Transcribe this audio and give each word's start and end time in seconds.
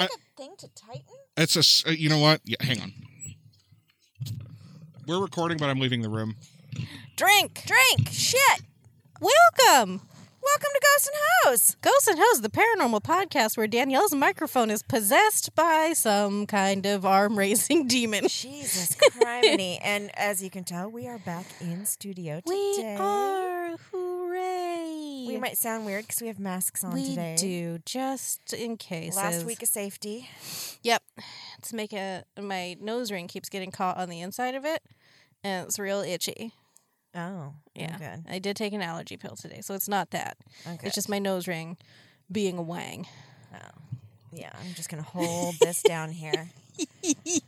Like 0.00 0.10
a 0.10 0.36
thing 0.42 0.54
to 0.58 0.68
tighten? 0.74 1.04
It's 1.36 1.56
a. 1.56 1.88
uh, 1.90 1.92
You 1.92 2.08
know 2.08 2.18
what? 2.18 2.40
Yeah, 2.44 2.56
hang 2.60 2.80
on. 2.80 2.92
We're 5.06 5.20
recording, 5.20 5.58
but 5.58 5.68
I'm 5.68 5.78
leaving 5.80 6.02
the 6.02 6.08
room. 6.08 6.36
Drink. 7.16 7.62
Drink. 7.66 8.08
Shit. 8.10 8.62
Welcome. 9.20 10.00
Welcome 10.42 10.68
to 10.74 10.80
Ghost 10.82 11.10
and 11.12 11.16
Hose. 11.52 11.76
Ghosts 11.82 12.08
and 12.08 12.18
Hoes, 12.20 12.40
the 12.40 12.48
paranormal 12.48 13.02
podcast 13.02 13.56
where 13.56 13.66
Danielle's 13.66 14.14
microphone 14.14 14.70
is 14.70 14.82
possessed 14.82 15.54
by 15.54 15.92
some 15.94 16.46
kind 16.46 16.86
of 16.86 17.04
arm 17.04 17.36
raising 17.38 17.86
demon. 17.88 18.26
Jesus 18.28 18.96
criminy. 18.96 19.78
and 19.82 20.10
as 20.18 20.42
you 20.42 20.48
can 20.50 20.64
tell, 20.64 20.90
we 20.90 21.06
are 21.06 21.18
back 21.18 21.44
in 21.60 21.84
studio 21.84 22.40
today. 22.40 22.96
We 22.96 22.96
are. 22.98 23.76
Hooray. 23.92 25.24
We 25.28 25.36
might 25.38 25.58
sound 25.58 25.84
weird 25.86 26.06
because 26.06 26.20
we 26.22 26.28
have 26.28 26.38
masks 26.40 26.82
on 26.82 26.94
We 26.94 27.10
today. 27.10 27.36
do, 27.38 27.78
just 27.84 28.52
in 28.52 28.76
case. 28.76 29.16
Last 29.16 29.44
week 29.44 29.62
of 29.62 29.68
safety. 29.68 30.28
Yep. 30.82 31.02
It's 31.58 31.72
make 31.72 31.92
a 31.92 32.24
my 32.40 32.76
nose 32.80 33.12
ring 33.12 33.28
keeps 33.28 33.48
getting 33.48 33.70
caught 33.70 33.98
on 33.98 34.08
the 34.08 34.20
inside 34.20 34.54
of 34.54 34.64
it, 34.64 34.82
and 35.44 35.66
it's 35.66 35.78
real 35.78 36.00
itchy. 36.00 36.54
Oh, 37.14 37.54
Yeah. 37.74 37.96
Good. 37.98 38.24
I 38.28 38.38
did 38.38 38.56
take 38.56 38.72
an 38.72 38.82
allergy 38.82 39.16
pill 39.16 39.36
today, 39.36 39.60
so 39.62 39.74
it's 39.74 39.88
not 39.88 40.10
that. 40.10 40.36
Okay. 40.66 40.86
It's 40.86 40.94
just 40.94 41.08
my 41.08 41.18
nose 41.18 41.48
ring 41.48 41.76
being 42.30 42.56
a 42.58 42.62
wang. 42.62 43.06
Oh. 43.54 43.58
Yeah, 44.32 44.50
I'm 44.60 44.74
just 44.74 44.88
gonna 44.88 45.02
hold 45.02 45.56
this 45.60 45.82
down 45.82 46.10
here. 46.10 46.50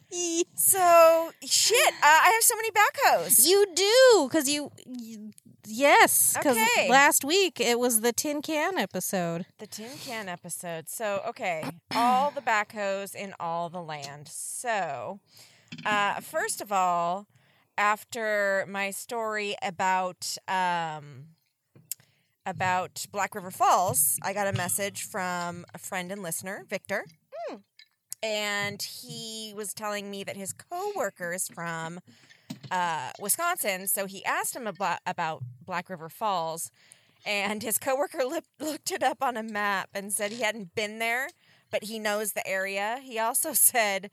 So 0.55 1.31
shit, 1.43 1.93
uh, 1.95 1.97
I 2.03 2.31
have 2.35 2.43
so 2.43 2.55
many 2.57 2.71
backhoes. 2.71 3.47
You 3.47 3.67
do, 3.75 4.29
because 4.29 4.49
you, 4.49 4.71
you. 4.87 5.31
Yes, 5.67 6.35
because 6.37 6.57
Okay. 6.57 6.89
last 6.91 7.25
week 7.25 7.61
it 7.61 7.79
was 7.79 8.01
the 8.01 8.13
tin 8.13 8.43
can 8.43 8.79
episode. 8.79 9.47
The 9.59 9.67
tin 9.67 9.91
can 10.05 10.29
episode. 10.29 10.89
So 10.89 11.23
okay, 11.29 11.65
all 11.95 12.31
the 12.31 12.41
backhoes 12.43 13.15
in 13.15 13.33
all 13.41 13.71
the 13.71 13.81
land. 13.81 14.29
So, 14.29 15.21
uh, 15.87 16.21
first 16.21 16.61
of 16.61 16.73
all, 16.73 17.27
after 17.79 18.67
my 18.69 18.91
story 18.91 19.55
about 19.63 20.37
um, 20.49 21.27
about 22.45 23.07
Black 23.13 23.35
River 23.35 23.51
Falls, 23.51 24.19
I 24.23 24.33
got 24.33 24.47
a 24.47 24.53
message 24.53 25.03
from 25.05 25.65
a 25.75 25.79
friend 25.79 26.11
and 26.11 26.23
listener, 26.23 26.65
Victor. 26.69 27.05
And 28.23 28.81
he 28.83 29.53
was 29.57 29.75
telling 29.75 30.11
me 30.11 30.23
that 30.25 30.37
his 30.37 30.53
coworker 30.53 31.33
is 31.33 31.49
from 31.49 32.01
uh, 32.71 33.11
Wisconsin. 33.19 33.89
So 33.89 34.07
he 34.07 34.25
asked 34.25 34.55
him 34.55 34.67
about, 34.67 34.99
about 35.07 35.43
Black 35.65 35.91
River 35.91 36.09
Falls. 36.09 36.71
And 37.25 37.63
his 37.63 37.79
coworker 37.79 38.25
lip, 38.25 38.45
looked 38.61 38.91
it 38.91 39.03
up 39.03 39.19
on 39.23 39.37
a 39.37 39.43
map 39.43 39.91
and 39.95 40.13
said 40.13 40.33
he 40.33 40.43
hadn't 40.43 40.75
been 40.75 40.99
there, 40.99 41.29
but 41.71 41.85
he 41.85 41.99
knows 41.99 42.33
the 42.33 42.47
area. 42.47 42.99
He 43.03 43.19
also 43.19 43.53
said 43.55 44.11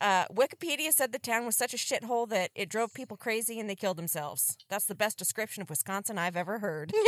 uh, 0.00 0.26
Wikipedia 0.26 0.92
said 0.92 1.12
the 1.12 1.18
town 1.18 1.46
was 1.46 1.56
such 1.56 1.74
a 1.74 1.76
shithole 1.76 2.28
that 2.28 2.50
it 2.54 2.68
drove 2.68 2.92
people 2.94 3.16
crazy 3.16 3.58
and 3.58 3.68
they 3.68 3.74
killed 3.74 3.96
themselves. 3.96 4.56
That's 4.68 4.86
the 4.86 4.94
best 4.94 5.18
description 5.18 5.62
of 5.62 5.70
Wisconsin 5.70 6.18
I've 6.18 6.36
ever 6.36 6.58
heard. 6.58 6.92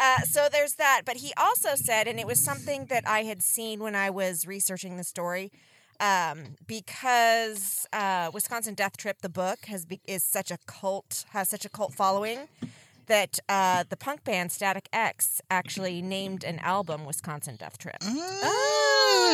Uh, 0.00 0.20
so 0.20 0.48
there's 0.50 0.74
that. 0.74 1.02
But 1.04 1.16
he 1.16 1.32
also 1.36 1.70
said, 1.74 2.06
and 2.06 2.20
it 2.20 2.26
was 2.26 2.38
something 2.40 2.86
that 2.86 3.02
I 3.06 3.24
had 3.24 3.42
seen 3.42 3.80
when 3.80 3.96
I 3.96 4.10
was 4.10 4.46
researching 4.46 4.96
the 4.96 5.02
story, 5.02 5.50
um, 5.98 6.54
because 6.66 7.86
uh, 7.92 8.30
Wisconsin 8.32 8.74
Death 8.74 8.96
Trip, 8.96 9.20
the 9.20 9.28
book, 9.28 9.64
has 9.66 9.84
be- 9.84 10.00
is 10.06 10.22
such 10.22 10.52
a 10.52 10.58
cult, 10.66 11.24
has 11.30 11.48
such 11.48 11.64
a 11.64 11.68
cult 11.68 11.94
following, 11.94 12.46
that 13.08 13.38
uh, 13.48 13.84
the 13.88 13.96
punk 13.96 14.24
band 14.24 14.52
Static 14.52 14.88
X 14.92 15.42
actually 15.50 16.00
named 16.00 16.44
an 16.44 16.58
album 16.60 17.04
Wisconsin 17.04 17.56
Death 17.56 17.78
Trip. 17.78 17.96
Oh. 18.02 19.24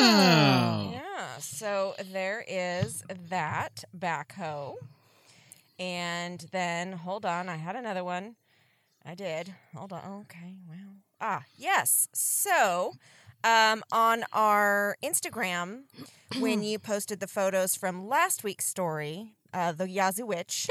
Yeah, 0.92 1.36
so 1.38 1.94
there 2.12 2.44
is 2.48 3.04
that 3.28 3.84
backhoe. 3.96 4.74
And 5.78 6.46
then, 6.52 6.92
hold 6.92 7.26
on, 7.26 7.48
I 7.48 7.56
had 7.56 7.76
another 7.76 8.04
one. 8.04 8.36
I 9.04 9.14
did. 9.14 9.54
Hold 9.74 9.92
on. 9.92 10.22
Okay, 10.22 10.56
well. 10.68 10.96
Ah, 11.20 11.42
yes. 11.56 12.08
So, 12.14 12.94
um, 13.42 13.82
on 13.92 14.24
our 14.32 14.96
Instagram, 15.02 15.82
when 16.38 16.62
you 16.62 16.78
posted 16.78 17.20
the 17.20 17.26
photos 17.26 17.74
from 17.74 18.08
last 18.08 18.44
week's 18.44 18.66
story, 18.66 19.32
uh, 19.52 19.72
the 19.72 19.88
Yazoo 19.88 20.26
Witch, 20.26 20.68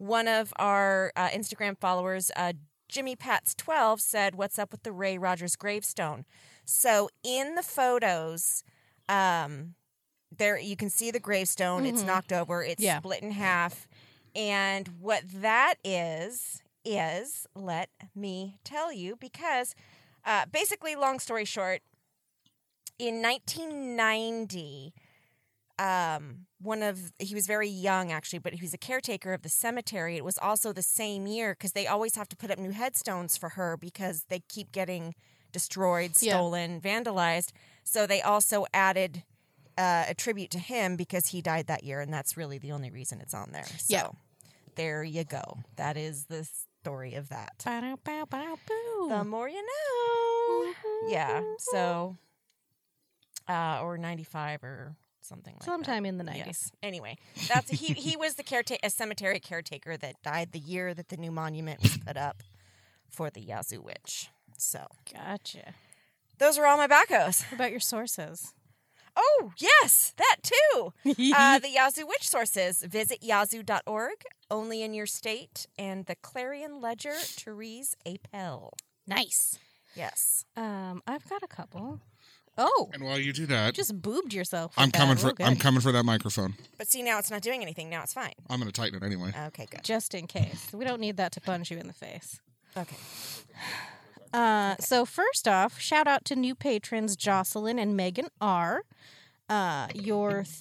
one 0.00 0.26
of 0.28 0.52
our 0.56 1.12
uh, 1.14 1.28
Instagram 1.28 1.78
followers, 1.78 2.30
uh, 2.34 2.54
Jimmy 2.88 3.14
Pats 3.16 3.54
12, 3.54 4.00
said, 4.00 4.34
What's 4.34 4.58
up 4.58 4.72
with 4.72 4.82
the 4.82 4.92
Ray 4.92 5.18
Rogers 5.18 5.56
gravestone? 5.56 6.24
So, 6.64 7.10
in 7.22 7.54
the 7.54 7.62
photos, 7.62 8.64
um, 9.10 9.74
there 10.34 10.58
you 10.58 10.74
can 10.74 10.88
see 10.88 11.10
the 11.10 11.20
gravestone. 11.20 11.84
It's 11.84 12.02
knocked 12.02 12.32
over. 12.32 12.62
It's 12.64 12.82
Yeah. 12.82 12.98
split 12.98 13.22
in 13.22 13.32
half. 13.32 13.86
And 14.34 14.88
what 15.00 15.22
that 15.26 15.74
is 15.84 16.62
is 16.84 17.46
let 17.54 17.90
me 18.14 18.56
tell 18.64 18.90
you 18.92 19.16
because 19.16 19.74
uh, 20.24 20.46
basically, 20.50 20.96
long 20.96 21.18
story 21.18 21.44
short, 21.44 21.82
in 22.98 23.20
1990, 23.22 24.92
um, 25.80 26.46
one 26.60 26.82
of 26.82 27.12
he 27.18 27.34
was 27.34 27.46
very 27.46 27.68
young 27.68 28.12
actually, 28.12 28.38
but 28.38 28.52
he 28.52 28.60
was 28.62 28.74
a 28.74 28.78
caretaker 28.78 29.32
of 29.32 29.42
the 29.42 29.48
cemetery. 29.48 30.16
It 30.16 30.24
was 30.24 30.36
also 30.38 30.72
the 30.72 30.82
same 30.82 31.26
year 31.26 31.54
because 31.54 31.72
they 31.72 31.86
always 31.86 32.14
have 32.16 32.28
to 32.28 32.36
put 32.36 32.50
up 32.50 32.58
new 32.58 32.70
headstones 32.72 33.36
for 33.38 33.50
her 33.50 33.76
because 33.76 34.24
they 34.28 34.40
keep 34.48 34.70
getting 34.72 35.14
destroyed, 35.52 36.12
Yeah. 36.20 36.34
stolen, 36.34 36.80
vandalized. 36.80 37.52
So 37.82 38.06
they 38.06 38.20
also 38.20 38.66
added 38.74 39.24
uh, 39.78 40.04
a 40.08 40.14
tribute 40.14 40.50
to 40.50 40.58
him 40.58 40.96
because 40.96 41.28
he 41.28 41.40
died 41.40 41.66
that 41.68 41.82
year, 41.84 42.00
and 42.02 42.12
that's 42.12 42.36
really 42.36 42.58
the 42.58 42.72
only 42.72 42.90
reason 42.90 43.20
it's 43.22 43.32
on 43.32 43.50
there. 43.52 43.64
So 43.78 43.94
Yeah. 43.94 44.08
there 44.74 45.02
you 45.02 45.24
go. 45.24 45.60
That 45.76 45.96
is 45.96 46.26
the 46.26 46.44
story 46.82 47.14
of 47.14 47.30
that. 47.30 47.52
The 49.08 49.24
more 49.24 49.48
you 49.48 49.64
know. 49.64 50.74
Yeah. 51.08 51.42
So, 51.72 52.16
uh, 53.48 53.80
or 53.82 53.96
95 53.98 54.62
or 54.62 54.94
something 55.22 55.54
like 55.54 55.60
that. 55.60 55.64
Sometime 55.64 56.04
in 56.06 56.18
the 56.18 56.24
90s. 56.24 56.46
Yes. 56.46 56.72
Anyway, 56.82 57.16
that's 57.48 57.70
he. 57.70 57.94
He 57.94 58.16
was 58.16 58.34
the 58.34 58.42
caretaker, 58.42 58.80
a 58.84 58.90
cemetery 58.90 59.40
caretaker 59.40 59.96
that 59.96 60.22
died 60.22 60.52
the 60.52 60.58
year 60.58 60.94
that 60.94 61.08
the 61.08 61.16
new 61.16 61.30
monument 61.30 61.82
was 61.82 61.96
put 61.98 62.16
up 62.16 62.42
for 63.08 63.30
the 63.30 63.40
Yazoo 63.40 63.80
Witch. 63.80 64.28
So 64.56 64.86
Gotcha. 65.12 65.74
those 66.38 66.58
are 66.58 66.66
all 66.66 66.76
my 66.76 66.86
backhoes. 66.86 67.42
What 67.44 67.52
about 67.54 67.70
your 67.70 67.80
sources? 67.80 68.52
Oh 69.16 69.52
yes, 69.58 70.14
that 70.16 70.36
too. 70.42 70.92
uh, 71.36 71.58
the 71.58 71.70
Yazoo 71.70 72.06
Witch 72.06 72.28
sources: 72.28 72.82
visit 72.82 73.22
yazoo.org, 73.22 74.24
only 74.50 74.82
in 74.82 74.94
your 74.94 75.06
state, 75.06 75.66
and 75.78 76.06
the 76.06 76.14
Clarion 76.16 76.80
Ledger. 76.80 77.14
Therese 77.14 77.94
Apel. 78.06 78.70
nice. 79.06 79.58
Yes. 79.96 80.44
Um, 80.56 81.02
I've 81.08 81.28
got 81.28 81.42
a 81.42 81.48
couple. 81.48 82.00
Oh, 82.58 82.90
And 82.92 83.02
while 83.04 83.18
you 83.18 83.32
do 83.32 83.46
that, 83.46 83.74
just 83.74 84.00
boobed 84.02 84.34
yourself. 84.34 84.74
I'm 84.76 84.88
with 84.88 84.92
coming 84.94 85.14
that. 85.14 85.20
for 85.20 85.26
Real 85.28 85.34
good. 85.36 85.46
I'm 85.46 85.56
coming 85.56 85.80
for 85.80 85.92
that 85.92 86.04
microphone. 86.04 86.54
But 86.76 86.88
see, 86.88 87.02
now 87.02 87.18
it's 87.18 87.30
not 87.30 87.40
doing 87.42 87.62
anything. 87.62 87.88
Now 87.88 88.02
it's 88.02 88.12
fine. 88.12 88.32
I'm 88.50 88.58
going 88.60 88.70
to 88.70 88.78
tighten 88.78 88.96
it 89.02 89.06
anyway. 89.06 89.32
Okay, 89.48 89.66
good. 89.70 89.82
Just 89.82 90.14
in 90.14 90.26
case. 90.26 90.68
We 90.72 90.84
don't 90.84 91.00
need 91.00 91.16
that 91.16 91.32
to 91.32 91.40
punch 91.40 91.70
you 91.70 91.78
in 91.78 91.86
the 91.86 91.92
face. 91.94 92.40
Okay. 92.76 92.96
Uh, 94.34 94.76
so 94.78 95.04
first 95.04 95.48
off, 95.48 95.80
shout 95.80 96.06
out 96.06 96.24
to 96.26 96.36
new 96.36 96.54
patrons 96.54 97.16
Jocelyn 97.16 97.78
and 97.78 97.96
Megan 97.96 98.28
R. 98.40 98.82
Uh, 99.48 99.88
your 99.94 100.44
th- 100.44 100.58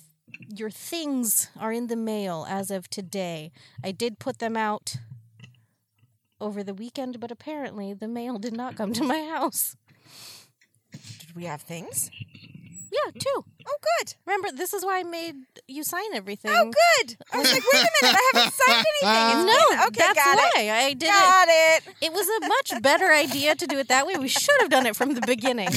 your 0.56 0.69
things 0.69 1.50
are 1.59 1.71
in 1.74 1.88
the 1.88 1.95
mail 1.95 2.45
as 2.47 2.71
of 2.71 2.89
today. 2.89 3.51
I 3.83 3.91
did 3.91 4.19
put 4.19 4.39
them 4.39 4.56
out 4.56 4.95
over 6.39 6.63
the 6.63 6.74
weekend, 6.74 7.19
but 7.19 7.30
apparently 7.31 7.94
the 7.94 8.07
mail 8.07 8.38
did 8.39 8.53
not 8.56 8.75
come 8.75 8.94
to 8.94 9.03
my 9.03 9.19
house. 9.36 9.75
Did 11.29 11.35
we 11.35 11.45
have 11.45 11.61
things? 11.61 12.09
Yeah, 12.91 13.11
two. 13.19 13.45
Oh, 13.67 13.77
good. 13.99 14.15
Remember, 14.25 14.47
this 14.51 14.73
is 14.73 14.83
why 14.83 14.99
I 15.01 15.03
made 15.03 15.35
you 15.67 15.83
sign 15.83 16.11
everything. 16.15 16.49
Oh, 16.51 16.63
good. 16.63 17.17
I 17.31 17.37
was 17.37 17.51
like, 17.53 17.61
wait 17.71 17.83
a 17.83 17.89
minute. 18.01 18.17
I 18.17 18.31
haven't 18.33 18.53
signed 18.53 18.85
anything. 19.03 19.37
It's 19.37 19.45
No, 19.45 19.69
been- 19.69 19.87
okay, 19.89 19.99
that's 19.99 20.25
got 20.25 20.37
why 20.37 20.51
it. 20.63 20.71
I 20.71 20.93
did 20.93 21.03
it. 21.03 21.11
Got 21.11 21.47
it. 21.51 21.83
It 22.01 22.11
was 22.13 22.27
a 22.27 22.47
much 22.47 22.81
better 22.81 23.13
idea 23.13 23.53
to 23.53 23.67
do 23.67 23.77
it 23.77 23.89
that 23.89 24.07
way. 24.07 24.15
We 24.17 24.27
should 24.27 24.55
have 24.61 24.71
done 24.71 24.87
it 24.87 24.95
from 24.95 25.13
the 25.13 25.21
beginning. 25.21 25.69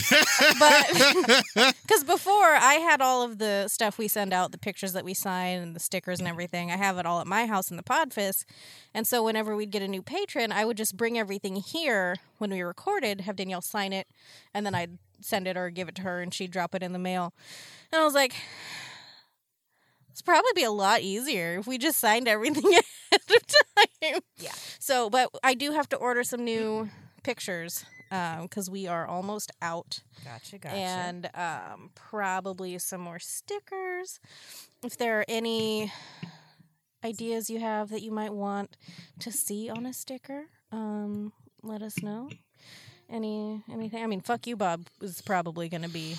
But 0.59 1.75
because 1.83 2.03
before 2.05 2.33
I 2.55 2.75
had 2.83 3.03
all 3.03 3.23
of 3.25 3.37
the 3.37 3.69
stuff 3.69 3.99
we 3.99 4.09
send 4.09 4.33
out, 4.33 4.51
the 4.51 4.57
pictures 4.59 4.95
that 4.95 5.05
we 5.05 5.13
sign 5.13 5.59
and 5.59 5.77
the 5.77 5.81
stickers 5.81 6.19
and 6.19 6.27
everything, 6.27 6.71
I 6.71 6.79
have 6.79 6.97
it 6.97 7.05
all 7.05 7.21
at 7.21 7.27
my 7.27 7.45
house 7.45 7.71
in 7.71 7.77
the 7.77 7.83
Podfist. 7.83 8.47
And 8.95 9.07
so 9.07 9.23
whenever 9.23 9.55
we'd 9.55 9.71
get 9.71 9.83
a 9.83 9.89
new 9.89 10.01
patron, 10.03 10.51
I 10.51 10.65
would 10.65 10.79
just 10.79 10.97
bring 10.97 11.19
everything 11.19 11.57
here 11.57 12.17
when 12.39 12.49
we 12.51 12.63
recorded, 12.63 13.21
have 13.23 13.37
Danielle 13.37 13.61
sign 13.61 13.93
it, 13.93 14.07
and 14.55 14.65
then 14.65 14.75
I'd 14.75 14.97
send 15.25 15.47
it 15.49 15.57
or 15.57 15.71
give 15.71 15.89
it 15.89 15.95
to 15.97 16.03
her 16.03 16.21
and 16.21 16.33
she'd 16.33 16.51
drop 16.51 16.75
it 16.75 16.83
in 16.83 16.93
the 16.93 16.99
mail. 16.99 17.33
And 17.93 18.01
I 18.01 18.05
was 18.05 18.15
like, 18.15 18.35
it's 20.11 20.23
probably 20.23 20.51
be 20.55 20.65
a 20.65 20.71
lot 20.71 21.01
easier 21.01 21.59
if 21.59 21.67
we 21.67 21.79
just 21.79 21.99
signed 21.99 22.29
everything 22.29 22.65
ahead 22.73 23.21
of 23.31 23.47
time. 23.47 24.21
Yeah. 24.39 24.53
So, 24.79 25.09
but 25.11 25.31
I 25.43 25.55
do 25.55 25.73
have 25.73 25.89
to 25.91 25.97
order 25.97 26.23
some 26.25 26.45
new 26.45 26.91
pictures 27.23 27.85
because 28.11 28.69
we 28.69 28.87
are 28.87 29.07
almost 29.07 29.51
out, 29.63 30.01
Gotcha, 30.23 30.59
gotcha. 30.59 30.77
and 30.77 31.31
um, 31.35 31.91
probably 31.95 32.77
some 32.79 33.01
more 33.01 33.19
stickers. 33.19 34.21
If 34.85 34.99
there 34.99 35.21
are 35.21 35.25
any 35.29 35.91
ideas 37.03 37.49
you 37.49 37.59
have 37.61 37.89
that 37.89 38.03
you 38.03 38.11
might 38.11 38.35
want 38.35 38.77
to 39.21 39.33
see 39.33 39.71
on 39.71 39.87
a 39.87 39.95
sticker, 39.95 40.45
um, 40.71 41.33
let 41.63 41.81
us 41.81 42.03
know. 42.03 42.29
Any 43.13 43.63
anything? 43.71 44.03
I 44.03 44.07
mean, 44.07 44.23
fuck 44.23 44.47
you, 44.47 44.57
Bob 44.57 44.87
is 45.03 45.21
probably 45.23 45.69
going 45.69 45.83
to 45.83 45.89
be. 45.89 46.17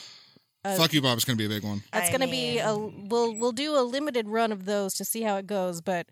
a- 0.63 0.77
Fuck 0.77 0.93
you, 0.93 1.01
Bob. 1.01 1.15
It's 1.17 1.25
gonna 1.25 1.35
be 1.37 1.45
a 1.45 1.49
big 1.49 1.63
one. 1.63 1.81
That's 1.91 2.07
I 2.09 2.11
going 2.11 2.21
to 2.21 2.31
be 2.31 2.59
a. 2.59 2.75
We'll 2.77 3.35
we'll 3.35 3.51
do 3.51 3.75
a 3.75 3.81
limited 3.81 4.27
run 4.29 4.51
of 4.51 4.65
those 4.65 4.93
to 4.95 5.03
see 5.05 5.21
how 5.23 5.37
it 5.37 5.47
goes, 5.47 5.81
but. 5.81 6.07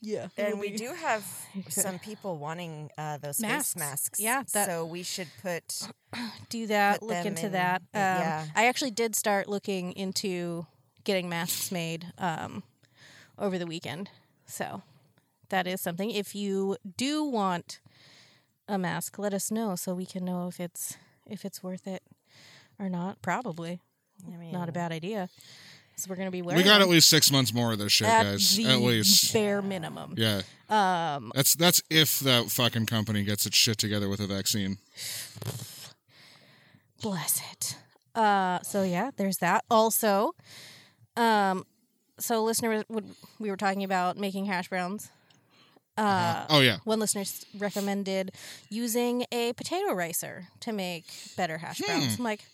Yeah, 0.00 0.28
and 0.36 0.60
we 0.60 0.70
do 0.70 0.94
have 0.94 1.24
some 1.68 1.98
people 1.98 2.38
wanting 2.38 2.88
uh, 2.96 3.16
those 3.18 3.40
Masks. 3.40 3.72
face 3.74 3.76
masks. 3.80 4.20
Yeah, 4.20 4.44
that- 4.52 4.66
so 4.68 4.86
we 4.86 5.02
should 5.02 5.26
put. 5.42 5.88
do 6.48 6.68
that. 6.68 7.00
put 7.00 7.08
Look 7.08 7.16
them 7.18 7.26
into 7.26 7.46
in- 7.46 7.52
that. 7.52 7.80
Um, 7.80 7.88
yeah. 7.94 8.44
I 8.54 8.66
actually 8.66 8.92
did 8.92 9.16
start 9.16 9.48
looking 9.48 9.92
into 9.94 10.66
getting 11.02 11.28
masks 11.28 11.72
made 11.72 12.06
um, 12.16 12.62
over 13.38 13.58
the 13.58 13.66
weekend, 13.66 14.08
so 14.46 14.82
that 15.48 15.66
is 15.66 15.80
something. 15.80 16.12
If 16.12 16.32
you 16.32 16.76
do 16.96 17.24
want 17.24 17.80
a 18.68 18.78
mask, 18.78 19.18
let 19.18 19.32
us 19.34 19.50
know 19.50 19.74
so 19.76 19.94
we 19.94 20.06
can 20.06 20.24
know 20.24 20.46
if 20.48 20.60
it's 20.60 20.96
if 21.26 21.44
it's 21.44 21.62
worth 21.62 21.86
it 21.86 22.02
or 22.78 22.88
not. 22.88 23.20
Probably 23.22 23.80
I 24.32 24.36
mean, 24.36 24.52
not 24.52 24.68
a 24.68 24.72
bad 24.72 24.92
idea. 24.92 25.28
So 25.96 26.06
we're 26.10 26.16
gonna 26.16 26.30
be 26.30 26.42
wearing. 26.42 26.58
We 26.58 26.62
got 26.64 26.80
at 26.80 26.88
least 26.88 27.08
six 27.08 27.32
months 27.32 27.52
more 27.52 27.72
of 27.72 27.78
this 27.78 27.90
shit, 27.92 28.06
at 28.06 28.22
guys. 28.22 28.56
the 28.56 28.66
At 28.66 28.78
least. 28.80 29.32
bare 29.32 29.60
minimum. 29.62 30.14
Yeah. 30.16 30.42
Um, 30.68 31.32
That's 31.34 31.54
that's 31.56 31.82
if 31.90 32.20
that 32.20 32.50
fucking 32.50 32.86
company 32.86 33.24
gets 33.24 33.46
its 33.46 33.56
shit 33.56 33.78
together 33.78 34.08
with 34.08 34.20
a 34.20 34.26
vaccine. 34.28 34.78
bless 37.02 37.40
it. 37.52 37.76
Uh, 38.14 38.60
so 38.62 38.82
yeah, 38.82 39.10
there's 39.16 39.38
that. 39.38 39.64
Also, 39.70 40.32
um, 41.16 41.64
so 42.18 42.42
listener, 42.44 42.84
we 43.38 43.50
were 43.50 43.56
talking 43.56 43.84
about 43.84 44.16
making 44.16 44.46
hash 44.46 44.68
browns. 44.68 45.10
Uh, 45.98 46.46
Oh 46.50 46.60
yeah. 46.60 46.78
one 46.84 47.00
listener 47.00 47.24
recommended 47.58 48.30
using 48.70 49.24
a 49.32 49.52
potato 49.54 49.92
ricer 49.94 50.46
to 50.60 50.72
make 50.72 51.04
better 51.36 51.58
hash 51.58 51.80
browns. 51.80 52.18
I'm 52.18 52.24
like, 52.24 52.44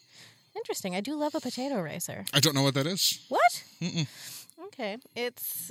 interesting. 0.57 0.95
I 0.97 1.01
do 1.01 1.15
love 1.15 1.35
a 1.35 1.41
potato 1.41 1.81
ricer. 1.81 2.25
I 2.33 2.41
don't 2.41 2.55
know 2.55 2.63
what 2.63 2.75
that 2.75 2.87
is. 2.87 3.25
What? 3.29 3.63
Mm-mm. 3.81 4.07
Okay, 4.67 4.97
it's 5.15 5.71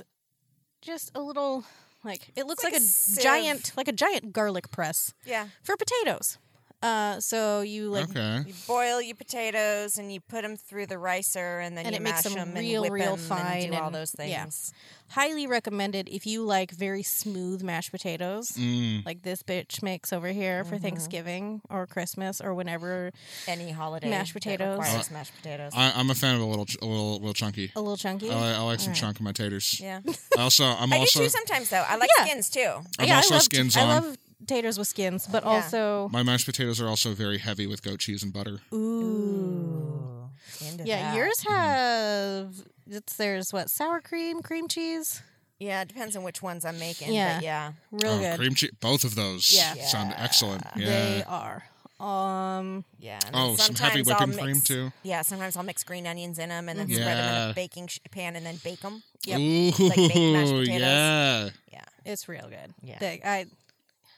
just 0.82 1.10
a 1.14 1.20
little 1.20 1.64
like 2.04 2.30
it 2.36 2.46
looks 2.46 2.62
Like 2.62 2.74
like, 2.74 2.82
a 2.82 2.84
a 2.84 3.22
giant, 3.22 3.72
like 3.76 3.88
a 3.88 3.92
giant 3.92 4.32
garlic 4.32 4.70
press 4.70 5.12
Yeah. 5.24 5.48
for 5.62 5.76
potatoes. 5.76 6.38
Uh, 6.84 7.18
so 7.18 7.62
you 7.62 7.88
like 7.88 8.10
Okay. 8.10 8.44
You 8.46 8.54
boil 8.66 9.00
your 9.00 9.16
potatoes 9.16 9.96
and 9.96 10.12
you 10.12 10.20
put 10.20 10.42
them 10.42 10.56
through 10.56 10.86
the 10.86 10.98
ricer 10.98 11.60
and 11.60 11.76
then 11.78 11.86
And 11.86 11.94
you 11.94 12.00
it 12.00 12.02
makes 12.02 12.24
mash 12.24 12.34
them 12.34 12.52
them 12.52 12.54
real, 12.62 12.82
and 12.84 12.92
whip 12.92 13.00
real 13.02 13.12
'em 13.14 13.18
fine 13.18 13.62
and 13.62 13.72
do 13.72 13.78
all 13.78 13.86
and- 13.86 13.94
those 13.94 14.14
yeah. 14.18 14.42
things. 14.42 14.72
highly 15.08 15.46
recommended 15.46 16.08
if 16.08 16.26
you 16.26 16.42
like 16.42 16.70
very 16.72 17.02
smooth 17.02 17.62
mashed 17.62 17.90
potatoes 17.92 18.52
Mm. 18.58 19.04
like 19.06 19.22
this 19.22 19.42
bitch 19.42 19.82
makes 19.82 20.12
over 20.12 20.28
here 20.28 20.60
Mm-hmm. 20.62 20.68
for 20.70 20.78
Thanksgiving 20.78 21.60
or 21.70 21.86
Christmas 21.86 22.40
or 22.40 22.52
whenever 22.54 23.12
Any 23.46 23.70
holiday 23.70 24.10
Mashed 24.10 24.34
that 24.34 24.42
potatoes. 24.42 24.78
requires 24.78 25.10
mashed 25.10 25.34
potatoes. 25.36 25.72
I, 25.74 25.92
I'm 25.94 26.10
a 26.10 26.14
fan 26.14 26.34
of 26.36 26.40
a 26.42 26.44
little, 26.44 26.66
ch- 26.66 26.76
a 26.82 26.84
little, 26.86 27.14
little 27.14 27.34
chunky. 27.34 27.70
a 27.76 27.80
little 27.80 27.96
chunky. 27.96 28.30
I, 28.30 28.34
like- 28.34 28.56
I 28.56 28.60
like 28.62 28.80
some 28.80 28.88
Alright. 28.88 29.00
chunk 29.00 29.16
of 29.16 29.22
my 29.22 29.32
taters. 29.32 29.78
yeah, 29.80 30.00
I 30.36 30.40
Also, 30.42 30.64
I'm 30.64 30.92
I 30.92 30.96
do 30.96 31.00
also 31.00 31.20
too 31.22 31.28
sometimes 31.28 31.68
though. 31.70 31.84
I 31.88 31.96
like 31.96 32.10
Yeah. 32.18 32.24
skins 32.26 32.50
too. 32.50 32.72
I'm 32.98 33.06
yeah, 33.06 33.16
also 33.16 33.34
I 33.34 33.36
love, 33.36 33.42
skins 33.44 33.76
I 33.76 33.80
on. 33.82 33.88
love 33.88 34.18
taters 34.46 34.78
with 34.78 34.88
skins, 34.88 35.26
but 35.30 35.42
Yeah. 35.44 35.50
also 35.50 36.08
my 36.12 36.22
mashed 36.22 36.46
potatoes 36.46 36.80
are 36.80 36.88
also 36.88 37.14
very 37.14 37.38
heavy 37.38 37.66
with 37.66 37.82
goat 37.82 38.00
cheese 38.00 38.22
and 38.22 38.32
butter. 38.32 38.60
ooh. 38.72 40.30
Into 40.60 40.84
Yeah, 40.84 41.10
that. 41.12 41.16
yours 41.16 41.40
have 41.48 42.54
it's 42.90 43.16
there's 43.16 43.52
what 43.52 43.70
sour 43.70 44.00
cream, 44.00 44.42
cream 44.42 44.68
cheese, 44.68 45.22
Yeah, 45.58 45.82
it 45.82 45.88
depends 45.88 46.16
on 46.16 46.22
which 46.24 46.42
ones 46.42 46.64
I'm 46.64 46.78
making. 46.78 47.12
Yeah. 47.14 47.36
but 47.36 47.44
yeah. 47.44 47.72
real 47.92 48.12
oh, 48.12 48.18
good. 48.18 48.38
cream 48.38 48.54
cheese. 48.54 48.72
Both 48.80 49.04
of 49.04 49.14
those 49.14 49.52
Yeah. 49.54 49.74
sound 49.86 50.12
excellent. 50.16 50.64
Yeah. 50.76 50.86
They 50.86 51.24
are. 51.24 51.64
Um, 52.00 52.84
Yeah. 52.98 53.20
and 53.26 53.34
Oh, 53.36 53.56
some 53.56 53.74
heavy 53.76 54.04
sometimes 54.04 54.10
I'll 54.10 54.26
whipping 54.26 54.42
cream 54.44 54.56
mix- 54.56 54.66
too. 54.66 54.92
Yeah, 55.04 55.22
sometimes 55.22 55.56
I'll 55.56 55.62
mix 55.62 55.84
green 55.84 56.06
onions 56.06 56.38
in 56.38 56.48
them 56.50 56.68
and 56.68 56.78
then 56.78 56.88
spread 56.88 57.06
them 57.06 57.18
in 57.28 57.34
Yeah. 57.34 57.50
a 57.50 57.54
baking 57.54 57.86
sh- 57.86 57.98
pan 58.10 58.36
and 58.36 58.44
then 58.44 58.56
bake 58.64 58.80
them. 58.80 59.02
Yep. 59.24 59.38
Ooh, 59.40 59.70
Like 59.84 59.96
baked 59.96 60.14
mashed 60.16 60.52
potatoes. 60.52 60.68
yeah. 60.68 61.48
Yeah, 61.72 61.84
it's 62.04 62.28
real 62.28 62.48
good. 62.48 62.74
Yeah. 62.82 62.98
They- 62.98 63.20
I 63.24 63.46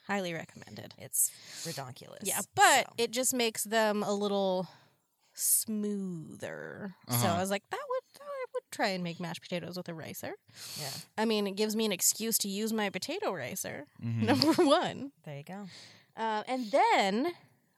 highly 0.06 0.32
recommended. 0.34 0.94
it's 0.98 1.30
redonkulous. 1.64 2.20
Yeah, 2.22 2.40
but 2.54 2.86
so. 2.86 2.92
it 2.98 3.10
just 3.10 3.34
makes 3.34 3.64
them 3.64 4.02
a 4.02 4.12
little 4.12 4.66
smoother. 5.34 6.94
So 7.08 7.14
Uh-huh. 7.14 7.34
I 7.34 7.40
was 7.40 7.50
like, 7.50 7.62
that 7.70 7.80
would 7.88 8.02
I 8.22 8.44
would 8.54 8.62
try 8.70 8.88
and 8.88 9.02
make 9.04 9.18
mashed 9.20 9.42
potatoes 9.42 9.76
with 9.76 9.88
a 9.88 9.94
ricer. 9.94 10.34
yeah, 10.80 10.90
I 11.18 11.24
mean, 11.24 11.46
it 11.46 11.56
gives 11.56 11.74
me 11.76 11.84
an 11.84 11.92
excuse 11.92 12.38
to 12.38 12.48
use 12.48 12.72
my 12.72 12.90
potato 12.90 13.32
ricer. 13.32 13.86
Mhm. 14.02 14.22
Number 14.30 14.52
one, 14.64 15.12
there 15.24 15.36
you 15.38 15.42
go. 15.44 15.68
uh, 16.16 16.42
and 16.48 16.70
then 16.70 17.32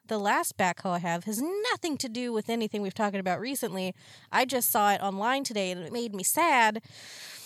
the 0.09 0.19
last 0.19 0.57
backhoe 0.57 0.97
I 0.97 0.99
have 0.99 1.25
has 1.25 1.41
nothing 1.73 1.97
to 1.99 2.09
do 2.09 2.33
with 2.33 2.51
anything 2.51 2.83
we've 2.83 2.95
talked 2.95 3.17
about 3.17 3.41
recently. 3.41 3.95
I 4.33 4.45
just 4.45 4.71
saw 4.71 4.93
it 4.93 5.01
online 5.01 5.45
today, 5.45 5.71
and 5.71 5.81
it 5.83 5.93
made 5.93 6.15
me 6.15 6.23
sad 6.23 6.83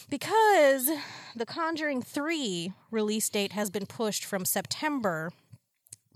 because 0.09 0.91
the 1.37 1.47
Conjuring 1.47 2.03
Three 2.03 2.73
release 2.91 3.29
date 3.29 3.53
has 3.53 3.71
been 3.71 3.87
pushed 3.87 4.25
from 4.25 4.45
September 4.45 5.31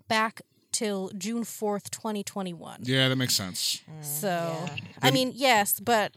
back 0.08 0.40
till 0.72 1.10
June 1.16 1.44
fourth, 1.44 1.90
twenty 1.90 2.22
twenty 2.22 2.52
one. 2.52 2.80
Yeah, 2.82 3.08
that 3.08 3.16
makes 3.16 3.34
sense. 3.34 3.82
So, 4.02 4.28
mm, 4.28 4.76
yeah. 4.76 4.84
I 5.02 5.10
mean, 5.10 5.32
yes, 5.34 5.80
but 5.80 6.12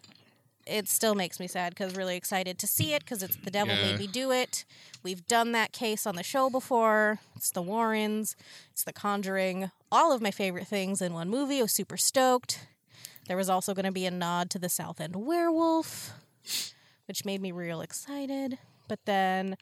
it 0.70 0.88
still 0.88 1.16
makes 1.16 1.40
me 1.40 1.48
sad 1.48 1.72
because 1.74 1.96
really 1.96 2.16
excited 2.16 2.58
to 2.60 2.68
see 2.68 2.94
it 2.94 3.04
because 3.04 3.24
it's 3.24 3.36
the 3.38 3.52
devil 3.52 3.76
Yeah. 3.76 3.92
made 3.92 4.00
me 4.00 4.08
do 4.08 4.32
it. 4.32 4.66
We've 5.04 5.26
done 5.28 5.52
that 5.54 5.72
case 5.72 6.06
on 6.06 6.16
the 6.16 6.24
show 6.24 6.50
before. 6.50 7.20
It's 7.36 7.52
the 7.52 7.62
Warrens, 7.62 8.36
it's 8.72 8.84
the 8.84 8.94
Conjuring, 8.94 9.72
all 9.92 10.12
of 10.12 10.22
my 10.22 10.32
favorite 10.32 10.68
things 10.68 11.02
in 11.02 11.14
one 11.14 11.30
movie. 11.30 11.60
I 11.60 11.64
was 11.64 11.72
super 11.74 11.98
stoked. 11.98 12.68
There 13.28 13.38
was 13.38 13.50
also 13.50 13.74
going 13.74 13.86
to 13.86 13.92
be 13.92 14.06
a 14.06 14.12
nod 14.12 14.50
to 14.52 14.60
the 14.60 14.70
South 14.70 15.00
End 15.02 15.16
werewolf, 15.16 16.14
which 17.08 17.26
made 17.26 17.42
me 17.42 17.52
real 17.52 17.82
excited. 17.82 18.58
But 18.88 19.00
then, 19.06 19.56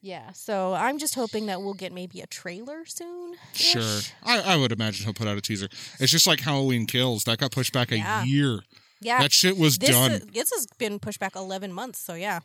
yeah, 0.00 0.30
so 0.32 0.74
I'm 0.74 0.98
just 0.98 1.16
hoping 1.16 1.46
that 1.46 1.60
we'll 1.60 1.74
get 1.74 1.92
maybe 1.92 2.20
a 2.20 2.26
trailer 2.28 2.84
soon. 2.86 3.34
Sure. 3.54 4.00
I, 4.22 4.40
I 4.40 4.56
would 4.56 4.70
imagine 4.70 5.04
he'll 5.04 5.14
put 5.14 5.26
out 5.26 5.36
a 5.36 5.40
teaser. 5.40 5.68
It's 5.98 6.12
just 6.12 6.26
like 6.28 6.40
Halloween 6.40 6.86
Kills. 6.86 7.24
That 7.24 7.38
got 7.38 7.50
pushed 7.50 7.72
back 7.72 7.90
a 7.90 7.96
Yeah. 7.98 8.22
year. 8.24 8.60
Yeah. 9.02 9.20
That 9.20 9.32
shit 9.32 9.56
was 9.58 9.78
this, 9.78 9.90
done. 9.90 10.12
uh, 10.12 10.18
this 10.32 10.50
has 10.52 10.66
been 10.78 10.98
pushed 10.98 11.20
back 11.20 11.36
11 11.36 11.72
months, 11.72 11.98
so 12.00 12.14
yeah. 12.14 12.40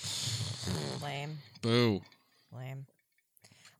Lame, 1.02 1.38
Boo. 1.62 2.00
lame. 2.56 2.86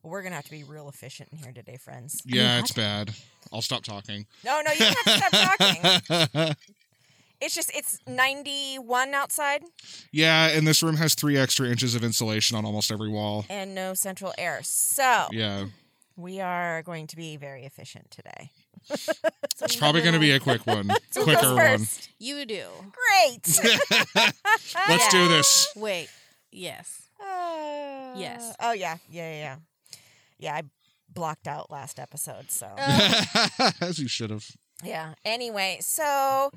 Well, 0.01 0.11
we're 0.11 0.21
gonna 0.23 0.35
have 0.35 0.45
to 0.45 0.51
be 0.51 0.63
real 0.63 0.87
efficient 0.89 1.29
in 1.31 1.37
here 1.39 1.51
today, 1.51 1.77
friends. 1.77 2.21
Yeah, 2.25 2.59
it's 2.59 2.71
bad. 2.71 3.11
I'll 3.51 3.61
stop 3.61 3.83
talking. 3.83 4.25
No, 4.45 4.61
no, 4.65 4.71
you 4.71 4.85
have 4.85 5.03
to 5.03 5.09
stop 5.11 5.57
talking. 5.57 6.55
It's 7.39 7.53
just 7.53 7.69
it's 7.75 7.99
ninety 8.07 8.77
one 8.77 9.13
outside 9.13 9.61
yeah, 10.11 10.47
and 10.47 10.65
this 10.65 10.81
room 10.81 10.95
has 10.95 11.13
three 11.13 11.37
extra 11.37 11.67
inches 11.67 11.93
of 11.93 12.03
insulation 12.03 12.57
on 12.57 12.65
almost 12.65 12.91
every 12.91 13.09
wall. 13.09 13.45
and 13.47 13.75
no 13.75 13.93
central 13.93 14.33
air. 14.39 14.61
So 14.63 15.27
Yeah. 15.31 15.65
we 16.15 16.39
are 16.41 16.81
going 16.81 17.05
to 17.05 17.15
be 17.15 17.37
very 17.37 17.63
efficient 17.63 18.09
today. 18.09 18.49
It's 18.89 19.75
probably 19.75 20.01
going 20.01 20.13
to 20.13 20.19
be 20.19 20.31
a 20.31 20.39
quick 20.39 20.65
one. 20.65 20.89
Who 21.15 21.23
Quicker 21.23 21.41
goes 21.41 21.55
one. 21.55 21.87
You 22.19 22.45
do. 22.45 22.65
Great. 22.91 23.59
Let's 24.87 25.11
do 25.11 25.27
this. 25.27 25.71
Wait. 25.75 26.09
Yes. 26.51 27.09
Uh, 27.19 28.13
Yes. 28.15 28.55
Oh 28.59 28.71
yeah. 28.71 28.97
Yeah. 29.09 29.29
Yeah. 29.31 29.37
Yeah. 29.39 29.55
Yeah. 30.39 30.55
I 30.55 30.63
blocked 31.13 31.47
out 31.47 31.69
last 31.71 31.99
episode, 31.99 32.49
so 32.51 32.67
Uh, 32.77 33.71
As 33.81 33.99
you 33.99 34.07
should 34.07 34.29
have. 34.29 34.45
yeah. 34.83 35.13
Anyway, 35.25 35.77
so 35.81 36.51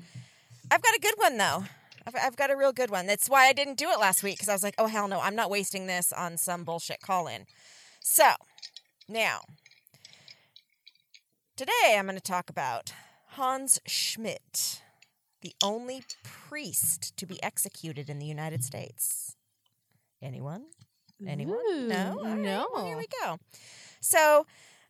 I've 0.71 0.81
got 0.81 0.95
a 0.95 0.99
good 0.99 1.15
one 1.17 1.37
though. 1.37 1.65
I've, 2.07 2.15
I've 2.15 2.35
got 2.35 2.49
a 2.51 2.55
real 2.57 2.71
good 2.71 2.89
one. 2.89 3.05
That's 3.05 3.29
why 3.29 3.47
I 3.47 3.53
didn't 3.53 3.77
do 3.77 3.89
it 3.89 3.99
last 3.99 4.23
week 4.23 4.35
because 4.37 4.49
I 4.49 4.53
was 4.53 4.63
like, 4.63 4.75
oh 4.79 4.87
hell 4.87 5.07
no, 5.07 5.19
I'm 5.19 5.35
not 5.35 5.49
wasting 5.49 5.85
this 5.87 6.11
on 6.13 6.37
some 6.37 6.63
bullshit 6.63 6.99
call 7.01 7.27
in. 7.27 7.45
So 7.99 8.31
now, 9.07 9.41
today 11.55 11.95
I'm 11.97 12.05
going 12.05 12.15
to 12.17 12.21
talk 12.21 12.49
about 12.49 12.93
Hans 13.29 13.79
Schmidt, 13.85 14.81
the 15.41 15.53
only 15.63 16.03
priest 16.23 17.15
to 17.17 17.25
be 17.25 17.41
executed 17.43 18.09
in 18.09 18.19
the 18.19 18.25
United 18.25 18.63
States. 18.63 19.35
Anyone? 20.21 20.65
Anyone? 21.25 21.59
Ooh, 21.69 21.87
no? 21.87 22.15
All 22.19 22.23
right, 22.25 22.39
no. 22.39 22.67
well, 22.73 22.85
here 22.85 22.97
we 22.97 23.05
go. 23.23 23.37
So, 23.99 24.45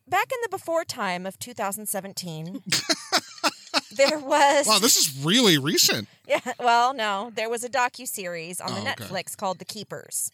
back 0.08 0.30
in 0.32 0.38
the 0.42 0.48
before 0.48 0.84
time 0.84 1.26
of 1.26 1.38
2017, 1.38 2.62
there 3.96 4.18
was 4.18 4.66
Wow, 4.66 4.78
this 4.78 4.96
is 4.96 5.24
really 5.24 5.58
recent. 5.58 6.08
yeah, 6.26 6.40
well, 6.58 6.94
no, 6.94 7.30
there 7.34 7.50
was 7.50 7.64
a 7.64 7.68
docu 7.68 8.06
series 8.08 8.60
on 8.60 8.72
the 8.74 8.80
Oh, 8.80 8.92
okay. 8.92 9.04
Netflix 9.04 9.36
called 9.36 9.58
The 9.58 9.64
Keepers. 9.66 10.30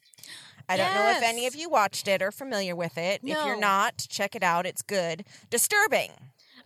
I 0.69 0.77
don't 0.77 0.95
know 0.95 1.11
if 1.11 1.23
any 1.23 1.47
of 1.47 1.55
you 1.55 1.69
watched 1.69 2.09
it 2.09 2.23
or 2.23 2.31
familiar 2.31 2.77
with 2.77 2.99
it. 2.99 3.21
If 3.23 3.47
you're 3.47 3.59
not, 3.59 4.07
check 4.09 4.35
it 4.35 4.43
out. 4.43 4.67
It's 4.67 4.83
good. 4.83 5.25
Disturbing. 5.51 6.11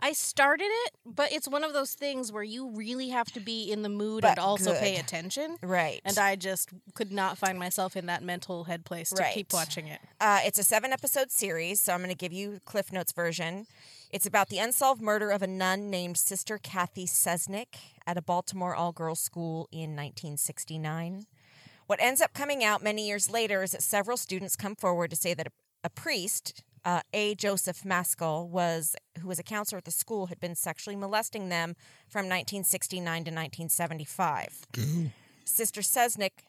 I 0.05 0.13
started 0.13 0.67
it, 0.69 0.95
but 1.07 1.33
it's 1.33 1.47
one 1.47 1.63
of 1.63 1.73
those 1.73 1.93
things 1.93 2.33
where 2.33 2.43
you 2.43 2.71
really 2.71 3.11
have 3.11 3.31
to 3.33 3.41
be 3.41 3.71
in 3.71 3.83
the 3.83 3.89
mood 3.89 4.23
But 4.23 4.31
and 4.31 4.39
also 4.41 4.73
pay 4.75 4.97
attention. 4.97 5.59
Right. 5.63 6.01
And 6.05 6.19
I 6.19 6.35
just 6.35 6.71
could 6.95 7.13
not 7.13 7.39
find 7.39 7.57
myself 7.57 7.97
in 7.97 8.07
that 8.07 8.21
mental 8.21 8.65
head 8.65 8.85
place 8.85 9.11
to 9.11 9.31
keep 9.33 9.53
watching 9.53 9.87
it. 9.87 10.01
Uh, 10.21 10.41
it's 10.45 10.59
a 10.59 10.65
seven 10.65 10.93
episode 10.93 11.31
series, 11.31 11.81
so 11.81 11.93
I'm 11.93 12.01
going 12.01 12.11
to 12.11 12.17
give 12.17 12.33
you 12.33 12.59
Cliff 12.65 12.93
Notes 12.93 13.13
version. 13.13 13.67
It's 14.11 14.27
about 14.27 14.49
the 14.49 14.59
unsolved 14.59 15.01
murder 15.01 15.31
of 15.31 15.41
a 15.41 15.47
nun 15.47 15.89
named 15.89 16.17
Sister 16.17 16.59
Cathy 16.59 17.07
Cesnik 17.07 17.77
at 18.05 18.19
a 18.19 18.23
Baltimore 18.23 18.75
all 18.75 18.91
girls 18.91 19.21
school 19.21 19.69
in 19.71 19.95
1969. 19.95 21.27
What 21.87 22.01
ends 22.01 22.21
up 22.21 22.33
coming 22.33 22.65
out 22.65 22.83
many 22.83 23.07
years 23.07 23.31
later 23.31 23.63
is 23.63 23.73
that 23.73 23.83
several 23.83 24.17
students 24.17 24.57
come 24.57 24.77
forward 24.77 25.11
to 25.11 25.17
say 25.17 25.35
that 25.35 25.47
a, 25.49 25.51
a 25.85 25.91
priest, 25.91 26.63
uh, 26.85 27.01
A. 27.13 27.35
Joseph 27.35 27.85
Maskell, 27.85 28.49
was 28.49 28.97
who 29.21 29.29
was 29.29 29.39
a 29.39 29.43
counselor 29.43 29.79
at 29.79 29.85
the 29.85 29.91
school, 29.91 30.27
had 30.27 30.41
been 30.41 30.55
sexually 30.55 30.97
molesting 30.97 31.49
them 31.49 31.75
from 32.09 32.27
1969 32.27 33.05
to 33.05 33.31
1975. 33.31 34.67
Sister 35.45 35.81
Cesnik, 35.81 36.45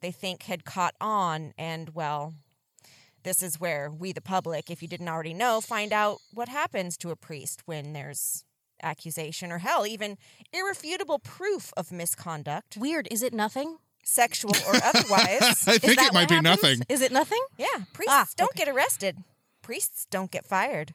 they 0.00 0.10
think, 0.10 0.44
had 0.44 0.64
caught 0.64 0.94
on, 1.00 1.52
and 1.58 1.90
well, 1.94 2.34
this 3.24 3.42
is 3.42 3.60
where 3.60 3.90
we, 3.90 4.12
the 4.12 4.20
public, 4.20 4.70
if 4.70 4.80
you 4.80 4.88
didn't 4.88 5.08
already 5.08 5.34
know, 5.34 5.60
find 5.60 5.92
out 5.92 6.18
what 6.32 6.48
happens 6.48 6.96
to 6.98 7.10
a 7.10 7.16
priest 7.16 7.62
when 7.66 7.92
there's 7.92 8.44
accusation 8.82 9.50
or 9.50 9.58
hell, 9.58 9.86
even 9.86 10.16
irrefutable 10.52 11.18
proof 11.18 11.72
of 11.76 11.92
misconduct, 11.92 12.76
Weird. 12.76 13.08
Is 13.10 13.22
it 13.22 13.34
nothing? 13.34 13.78
Sexual 14.08 14.52
or 14.66 14.74
otherwise. 14.82 15.64
I 15.68 15.78
think 15.78 16.00
it 16.00 16.12
might 16.14 16.28
be 16.28 16.36
happens? 16.36 16.62
nothing. 16.62 16.80
Is 16.88 17.00
it 17.02 17.12
nothing? 17.12 17.42
Yeah, 17.58 17.66
priests 17.92 18.12
Ah, 18.14 18.26
don't 18.36 18.50
okay. 18.50 18.64
get 18.64 18.74
arrested. 18.74 19.18
Priests 19.62 20.06
don't 20.10 20.30
get 20.30 20.46
fired. 20.46 20.94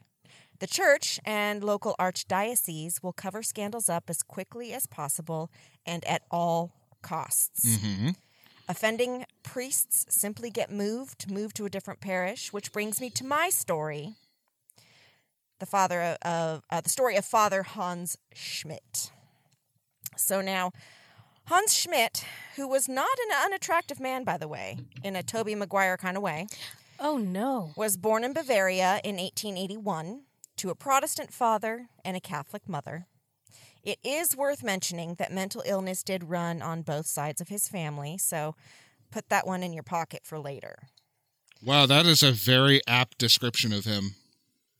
The 0.60 0.66
church 0.66 1.20
and 1.24 1.62
local 1.62 1.94
archdiocese 2.00 3.02
will 3.02 3.12
cover 3.12 3.42
scandals 3.42 3.88
up 3.88 4.04
as 4.08 4.22
quickly 4.22 4.72
as 4.72 4.86
possible 4.86 5.50
and 5.86 6.04
at 6.06 6.22
all 6.30 6.72
costs. 7.02 7.78
hmm 7.80 8.10
Offending 8.66 9.26
priests 9.42 10.06
simply 10.08 10.48
get 10.48 10.70
moved, 10.70 11.30
moved 11.30 11.54
to 11.56 11.66
a 11.66 11.68
different 11.68 12.00
parish, 12.00 12.50
which 12.50 12.72
brings 12.72 12.98
me 12.98 13.10
to 13.10 13.22
my 13.24 13.50
story. 13.50 14.14
The 15.60 15.66
father 15.66 16.00
of, 16.00 16.16
of 16.22 16.62
uh, 16.70 16.80
the 16.80 16.88
story 16.88 17.16
of 17.16 17.26
Father 17.26 17.62
Hans 17.62 18.16
Schmidt. 18.34 19.10
So 20.16 20.40
now, 20.40 20.72
Hans 21.46 21.74
Schmidt, 21.74 22.24
who 22.56 22.66
was 22.66 22.88
not 22.88 23.18
an 23.28 23.36
unattractive 23.44 24.00
man, 24.00 24.24
by 24.24 24.38
the 24.38 24.48
way, 24.48 24.78
in 25.02 25.14
a 25.14 25.22
Tobey 25.22 25.54
Maguire 25.54 25.96
kind 25.96 26.16
of 26.16 26.22
way, 26.22 26.46
Oh 26.98 27.18
no. 27.18 27.72
was 27.76 27.96
born 27.96 28.24
in 28.24 28.32
Bavaria 28.32 29.00
in 29.04 29.16
1881 29.16 30.22
to 30.56 30.70
a 30.70 30.74
Protestant 30.74 31.32
father 31.32 31.88
and 32.04 32.16
a 32.16 32.20
Catholic 32.20 32.68
mother. 32.68 33.06
It 33.82 33.98
is 34.02 34.34
worth 34.34 34.62
mentioning 34.62 35.16
that 35.16 35.32
mental 35.32 35.62
illness 35.66 36.02
did 36.02 36.30
run 36.30 36.62
on 36.62 36.80
both 36.82 37.06
sides 37.06 37.42
of 37.42 37.48
his 37.48 37.68
family, 37.68 38.16
so 38.16 38.54
put 39.10 39.28
that 39.28 39.46
one 39.46 39.62
in 39.62 39.74
your 39.74 39.82
pocket 39.82 40.22
for 40.24 40.38
later. 40.38 40.88
Wow, 41.62 41.84
that 41.86 42.06
is 42.06 42.22
a 42.22 42.32
very 42.32 42.80
apt 42.86 43.18
description 43.18 43.72
of 43.74 43.84
him. 43.84 44.14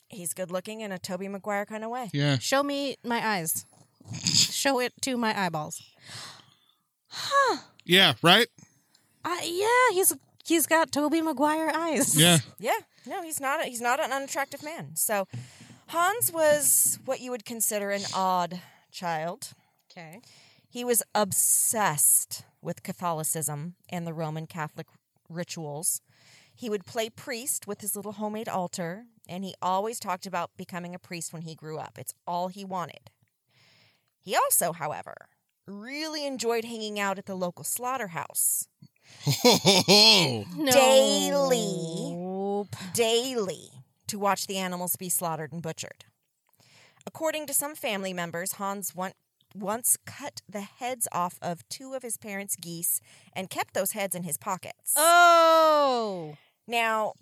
He's 0.09 0.33
good 0.33 0.51
looking 0.51 0.81
in 0.81 0.93
a 0.93 0.99
Tobey 0.99 1.29
Maguire 1.29 1.67
kind 1.67 1.85
of 1.85 1.91
way. 1.91 2.09
Yeah. 2.15 2.39
Show 2.39 2.63
me 2.63 2.97
my 3.05 3.27
eyes. 3.27 3.67
Show 4.25 4.81
it 4.81 4.93
to 5.03 5.17
my 5.19 5.39
eyeballs. 5.39 5.83
Yeah, 7.85 8.15
right? 8.23 8.47
Uh, 9.25 9.37
yeah, 9.45 9.67
he's 9.93 10.15
he's 10.45 10.67
got 10.67 10.93
Tobey 10.93 11.21
Maguire 11.21 11.71
eyes. 11.75 12.17
Yeah. 12.21 12.39
Yeah, 12.59 12.79
no, 13.07 13.23
he's 13.23 13.41
not. 13.41 13.63
A, 13.63 13.69
he's 13.69 13.81
not 13.81 14.01
an 14.01 14.13
unattractive 14.13 14.63
man. 14.63 14.97
So 14.97 15.27
Hans 15.89 16.33
was 16.33 16.99
what 17.05 17.21
you 17.21 17.31
would 17.31 17.45
consider 17.45 17.91
an 17.91 18.03
odd 18.15 18.61
child. 18.91 19.53
Okay. 19.91 20.21
He 20.69 20.85
was 20.85 21.03
obsessed 21.15 22.45
with 22.61 22.83
Catholicism 22.83 23.75
and 23.89 24.07
the 24.07 24.13
Roman 24.15 24.47
Catholic 24.47 24.87
rituals. 25.29 26.01
He 26.55 26.71
would 26.71 26.87
play 26.87 27.11
priest 27.11 27.67
with 27.67 27.81
his 27.81 27.95
little 27.97 28.13
homemade 28.13 28.49
altar, 28.49 29.05
and 29.29 29.45
he 29.45 29.55
always 29.61 29.99
talked 30.01 30.27
about 30.27 30.57
becoming 30.57 30.95
a 30.95 30.99
priest 30.99 31.33
when 31.33 31.43
he 31.43 31.55
grew 31.55 31.79
up. 31.79 31.99
It's 31.99 32.15
all 32.27 32.49
he 32.49 32.65
wanted. 32.65 33.11
He 34.21 34.35
also, 34.35 34.73
however, 34.73 35.15
really 35.67 36.27
enjoyed 36.27 36.65
hanging 36.65 36.99
out 36.99 37.19
at 37.19 37.27
the 37.27 37.35
local 37.35 37.65
slaughterhouse. 37.65 38.69
No. 40.57 40.73
Daily. 40.73 42.15
Nope. 42.15 42.77
daily 42.95 43.71
to 44.07 44.19
watch 44.19 44.47
the 44.47 44.59
animals 44.59 44.97
be 44.97 45.09
slaughtered 45.09 45.53
and 45.53 45.63
butchered. 45.63 46.05
According 47.07 47.47
to 47.47 47.55
some 47.55 47.75
family 47.75 48.13
members, 48.15 48.53
Hans 48.53 48.95
want, 48.95 49.15
once 49.55 49.97
cut 50.07 50.41
the 50.49 50.63
heads 50.63 51.07
off 51.13 51.39
of 51.43 51.69
two 51.69 51.95
of 51.95 52.03
his 52.03 52.17
parents' 52.17 52.57
geese 52.57 53.01
and 53.35 53.51
kept 53.51 53.75
those 53.75 53.93
heads 53.93 54.15
in 54.15 54.23
his 54.23 54.39
pockets. 54.39 54.95
Oh. 54.97 56.37
Now, 56.67 57.13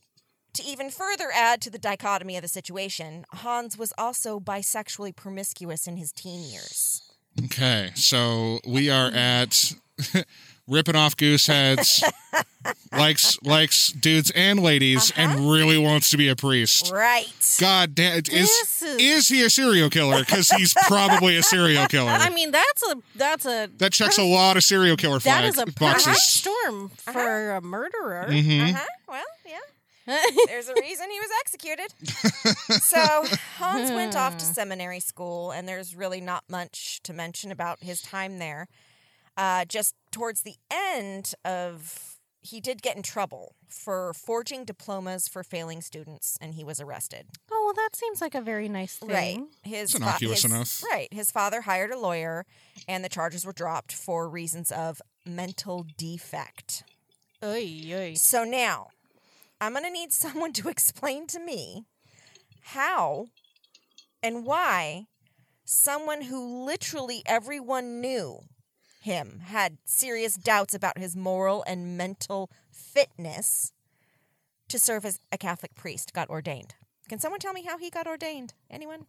to 0.54 0.62
even 0.64 0.90
further 0.90 1.30
add 1.34 1.60
to 1.62 1.70
the 1.70 1.78
dichotomy 1.78 2.36
of 2.36 2.42
the 2.42 2.48
situation, 2.48 3.24
Hans 3.32 3.76
was 3.76 3.92
also 3.98 4.38
bisexually 4.38 5.16
promiscuous 5.16 5.86
in 5.86 5.96
his 5.96 6.12
teen 6.12 6.42
years. 6.42 7.11
Okay, 7.44 7.90
so 7.94 8.60
we 8.66 8.90
are 8.90 9.10
at 9.10 9.72
ripping 10.68 10.96
off 10.96 11.16
goose 11.16 11.46
heads, 11.46 12.04
likes 12.92 13.40
likes 13.42 13.90
dudes 13.92 14.30
and 14.34 14.60
ladies, 14.60 15.12
and 15.16 15.50
really 15.50 15.78
wants 15.78 16.10
to 16.10 16.16
be 16.18 16.28
a 16.28 16.36
priest. 16.36 16.90
Right. 16.92 17.26
God 17.58 17.94
damn, 17.94 18.18
is 18.18 18.28
is- 18.28 18.82
is 18.98 19.28
he 19.28 19.42
a 19.42 19.50
serial 19.50 19.88
killer? 19.90 20.20
Because 20.20 20.50
he's 20.50 20.74
probably 20.86 21.36
a 21.36 21.42
serial 21.42 21.86
killer. 21.86 22.10
I 22.10 22.28
mean, 22.30 22.50
that's 22.50 22.82
a 22.90 22.96
that's 23.16 23.46
a 23.46 23.70
that 23.78 23.92
checks 23.92 24.18
a 24.18 24.22
lot 24.24 24.56
of 24.56 24.64
serial 24.64 24.96
killer 24.96 25.18
that 25.20 25.22
flag 25.22 25.44
is 25.44 25.58
a 25.58 25.66
boxes. 25.66 26.22
storm 26.22 26.90
for 26.90 27.52
a 27.52 27.60
murderer. 27.62 28.26
Mhm. 28.28 28.70
Uh 28.74 28.76
huh. 28.78 28.84
Well. 29.08 29.24
There's 30.46 30.68
a 30.68 30.74
reason 30.80 31.10
he 31.10 31.20
was 31.20 31.30
executed. 31.40 32.82
so 32.82 32.98
Hans 33.58 33.90
went 33.92 34.16
off 34.16 34.36
to 34.38 34.44
seminary 34.44 35.00
school, 35.00 35.50
and 35.50 35.68
there's 35.68 35.94
really 35.94 36.20
not 36.20 36.44
much 36.48 37.00
to 37.04 37.12
mention 37.12 37.50
about 37.52 37.82
his 37.82 38.00
time 38.02 38.38
there. 38.38 38.66
Uh, 39.36 39.64
just 39.64 39.94
towards 40.10 40.42
the 40.42 40.56
end 40.70 41.34
of, 41.44 42.16
he 42.42 42.60
did 42.60 42.82
get 42.82 42.96
in 42.96 43.02
trouble 43.02 43.54
for 43.68 44.12
forging 44.12 44.64
diplomas 44.64 45.26
for 45.28 45.42
failing 45.42 45.80
students, 45.80 46.36
and 46.40 46.54
he 46.54 46.64
was 46.64 46.80
arrested. 46.80 47.26
oh, 47.50 47.62
well, 47.64 47.74
that 47.84 47.96
seems 47.96 48.20
like 48.20 48.34
a 48.34 48.40
very 48.42 48.68
nice 48.68 48.96
thing. 48.96 49.08
Right. 49.08 49.40
His 49.62 49.90
It's 49.90 49.94
innocuous 49.94 50.42
his- 50.42 50.52
enough. 50.52 50.82
Right. 50.90 51.08
His 51.12 51.30
father 51.30 51.62
hired 51.62 51.90
a 51.92 51.98
lawyer, 51.98 52.44
and 52.88 53.02
the 53.04 53.08
charges 53.08 53.46
were 53.46 53.52
dropped 53.54 53.92
for 53.92 54.28
reasons 54.28 54.70
of 54.70 55.00
mental 55.24 55.86
defect. 55.96 56.82
Oy, 57.42 57.82
oy. 57.92 58.14
So 58.16 58.44
now, 58.44 58.88
I'm 59.62 59.72
going 59.72 59.84
to 59.84 59.90
need 59.90 60.12
someone 60.12 60.52
to 60.54 60.68
explain 60.68 61.26
to 61.28 61.38
me 61.40 61.84
how 62.62 63.26
and 64.22 64.44
why 64.44 65.06
someone 65.64 66.22
who 66.22 66.64
literally 66.64 67.22
everyone 67.26 68.00
knew 68.00 68.40
him 69.00 69.40
had 69.46 69.78
serious 69.84 70.34
doubts 70.34 70.74
about 70.74 70.98
his 70.98 71.16
moral 71.16 71.64
and 71.66 71.96
mental 71.96 72.50
fitness 72.70 73.72
to 74.68 74.78
serve 74.78 75.04
as 75.04 75.20
a 75.30 75.38
Catholic 75.38 75.74
priest 75.74 76.12
got 76.12 76.28
ordained. 76.28 76.74
Can 77.08 77.18
someone 77.18 77.40
tell 77.40 77.52
me 77.52 77.62
how 77.62 77.78
he 77.78 77.90
got 77.90 78.06
ordained? 78.06 78.54
Anyone? 78.70 79.06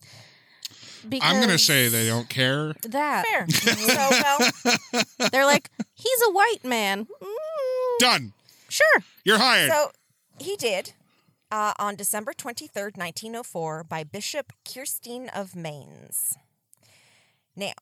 Because 1.07 1.31
I'm 1.31 1.41
gonna 1.41 1.59
say 1.59 1.89
they 1.89 2.07
don't 2.07 2.27
care. 2.27 2.73
that 2.89 3.25
Fair. 3.25 3.47
so, 3.49 4.09
well, 4.11 5.29
they're 5.31 5.45
like 5.45 5.69
he's 5.93 6.21
a 6.27 6.31
white 6.31 6.63
man. 6.63 7.05
Mm, 7.05 7.99
Done. 7.99 8.33
sure. 8.69 9.03
You're 9.23 9.37
hired. 9.37 9.71
So 9.71 9.91
he 10.39 10.55
did 10.55 10.93
uh, 11.51 11.73
on 11.77 11.95
December 11.95 12.33
23rd, 12.33 12.97
1904, 12.97 13.83
by 13.83 14.03
Bishop 14.03 14.53
Kirstein 14.65 15.29
of 15.35 15.55
Mainz. 15.55 16.37
Now, 17.55 17.73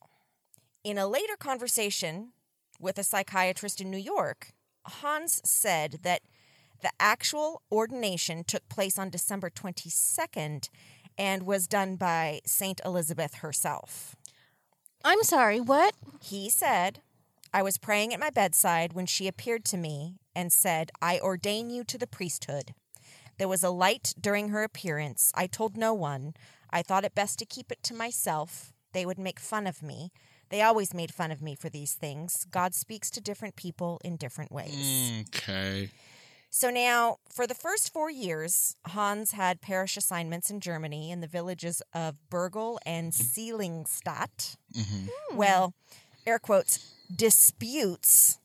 in 0.84 0.98
a 0.98 1.08
later 1.08 1.36
conversation 1.38 2.34
with 2.80 2.98
a 2.98 3.04
psychiatrist 3.04 3.80
in 3.80 3.90
New 3.90 3.98
York, 3.98 4.54
Hans 4.86 5.42
said 5.46 6.00
that 6.04 6.22
the 6.82 6.92
actual 7.00 7.62
ordination 7.72 8.44
took 8.44 8.68
place 8.68 8.98
on 8.98 9.10
December 9.10 9.50
22nd 9.50 10.70
and 11.18 11.44
was 11.44 11.68
done 11.68 11.96
by 11.96 12.42
St. 12.46 12.82
Elizabeth 12.84 13.36
herself. 13.36 14.16
I'm 15.04 15.24
sorry. 15.24 15.60
What? 15.60 15.96
He 16.22 16.50
said, 16.50 17.02
I 17.54 17.62
was 17.62 17.78
praying 17.78 18.14
at 18.14 18.20
my 18.20 18.30
bedside 18.30 18.94
when 18.94 19.06
she 19.06 19.28
appeared 19.28 19.66
to 19.66 19.78
me 19.78 20.16
and 20.36 20.52
said, 20.52 20.92
I 21.02 21.20
ordain 21.20 21.70
you 21.70 21.84
to 21.86 21.98
the 21.98 22.08
priesthood. 22.08 22.74
There 23.38 23.48
was 23.48 23.64
a 23.64 23.70
light 23.70 24.14
during 24.20 24.50
her 24.50 24.64
appearance. 24.64 25.32
I 25.36 25.48
told 25.48 25.78
no 25.78 25.94
one. 25.94 26.34
I 26.70 26.82
thought 26.82 27.06
it 27.06 27.16
best 27.16 27.40
to 27.40 27.46
keep 27.46 27.72
it 27.72 27.84
to 27.84 27.94
myself. 27.94 28.72
They 28.94 29.06
would 29.06 29.18
make 29.18 29.40
fun 29.40 29.68
of 29.68 29.82
me. 29.82 30.12
They 30.50 30.62
always 30.62 30.94
made 30.94 31.14
fun 31.14 31.32
of 31.32 31.42
me 31.42 31.56
for 31.56 31.70
these 31.70 31.94
things. 31.94 32.46
God 32.52 32.76
speaks 32.76 33.10
to 33.12 33.22
different 33.22 33.56
people 33.56 34.00
in 34.04 34.18
different 34.18 34.52
ways. 34.52 35.24
okay. 35.30 35.90
So 36.54 36.70
now, 36.70 37.18
for 37.34 37.48
the 37.48 37.56
first 37.56 37.94
four 37.94 38.12
years, 38.12 38.76
Hans 38.88 39.32
had 39.32 39.62
parish 39.62 39.96
assignments 39.96 40.50
in 40.50 40.60
Germany 40.60 41.10
in 41.10 41.22
the 41.22 41.28
villages 41.28 41.82
of 41.94 42.18
Bergel 42.30 42.78
and 42.86 43.14
mm-hmm. 43.14 43.24
Seligenstadt. 43.24 44.58
Mm-hmm. 44.76 45.08
Hmm. 45.08 45.38
Well, 45.38 45.74
air 46.28 46.40
quotes, 46.40 46.94
disputes 47.14 48.38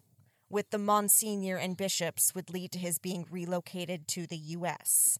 with 0.48 0.70
the 0.70 0.78
Monsignor 0.78 1.56
and 1.56 1.76
bishops 1.76 2.34
would 2.34 2.50
lead 2.50 2.72
to 2.72 2.78
his 2.78 2.98
being 2.98 3.26
relocated 3.30 4.06
to 4.08 4.26
the 4.26 4.36
U.S. 4.36 5.18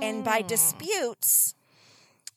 And 0.00 0.24
by 0.24 0.42
disputes, 0.42 1.54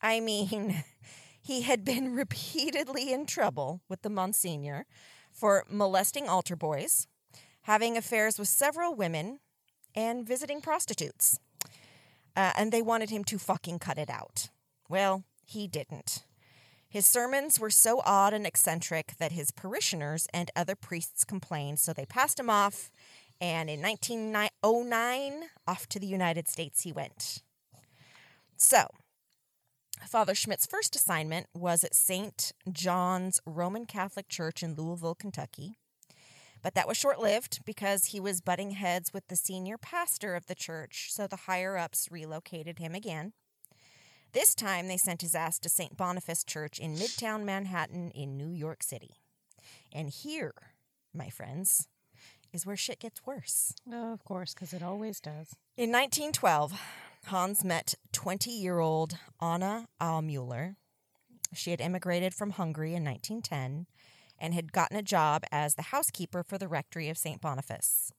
I 0.02 0.20
mean 0.20 0.84
he 1.42 1.62
had 1.64 1.84
been 1.84 2.14
repeatedly 2.16 3.12
in 3.12 3.26
trouble 3.26 3.82
with 3.90 4.02
the 4.02 4.10
Monsignor 4.10 4.86
for 5.32 5.64
molesting 5.70 6.28
altar 6.30 6.56
boys, 6.56 7.08
having 7.64 7.98
affairs 7.98 8.38
with 8.38 8.48
several 8.48 8.94
women, 8.96 9.40
and 9.96 10.26
visiting 10.28 10.62
prostitutes. 10.62 11.40
Uh, 12.36 12.52
and 12.56 12.72
they 12.72 12.82
wanted 12.82 13.10
him 13.10 13.24
to 13.24 13.40
fucking 13.40 13.80
cut 13.80 13.98
it 13.98 14.10
out. 14.10 14.50
Well, 14.88 15.24
he 15.46 15.68
didn't. 15.68 16.24
His 16.90 17.06
sermons 17.06 17.60
were 17.60 17.70
so 17.70 18.02
odd 18.04 18.34
and 18.34 18.48
eccentric 18.48 19.14
that 19.20 19.32
his 19.32 19.52
parishioners 19.52 20.28
and 20.34 20.50
other 20.56 20.76
priests 20.76 21.24
complained, 21.24 21.80
so 21.80 21.94
they 21.94 22.06
passed 22.06 22.40
him 22.40 22.50
off. 22.50 22.90
And 23.40 23.70
in 23.70 23.80
1909, 23.82 25.44
off 25.68 25.88
to 25.88 26.00
the 26.00 26.08
United 26.08 26.48
States 26.48 26.82
he 26.82 26.92
went. 26.92 27.44
So, 28.58 28.88
Father 30.08 30.34
Schmidt's 30.34 30.66
first 30.66 30.96
assignment 30.96 31.48
was 31.54 31.84
at 31.84 31.94
St. 31.94 32.54
John's 32.72 33.40
Roman 33.46 33.86
Catholic 33.86 34.28
Church 34.28 34.64
in 34.64 34.74
Louisville, 34.74 35.16
Kentucky. 35.16 35.78
But 36.62 36.74
that 36.74 36.88
was 36.88 36.98
short 36.98 37.20
lived 37.20 37.64
because 37.66 38.06
he 38.06 38.20
was 38.20 38.42
butting 38.42 38.72
heads 38.72 39.14
with 39.14 39.28
the 39.28 39.36
senior 39.36 39.78
pastor 39.78 40.36
of 40.36 40.48
the 40.48 40.56
church, 40.56 41.10
so 41.12 41.28
the 41.28 41.36
higher 41.36 41.78
ups 41.78 42.10
relocated 42.12 42.80
him 42.80 42.96
again. 42.96 43.34
This 44.32 44.54
time 44.54 44.88
they 44.88 44.98
sent 44.98 45.22
his 45.22 45.34
ass 45.34 45.58
to 45.60 45.70
St. 45.70 45.98
Boniface 45.98 46.44
Church 46.44 46.78
in 46.78 46.94
Midtown 46.94 47.46
Manhattan 47.46 48.12
in 48.12 48.38
New 48.38 48.52
York 48.52 48.84
City. 48.84 49.16
And 49.92 50.10
here, 50.10 50.54
my 51.16 51.30
friends, 51.30 51.88
is 52.54 52.64
where 52.64 52.76
shit 52.76 53.00
gets 53.00 53.26
worse. 53.26 53.74
Oh, 53.92 54.14
of 54.14 54.24
course, 54.24 54.54
because 54.54 54.72
it 54.72 54.84
always 54.84 55.20
does. 55.20 55.56
In 55.76 55.92
1912, 55.92 56.80
Hans 57.26 57.64
met 57.64 57.96
20 58.12 58.52
year 58.52 58.78
old 58.78 59.18
Anna 59.42 59.88
Aumüller. 60.00 60.76
She 61.54 61.72
had 61.72 61.82
immigrated 61.82 62.36
from 62.36 62.52
Hungary 62.52 62.94
in 62.94 63.04
1910 63.04 63.88
and 64.38 64.54
had 64.54 64.72
gotten 64.72 64.96
a 64.96 65.02
job 65.02 65.44
as 65.52 65.74
the 65.74 65.82
housekeeper 65.82 66.44
for 66.44 66.60
the 66.60 66.68
rectory 66.68 67.10
of 67.10 67.18
St. 67.18 67.42
Boniface. 67.42 68.12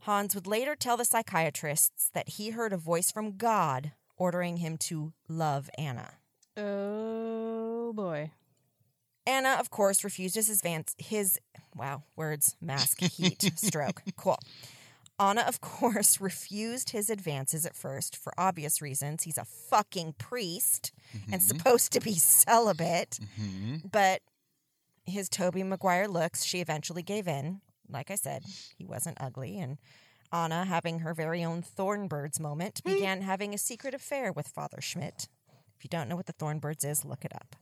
Hans 0.00 0.34
would 0.34 0.46
later 0.46 0.74
tell 0.74 0.96
the 0.96 1.04
psychiatrists 1.04 2.08
that 2.14 2.30
he 2.30 2.50
heard 2.50 2.72
a 2.72 2.78
voice 2.78 3.12
from 3.12 3.36
God 3.36 3.92
ordering 4.16 4.58
him 4.58 4.76
to 4.78 5.12
love 5.28 5.70
Anna. 5.78 6.10
Oh 6.56 7.92
boy. 7.92 8.30
Anna, 9.26 9.56
of 9.58 9.70
course, 9.70 10.04
refused 10.04 10.34
his 10.34 10.50
advance 10.50 10.94
his 10.98 11.38
wow, 11.74 12.02
words, 12.16 12.56
mask, 12.60 13.00
heat, 13.00 13.42
stroke. 13.56 14.02
Cool. 14.16 14.38
Anna, 15.18 15.42
of 15.42 15.60
course, 15.60 16.20
refused 16.20 16.90
his 16.90 17.08
advances 17.10 17.64
at 17.64 17.76
first 17.76 18.16
for 18.16 18.32
obvious 18.38 18.82
reasons. 18.82 19.22
He's 19.22 19.38
a 19.38 19.44
fucking 19.44 20.14
priest 20.18 20.92
and 21.12 21.40
mm-hmm. 21.40 21.56
supposed 21.56 21.92
to 21.92 22.00
be 22.00 22.14
celibate. 22.14 23.18
Mm-hmm. 23.40 23.88
But 23.90 24.22
his 25.06 25.28
Tobey 25.28 25.62
Maguire 25.62 26.08
looks, 26.08 26.44
she 26.44 26.60
eventually 26.60 27.02
gave 27.02 27.28
in. 27.28 27.60
Like 27.88 28.10
I 28.10 28.14
said, 28.14 28.42
he 28.76 28.84
wasn't 28.84 29.18
ugly. 29.20 29.58
And 29.58 29.78
Anna, 30.34 30.64
having 30.64 30.98
her 30.98 31.14
very 31.14 31.44
own 31.44 31.62
Thornbirds 31.62 32.40
moment, 32.40 32.80
hmm. 32.84 32.94
began 32.94 33.22
having 33.22 33.54
a 33.54 33.58
secret 33.58 33.94
affair 33.94 34.32
with 34.32 34.48
Father 34.48 34.80
Schmidt. 34.80 35.28
If 35.78 35.84
you 35.84 35.88
don't 35.88 36.08
know 36.08 36.16
what 36.16 36.26
the 36.26 36.32
Thornbirds 36.32 36.84
is, 36.84 37.04
look 37.04 37.24
it 37.24 37.34
up. 37.34 37.54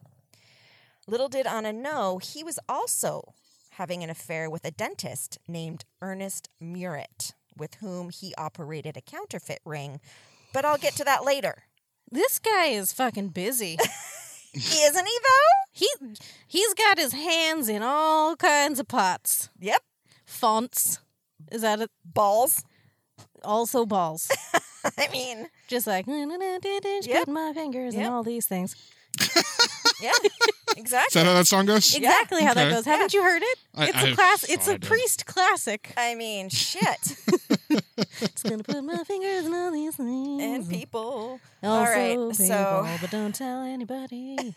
Little 1.06 1.28
did 1.28 1.46
Anna 1.46 1.72
know 1.72 2.18
he 2.18 2.42
was 2.42 2.58
also 2.68 3.34
having 3.72 4.02
an 4.02 4.10
affair 4.10 4.48
with 4.48 4.64
a 4.64 4.70
dentist 4.70 5.38
named 5.46 5.84
Ernest 6.00 6.48
Muret, 6.62 7.32
with 7.56 7.74
whom 7.76 8.10
he 8.10 8.34
operated 8.36 8.96
a 8.96 9.02
counterfeit 9.02 9.60
ring. 9.64 10.00
But 10.54 10.64
I'll 10.64 10.78
get 10.78 10.94
to 10.94 11.04
that 11.04 11.24
later. 11.24 11.64
This 12.10 12.38
guy 12.38 12.66
is 12.66 12.92
fucking 12.92 13.28
busy. 13.28 13.78
Isn't 14.54 15.06
he, 15.06 15.18
though? 15.22 15.62
he 15.72 15.88
he's 16.46 16.74
got 16.74 16.98
his 16.98 17.12
hands 17.12 17.70
in 17.70 17.82
all 17.82 18.36
kinds 18.36 18.78
of 18.78 18.86
pots. 18.86 19.48
Yep. 19.58 19.82
Fonts. 20.26 20.98
Is 21.52 21.62
that 21.62 21.80
it? 21.80 21.90
Balls. 22.04 22.64
Also 23.44 23.84
balls. 23.86 24.30
I 24.98 25.08
mean, 25.12 25.48
Just 25.68 25.86
like 25.86 26.06
Yep. 26.08 27.04
yep. 27.06 27.28
my 27.28 27.52
fingers 27.54 27.94
Yep. 27.94 28.04
and 28.04 28.12
all 28.14 28.22
these 28.22 28.46
things. 28.46 28.74
yeah, 30.00 30.10
exactly. 30.10 30.30
Is 30.72 30.76
exactly. 30.78 31.20
that 31.20 31.26
how 31.26 31.34
that 31.34 31.46
song 31.46 31.66
goes? 31.66 31.94
Exactly 31.94 32.42
how 32.42 32.54
that 32.54 32.70
goes. 32.70 32.84
Haven't 32.86 33.12
you 33.12 33.22
heard 33.22 33.42
it? 33.42 33.58
I- 33.74 33.88
It's 33.88 33.96
I- 33.98 34.08
a 34.08 34.14
class. 34.14 34.44
It's 34.48 34.68
I 34.68 34.72
a 34.72 34.78
did. 34.78 34.88
priest 34.88 35.26
classic. 35.26 35.92
I 35.96 36.14
mean, 36.14 36.48
shit. 36.48 36.98
Just 38.18 38.44
gonna 38.44 38.62
put 38.62 38.82
my 38.82 39.02
fingers 39.04 39.46
in 39.46 39.52
all 39.54 39.70
these 39.70 39.96
things. 39.96 40.42
and 40.42 40.68
people. 40.68 41.38
Also 41.62 41.68
All 41.68 41.84
right, 41.84 42.10
people, 42.16 42.34
so 42.34 42.86
but 43.00 43.10
don't 43.10 43.34
tell 43.34 43.62
anybody. 43.62 44.54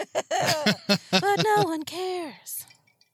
but 1.12 1.44
no 1.44 1.64
one 1.64 1.84
cares. 1.84 2.66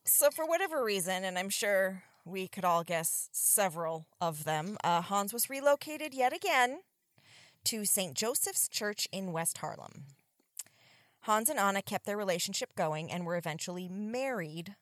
So, 0.05 0.29
for 0.29 0.45
whatever 0.45 0.83
reason, 0.83 1.23
and 1.23 1.37
I'm 1.39 1.49
sure 1.49 2.03
we 2.25 2.47
could 2.47 2.65
all 2.65 2.83
guess 2.83 3.29
several 3.31 4.05
of 4.19 4.43
them, 4.43 4.77
uh, 4.83 5.01
Hans 5.01 5.33
was 5.33 5.49
relocated 5.49 6.13
yet 6.13 6.33
again 6.33 6.81
to 7.65 7.85
St. 7.85 8.13
Joseph's 8.15 8.67
Church 8.67 9.07
in 9.11 9.31
West 9.31 9.59
Harlem. 9.59 10.05
Hans 11.21 11.49
and 11.49 11.59
Anna 11.59 11.81
kept 11.81 12.05
their 12.05 12.17
relationship 12.17 12.75
going 12.75 13.11
and 13.11 13.25
were 13.25 13.37
eventually 13.37 13.87
married, 13.87 14.75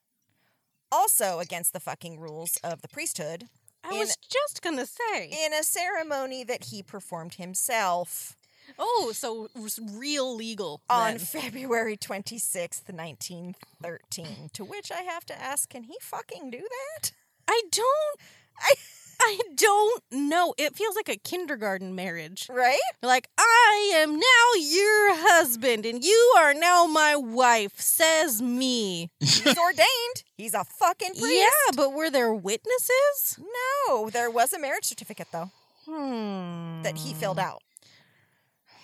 also 0.91 1.39
against 1.39 1.73
the 1.73 1.79
fucking 1.79 2.19
rules 2.19 2.57
of 2.63 2.81
the 2.81 2.87
priesthood, 2.87 3.45
I 3.83 3.93
In- 3.93 3.99
was 3.99 4.17
just 4.17 4.61
gonna 4.61 4.85
say. 4.85 5.29
in 5.29 5.53
a 5.53 5.63
ceremony 5.63 6.43
that 6.43 6.65
he 6.65 6.81
performed 6.83 7.35
himself 7.35 8.35
oh, 8.77 9.11
so 9.15 9.45
it 9.45 9.59
was 9.59 9.79
real 9.79 10.35
legal 10.35 10.81
on. 10.89 11.17
February 11.17 11.97
26th, 11.97 12.83
1913. 12.93 14.49
To 14.53 14.63
which 14.63 14.91
I 14.91 15.01
have 15.01 15.25
to 15.27 15.41
ask, 15.41 15.69
can 15.69 15.83
he 15.83 15.95
fucking 16.01 16.51
do 16.51 16.59
that? 16.61 17.11
I 17.51 17.61
don't. 17.71 18.19
I, 18.61 18.73
I 19.21 19.39
don't 19.55 20.01
know. 20.11 20.53
It 20.57 20.75
feels 20.77 20.95
like 20.95 21.09
a 21.09 21.17
kindergarten 21.17 21.93
marriage. 21.93 22.47
right? 22.49 22.79
Like, 23.03 23.27
I 23.37 23.91
am 23.97 24.13
now 24.15 24.45
your 24.61 25.15
husband 25.15 25.85
and 25.85 26.03
you 26.05 26.33
are 26.37 26.53
now 26.53 26.85
my 26.85 27.17
wife, 27.17 27.81
says 27.81 28.41
me. 28.41 29.09
He's 29.19 29.57
ordained. 29.57 30.23
He's 30.37 30.53
a 30.53 30.63
fucking 30.63 31.13
priest. 31.19 31.33
Yeah, 31.33 31.71
but 31.75 31.91
were 31.91 32.09
there 32.09 32.33
witnesses? 32.33 33.39
No, 33.87 34.09
there 34.09 34.31
was 34.31 34.53
a 34.53 34.59
marriage 34.59 34.85
certificate 34.85 35.27
though 35.33 35.51
Hmm. 35.85 36.81
that 36.83 36.97
he 36.99 37.13
filled 37.13 37.39
out. 37.39 37.61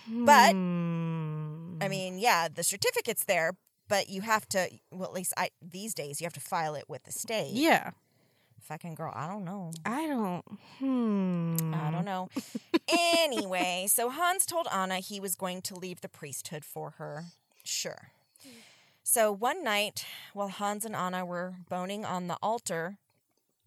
But 0.08 0.52
Hmm. 0.52 1.78
I 1.82 1.88
mean, 1.88 2.20
yeah, 2.20 2.48
the 2.54 2.64
certificate's 2.64 3.24
there, 3.26 3.54
but 3.88 4.10
you 4.10 4.22
have 4.22 4.48
to. 4.50 4.70
Well, 4.92 5.08
at 5.08 5.14
least 5.14 5.34
I 5.38 5.50
these 5.62 5.94
days 5.94 6.20
you 6.20 6.26
have 6.26 6.34
to 6.34 6.40
file 6.40 6.76
it 6.76 6.86
with 6.90 7.04
the 7.04 7.12
state. 7.12 7.54
Yeah. 7.54 7.92
Fucking 8.68 8.96
girl, 8.96 9.14
I 9.16 9.28
don't 9.28 9.46
know. 9.46 9.72
I 9.86 10.08
don't. 10.08 10.44
Hmm. 10.80 11.72
I 11.72 11.92
don't 11.92 12.04
know. 12.04 12.30
anyway, 12.88 13.86
so 13.88 14.10
Hans 14.10 14.44
told 14.44 14.68
Anna 14.74 14.96
he 14.96 15.20
was 15.20 15.36
going 15.36 15.62
to 15.64 15.76
leave 15.76 16.02
the 16.02 16.10
priesthood 16.10 16.66
for 16.66 16.96
her. 16.98 17.26
Sure. 17.64 18.10
So 19.04 19.32
one 19.32 19.64
night, 19.64 20.04
while 20.34 20.48
Hans 20.48 20.84
and 20.84 20.96
Anna 20.96 21.24
were 21.24 21.54
boning 21.70 22.06
on 22.06 22.28
the 22.28 22.38
altar 22.42 22.98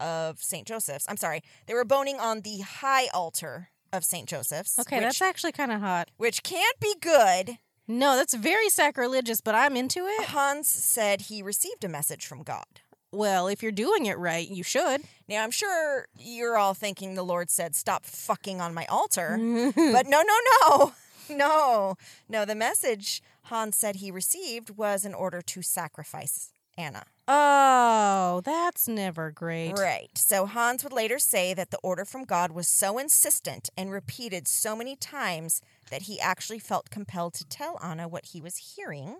of 0.01 0.43
St. 0.43 0.67
Joseph's, 0.67 1.07
I'm 1.09 1.17
sorry, 1.17 1.45
they 1.67 1.75
were 1.75 1.85
boning 1.85 2.19
on 2.19 2.41
the 2.41 2.59
high 2.59 3.07
altar 3.15 3.69
of 3.93 4.05
St. 4.05 4.29
Joseph's. 4.29 4.81
Okay, 4.81 4.97
which, 4.97 5.05
that's 5.05 5.23
actually 5.23 5.53
kind 5.53 5.71
of 5.71 5.81
hot. 5.81 6.11
which 6.17 6.43
can't 6.43 6.81
be 6.81 6.97
good. 7.01 7.59
No, 7.87 8.17
that's 8.17 8.35
very 8.35 8.69
sacrilegious, 8.69 9.41
but 9.41 9.55
I'm 9.55 9.77
into 9.77 10.07
it. 10.07 10.27
Hans 10.27 10.69
said 10.69 11.23
he 11.23 11.41
received 11.41 11.85
a 11.85 11.89
message 11.89 12.27
from 12.27 12.43
God. 12.43 12.67
Well, 13.11 13.49
if 13.49 13.63
you're 13.63 13.73
doing 13.73 14.07
it 14.07 14.19
right, 14.19 14.49
you 14.49 14.63
should. 14.63 15.03
Now, 15.29 15.43
I'm 15.43 15.51
sure 15.51 16.09
you're 16.19 16.59
all 16.59 16.75
thinking 16.75 17.15
the 17.15 17.23
Lord 17.23 17.51
said, 17.51 17.75
Stop 17.75 18.05
fucking 18.05 18.61
on 18.61 18.75
my 18.75 18.85
altar. 18.87 19.31
but 19.77 20.07
no, 20.07 20.23
no, 20.23 20.37
no. 20.69 20.93
No. 21.31 21.97
No, 22.27 22.47
the 22.47 22.55
message 22.55 23.23
Hans 23.43 23.77
said 23.77 23.97
he 23.97 24.11
received 24.11 24.79
was 24.79 25.05
an 25.05 25.13
order 25.13 25.43
to 25.43 25.61
sacrifice 25.61 26.55
Anna. 26.79 27.05
Oh, 27.27 28.41
that's 28.47 28.89
never 28.89 29.31
great. 29.31 29.75
Right. 29.79 30.09
So 30.17 30.47
Hans 30.47 30.83
would 30.83 30.93
later 30.93 31.19
say 31.19 31.53
that 31.53 31.71
the 31.71 31.79
order 31.83 32.07
from 32.07 32.25
God 32.25 32.53
was 32.53 32.67
so 32.67 32.97
insistent 32.97 33.69
and 33.77 33.91
repeated 33.91 34.49
so 34.49 34.75
many 34.75 34.97
times 34.97 35.61
that 35.91 36.03
he 36.03 36.19
actually 36.19 36.61
felt 36.61 36.89
compelled 36.89 37.35
to 37.35 37.45
tell 37.45 37.79
Anna 37.83 38.09
what 38.09 38.27
he 38.27 38.41
was 38.41 38.75
hearing. 38.77 39.19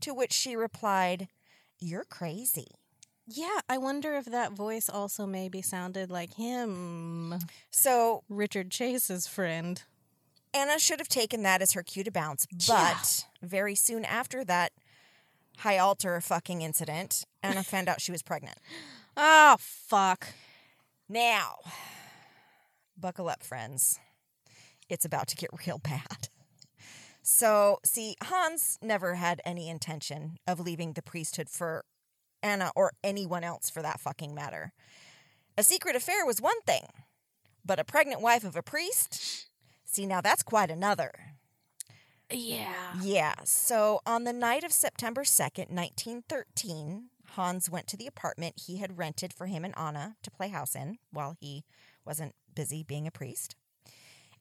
To 0.00 0.12
which 0.12 0.32
she 0.32 0.56
replied, 0.56 1.28
You're 1.80 2.04
crazy. 2.04 2.68
Yeah, 3.26 3.60
I 3.68 3.76
wonder 3.78 4.14
if 4.14 4.24
that 4.26 4.52
voice 4.52 4.88
also 4.88 5.26
maybe 5.26 5.60
sounded 5.62 6.10
like 6.10 6.34
him, 6.34 7.38
So 7.70 8.22
Richard 8.28 8.70
Chase's 8.70 9.26
friend. 9.26 9.82
Anna 10.54 10.78
should 10.78 10.98
have 10.98 11.08
taken 11.08 11.42
that 11.42 11.60
as 11.60 11.72
her 11.72 11.82
cue 11.82 12.02
to 12.04 12.10
bounce, 12.10 12.46
but 12.46 12.66
Yeah. 12.72 12.96
very 13.48 13.74
soon 13.74 14.04
after 14.06 14.44
that 14.44 14.72
high 15.58 15.76
altar 15.76 16.20
fucking 16.22 16.62
incident, 16.62 17.24
Anna 17.42 17.62
found 17.62 17.86
out 17.88 18.00
she 18.00 18.12
was 18.12 18.22
pregnant. 18.22 18.58
Oh, 19.16 19.56
fuck. 19.60 20.28
Now, 21.08 21.56
buckle 22.96 23.28
up, 23.28 23.42
friends. 23.42 23.98
It's 24.88 25.04
about 25.04 25.28
to 25.28 25.36
get 25.36 25.50
real 25.66 25.78
bad. 25.78 26.28
So, 27.30 27.78
see, 27.84 28.16
Hans 28.22 28.78
never 28.80 29.16
had 29.16 29.42
any 29.44 29.68
intention 29.68 30.38
of 30.46 30.58
leaving 30.58 30.94
the 30.94 31.02
priesthood 31.02 31.50
for 31.50 31.84
Anna 32.42 32.72
or 32.74 32.92
anyone 33.04 33.44
else 33.44 33.68
for 33.68 33.82
that 33.82 34.00
fucking 34.00 34.34
matter. 34.34 34.72
A 35.58 35.62
secret 35.62 35.94
affair 35.94 36.24
was 36.24 36.40
one 36.40 36.58
thing, 36.62 36.86
but 37.62 37.78
a 37.78 37.84
pregnant 37.84 38.22
wife 38.22 38.44
of 38.44 38.56
a 38.56 38.62
priest? 38.62 39.46
See, 39.84 40.06
now 40.06 40.22
that's 40.22 40.42
quite 40.42 40.70
another. 40.70 41.12
Yeah. 42.32 42.94
Yeah. 43.02 43.34
So 43.44 44.00
on 44.06 44.24
the 44.24 44.32
night 44.32 44.64
of 44.64 44.72
September 44.72 45.22
2nd, 45.22 45.68
1913, 45.68 47.10
Hans 47.32 47.68
went 47.68 47.88
to 47.88 47.98
the 47.98 48.06
apartment 48.06 48.62
he 48.66 48.78
had 48.78 48.96
rented 48.96 49.34
for 49.34 49.48
him 49.48 49.66
and 49.66 49.76
Anna 49.76 50.16
to 50.22 50.30
play 50.30 50.48
house 50.48 50.74
in 50.74 50.96
while 51.12 51.36
he 51.38 51.64
wasn't 52.06 52.34
busy 52.54 52.82
being 52.82 53.06
a 53.06 53.10
priest. 53.10 53.54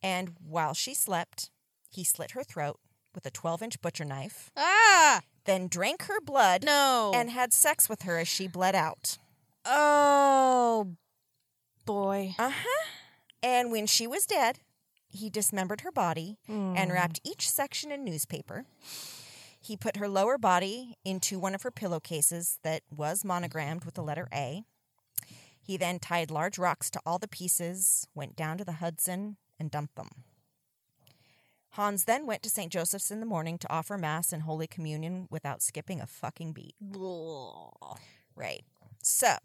And 0.01 0.35
while 0.41 0.73
she 0.73 0.93
slept, 0.93 1.49
he 1.97 2.03
slit 2.03 2.31
her 2.31 2.43
throat 2.43 2.79
with 3.15 3.25
a 3.25 3.31
12 3.31 3.63
inch 3.63 3.81
butcher 3.81 4.05
knife, 4.05 4.51
Ah! 4.55 5.21
then 5.45 5.67
drank 5.67 6.03
her 6.03 6.21
blood 6.21 6.63
No. 6.63 7.11
and 7.15 7.31
had 7.31 7.51
sex 7.53 7.89
with 7.89 8.03
her 8.03 8.19
as 8.19 8.27
she 8.27 8.47
bled 8.47 8.75
out. 8.75 9.17
oh, 9.65 10.95
boy. 11.85 12.35
Uh 12.37 12.51
huh. 12.51 12.85
And 13.41 13.71
when 13.71 13.87
she 13.87 14.05
was 14.05 14.25
dead, 14.27 14.59
he 15.09 15.29
dismembered 15.29 15.81
her 15.81 15.91
body 15.91 16.37
and 16.47 16.91
wrapped 16.91 17.19
each 17.23 17.49
section 17.49 17.91
in 17.91 18.03
newspaper. 18.03 18.65
He 19.59 19.75
put 19.75 19.97
her 19.97 20.07
lower 20.07 20.37
body 20.37 20.95
into 21.03 21.39
one 21.39 21.55
of 21.55 21.63
her 21.63 21.71
pillowcases 21.71 22.59
that 22.63 22.81
was 22.95 23.25
monogrammed 23.25 23.85
with 23.85 23.95
the 23.95 24.03
letter 24.03 24.27
A. 24.33 24.63
He 25.59 25.77
then 25.77 25.97
tied 25.99 26.29
large 26.29 26.57
rocks 26.59 26.89
to 26.91 26.99
all 27.05 27.17
the 27.19 27.27
pieces, 27.27 28.07
went 28.13 28.35
down 28.35 28.57
to 28.59 28.65
the 28.65 28.73
Hudson, 28.83 29.37
and 29.59 29.71
dumped 29.71 29.95
them. 29.95 30.09
Hans 31.71 32.05
then 32.05 32.25
went 32.25 32.41
to 32.43 32.49
St. 32.49 32.71
Joseph's 32.71 33.11
in 33.11 33.19
the 33.19 33.25
morning 33.25 33.57
to 33.59 33.71
offer 33.71 33.97
Mass 33.97 34.33
and 34.33 34.43
Holy 34.43 34.67
Communion 34.67 35.27
without 35.29 35.61
skipping 35.61 36.01
a 36.01 36.07
fucking 36.07 36.53
beat. 36.53 36.75
Right. 38.35 38.63
So, 39.03 39.35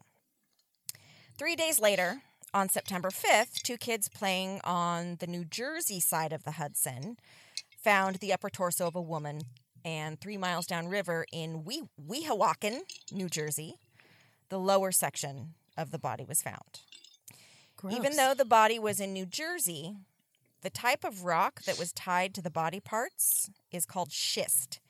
three 1.38 1.56
days 1.56 1.78
later, 1.80 2.22
on 2.54 2.68
September 2.68 3.10
5th, 3.10 3.62
two 3.62 3.76
kids 3.76 4.08
playing 4.08 4.60
on 4.64 5.16
the 5.20 5.26
New 5.26 5.44
Jersey 5.44 6.00
side 6.00 6.32
of 6.32 6.44
the 6.44 6.52
Hudson 6.52 7.16
found 7.82 8.16
the 8.16 8.32
upper 8.32 8.48
torso 8.50 8.86
of 8.86 8.94
a 8.96 9.02
woman, 9.02 9.42
and 9.84 10.20
three 10.20 10.36
miles 10.36 10.66
downriver 10.66 11.26
in 11.32 11.64
Wee- 11.64 11.88
Weehawken, 12.00 12.80
New 13.10 13.28
Jersey, 13.28 13.74
the 14.48 14.58
lower 14.58 14.92
section 14.92 15.54
of 15.76 15.90
the 15.90 15.98
body 15.98 16.24
was 16.24 16.40
found. 16.42 16.80
Even 17.96 18.16
though 18.16 18.34
the 18.34 18.44
body 18.44 18.78
was 18.78 19.00
in 19.00 19.12
New 19.12 19.26
Jersey, 19.26 19.96
the 20.62 20.70
type 20.70 21.04
of 21.04 21.24
rock 21.24 21.62
that 21.62 21.78
was 21.78 21.92
tied 21.92 22.34
to 22.34 22.42
the 22.42 22.50
body 22.50 22.80
parts 22.80 23.50
is 23.70 23.86
called 23.86 24.12
schist, 24.12 24.80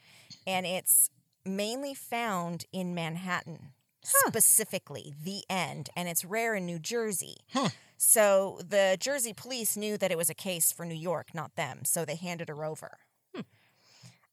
and 0.46 0.66
it's 0.66 1.10
mainly 1.44 1.94
found 1.94 2.64
in 2.72 2.94
Manhattan, 2.94 3.72
specifically 4.02 5.14
the 5.22 5.42
end, 5.50 5.90
and 5.96 6.08
it's 6.08 6.24
rare 6.24 6.54
in 6.54 6.66
New 6.66 6.78
Jersey. 6.78 7.36
Huh. 7.52 7.70
So 7.96 8.60
the 8.68 8.96
Jersey 8.98 9.32
police 9.32 9.76
knew 9.76 9.96
that 9.96 10.10
it 10.10 10.18
was 10.18 10.30
a 10.30 10.34
case 10.34 10.72
for 10.72 10.84
New 10.84 10.94
York, 10.94 11.34
not 11.34 11.54
them, 11.54 11.84
so 11.84 12.04
they 12.04 12.16
handed 12.16 12.48
her 12.48 12.64
over. 12.64 12.98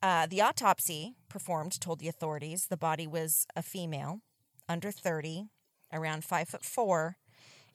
Uh, 0.01 0.25
the 0.27 0.41
autopsy 0.41 1.15
performed 1.27 1.79
told 1.79 1.99
the 1.99 2.07
authorities 2.07 2.67
the 2.67 2.77
body 2.77 3.05
was 3.05 3.45
a 3.55 3.61
female, 3.61 4.21
under 4.67 4.91
30, 4.91 5.47
around 5.91 6.23
5 6.23 6.47
foot 6.47 6.63
4, 6.63 7.17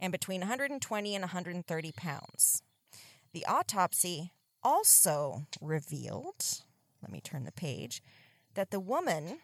and 0.00 0.10
between 0.10 0.40
120 0.40 1.14
and 1.14 1.22
130 1.22 1.92
pounds. 1.92 2.62
The 3.34 3.44
autopsy 3.46 4.30
also 4.62 5.46
revealed, 5.60 6.62
let 7.02 7.10
me 7.10 7.20
turn 7.20 7.44
the 7.44 7.52
page, 7.52 8.00
that 8.54 8.70
the 8.70 8.78
woman 8.78 9.40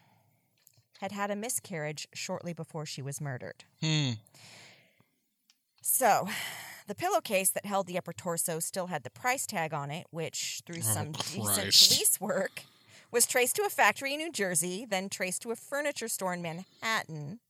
had 1.01 1.11
had 1.11 1.29
a 1.29 1.35
miscarriage 1.35 2.07
shortly 2.13 2.53
before 2.53 2.85
she 2.85 3.01
was 3.01 3.19
murdered. 3.19 3.65
Hmm. 3.81 4.11
So, 5.81 6.29
the 6.87 6.95
pillowcase 6.95 7.49
that 7.49 7.65
held 7.65 7.85
the 7.85 7.97
upper 7.97 8.13
torso 8.13 8.59
still 8.59 8.87
had 8.87 9.03
the 9.03 9.09
price 9.09 9.45
tag 9.45 9.73
on 9.73 9.91
it, 9.91 10.07
which, 10.09 10.61
through 10.65 10.83
Oh, 10.85 10.93
some 10.93 11.11
decent 11.11 11.55
police 11.55 12.17
work, 12.21 12.63
was 13.11 13.27
traced 13.27 13.57
to 13.57 13.63
a 13.63 13.69
factory 13.69 14.13
in 14.13 14.19
New 14.19 14.31
Jersey, 14.31 14.85
then 14.89 15.09
traced 15.09 15.41
to 15.41 15.51
a 15.51 15.57
furniture 15.57 16.07
store 16.07 16.33
in 16.33 16.41
Manhattan. 16.41 17.41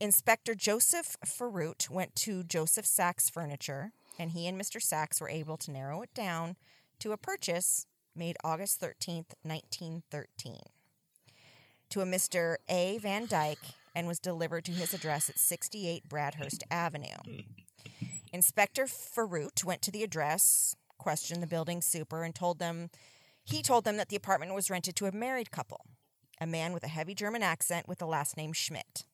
Inspector 0.00 0.54
Joseph 0.54 1.16
Faurot 1.26 1.90
went 1.90 2.14
to 2.14 2.44
Joseph 2.44 2.86
Sachs 2.86 3.28
Furniture, 3.28 3.90
and 4.18 4.32
he 4.32 4.46
and 4.46 4.60
Mr. 4.60 4.80
Sachs 4.82 5.20
were 5.20 5.28
able 5.28 5.56
to 5.58 5.70
narrow 5.70 6.02
it 6.02 6.12
down 6.14 6.56
to 6.98 7.12
a 7.12 7.16
purchase 7.16 7.86
made 8.14 8.36
August 8.42 8.80
13th, 8.80 9.34
1913, 9.42 10.56
to 11.90 12.00
a 12.00 12.04
Mr. 12.04 12.56
A. 12.68 12.98
Van 12.98 13.26
Dyke 13.26 13.58
and 13.94 14.06
was 14.06 14.18
delivered 14.18 14.64
to 14.64 14.72
his 14.72 14.92
address 14.92 15.28
at 15.28 15.38
68 15.38 16.08
Bradhurst 16.08 16.62
Avenue. 16.70 17.16
Inspector 18.32 18.84
Faurot 18.86 19.64
went 19.64 19.82
to 19.82 19.90
the 19.90 20.02
address, 20.02 20.74
questioned 20.98 21.42
the 21.42 21.46
building 21.46 21.80
super, 21.80 22.22
and 22.24 22.34
told 22.34 22.58
them 22.58 22.90
he 23.44 23.62
told 23.62 23.84
them 23.84 23.96
that 23.96 24.10
the 24.10 24.16
apartment 24.16 24.54
was 24.54 24.68
rented 24.68 24.94
to 24.96 25.06
a 25.06 25.12
married 25.12 25.50
couple, 25.50 25.86
a 26.38 26.46
man 26.46 26.74
with 26.74 26.84
a 26.84 26.88
heavy 26.88 27.14
German 27.14 27.42
accent 27.42 27.88
with 27.88 27.98
the 27.98 28.06
last 28.06 28.36
name 28.36 28.52
Schmidt. 28.52 29.04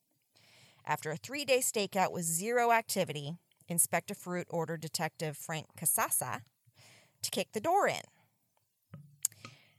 After 0.85 1.09
a 1.09 1.15
three 1.15 1.45
day 1.45 1.59
stakeout 1.59 2.11
with 2.11 2.25
zero 2.25 2.71
activity, 2.71 3.37
Inspector 3.67 4.13
Faurot 4.13 4.45
ordered 4.49 4.81
Detective 4.81 5.37
Frank 5.37 5.67
Casassa 5.77 6.41
to 7.21 7.31
kick 7.31 7.51
the 7.53 7.59
door 7.59 7.87
in. 7.87 8.01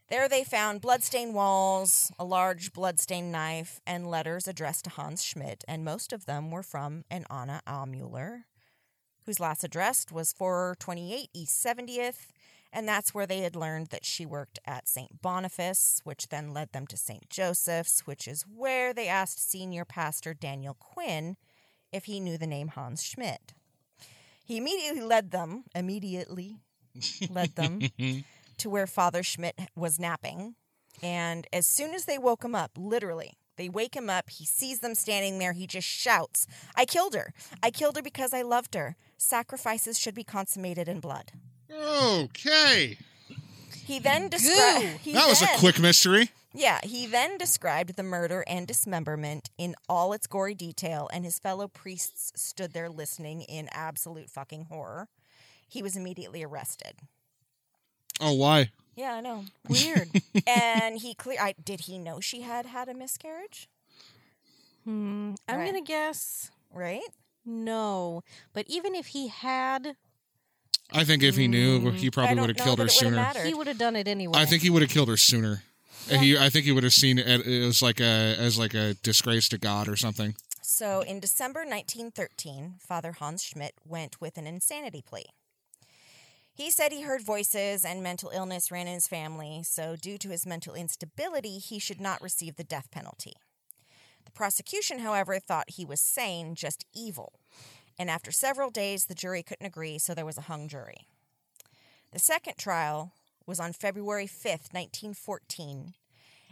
There 0.09 0.29
they 0.29 0.44
found 0.44 0.81
bloodstained 0.81 1.35
walls, 1.35 2.12
a 2.16 2.25
large 2.25 2.72
bloodstained 2.72 3.33
knife, 3.33 3.81
and 3.85 4.09
letters 4.09 4.46
addressed 4.46 4.85
to 4.85 4.90
Hans 4.90 5.22
Schmidt, 5.22 5.64
and 5.66 5.85
most 5.85 6.12
of 6.12 6.27
them 6.27 6.53
were 6.53 6.62
from 6.62 7.05
an 7.11 7.25
Anna 7.29 7.61
Aumüller, 7.66 8.44
whose 9.25 9.40
last 9.40 9.64
address 9.64 10.07
was 10.12 10.33
428 10.33 11.31
East 11.35 11.64
70th, 11.64 12.29
and 12.72 12.87
that's 12.87 13.14
where 13.14 13.27
they 13.27 13.40
had 13.40 13.57
learned 13.57 13.88
that 13.88 14.05
she 14.05 14.25
worked 14.25 14.61
at 14.64 14.88
St. 14.88 15.20
Boniface, 15.22 16.01
which 16.05 16.29
then 16.29 16.53
led 16.53 16.70
them 16.72 16.87
to 16.87 16.96
St. 16.96 17.29
Joseph's, 17.29 18.07
which 18.07 18.29
is 18.29 18.42
where 18.42 18.94
they 18.94 19.09
asked 19.09 19.51
senior 19.51 19.85
pastor 19.85 20.35
Daniel 20.35 20.75
Quinn 20.75 21.37
if 21.90 22.05
he 22.05 22.20
knew 22.20 22.38
the 22.38 22.46
name 22.46 22.68
Hans 22.68 23.03
Schmidt. 23.03 23.55
He 24.47 24.59
immediately 24.59 25.01
led 25.01 25.33
them, 25.33 25.65
immediately 25.75 26.61
led 27.29 27.57
them 27.57 27.81
to 28.59 28.71
where 28.71 28.87
Father 28.87 29.25
Schmidt 29.25 29.59
was 29.75 29.99
napping. 29.99 30.55
And 31.03 31.49
as 31.53 31.67
soon 31.67 31.95
as 31.95 32.05
they 32.05 32.17
woke 32.17 32.45
him 32.45 32.55
up, 32.55 32.71
literally, 32.79 33.35
they 33.57 33.69
wake 33.69 33.97
him 33.97 34.09
up, 34.09 34.31
he 34.31 34.45
sees 34.47 34.79
them 34.79 34.95
standing 34.95 35.41
there, 35.41 35.53
he 35.53 35.67
just 35.67 35.89
shouts, 35.89 36.47
I 36.77 36.85
killed 36.85 37.15
her. 37.15 37.33
I 37.61 37.71
killed 37.71 37.97
her 37.97 38.03
because 38.03 38.33
I 38.33 38.43
loved 38.43 38.75
her. 38.77 38.97
Sacrifices 39.19 39.99
should 39.99 40.15
be 40.15 40.25
consummated 40.25 40.89
in 40.89 41.01
blood. 41.01 41.33
Okay. 41.71 42.99
He 43.85 43.99
then 43.99 44.29
described. 44.29 45.05
That 45.13 45.29
was 45.29 45.43
a 45.43 45.49
quick 45.59 45.81
mystery. 45.81 46.31
Yeah, 46.57 46.81
he 46.83 47.07
then 47.07 47.37
described 47.38 47.97
the 47.97 48.03
murder 48.03 48.42
and 48.47 48.66
dismemberment 48.66 49.51
in 49.59 49.75
all 49.88 50.12
its 50.14 50.27
gory 50.27 50.55
detail, 50.55 51.09
and 51.12 51.25
his 51.25 51.38
fellow 51.38 51.69
priests 51.69 52.33
stood 52.35 52.73
there 52.73 52.88
listening 52.88 53.42
in 53.42 53.69
absolute 53.73 54.31
fucking 54.31 54.64
horror. 54.71 55.09
He 55.69 55.83
was 55.83 55.97
immediately 55.97 56.42
arrested. 56.42 56.95
Oh, 58.21 58.33
why? 58.33 58.71
Yeah, 58.95 59.14
I 59.14 59.21
know. 59.21 59.45
Weird. 59.69 60.09
and 60.47 60.99
he 60.99 61.12
clear. 61.14 61.38
I 61.40 61.55
did 61.62 61.81
he 61.81 61.99
know 61.99 62.21
she 62.21 62.40
had 62.40 62.64
had 62.66 62.88
a 62.88 62.95
miscarriage? 62.95 63.69
hmm. 64.85 65.35
I'm 65.49 65.59
Right. 65.59 65.71
going 65.71 65.85
to 65.85 65.87
guess 65.87 66.51
Right? 66.73 67.03
no. 67.45 68.23
But 68.55 68.64
even 68.69 68.95
if 68.95 69.09
he 69.09 69.29
had, 69.29 69.97
I 70.92 71.05
think 71.05 71.23
if 71.23 71.37
he 71.37 71.49
knew, 71.49 71.90
he 71.90 72.07
I 72.07 72.11
probably 72.11 72.35
don't 72.37 72.40
would 72.47 72.51
have 72.51 72.59
know 72.59 72.64
killed 72.64 72.79
that 72.79 72.83
her 72.85 72.87
it 72.87 72.92
would've 72.92 72.99
sooner. 72.99 73.16
mattered. 73.16 73.47
he 73.47 73.55
would 73.55 73.66
have 73.66 73.79
done 73.79 73.97
it 73.97 74.09
anyway. 74.09 74.38
I 74.38 74.47
think 74.47 74.62
he 74.62 74.71
would 74.71 74.83
have 74.83 74.90
killed 74.90 75.09
her 75.09 75.16
sooner. 75.19 75.62
He, 76.09 76.38
I 76.38 76.49
think 76.49 76.64
he 76.64 76.73
would 76.73 76.85
have 76.85 76.92
seen 76.92 77.19
it 77.19 77.27
as 77.47 77.83
like 77.83 78.01
a 78.01 78.37
as 78.38 78.59
like 78.59 78.75
a 78.75 78.95
disgrace 79.03 79.49
to 79.51 79.59
God 79.59 79.88
or 79.88 79.97
something. 79.97 80.35
So 80.62 81.01
in 81.01 81.21
December 81.21 81.61
1913, 81.61 82.75
Father 82.81 83.12
Hans 83.12 83.42
Schmidt 83.42 83.75
went 83.85 84.21
with 84.21 84.37
an 84.37 84.47
insanity 84.47 85.03
plea. 85.03 85.27
He 86.53 86.71
said 86.71 86.90
he 86.90 87.03
heard 87.03 87.23
voices 87.23 87.85
and 87.85 88.03
mental 88.03 88.31
illness 88.31 88.71
ran 88.71 88.87
in 88.87 88.95
his 88.95 89.07
family, 89.07 89.62
so 89.62 89.95
due 89.95 90.16
to 90.19 90.31
his 90.31 90.47
mental 90.47 90.75
instability, 90.75 91.59
he 91.59 91.79
should 91.79 92.01
not 92.01 92.23
receive 92.23 92.57
the 92.57 92.64
death 92.64 92.90
penalty. 92.90 93.35
The 94.25 94.33
prosecution, 94.33 95.01
however, 95.01 95.38
thought 95.38 95.71
he 95.71 95.85
was 95.85 96.01
sane, 96.01 96.55
just 96.55 96.87
evil. 96.95 97.35
And 97.99 98.11
after 98.11 98.33
several 98.33 98.71
days, 98.71 99.05
the 99.05 99.14
jury 99.14 99.42
couldn't 99.42 99.66
agree, 99.66 99.99
so 99.99 100.14
there 100.14 100.27
was 100.27 100.38
a 100.38 100.42
hung 100.42 100.66
jury. 100.66 101.07
The 102.12 102.19
second 102.19 102.57
trial 102.57 103.12
was 103.47 103.61
on 103.61 103.73
February 103.73 104.27
5th, 104.27 104.73
1914, 104.73 105.95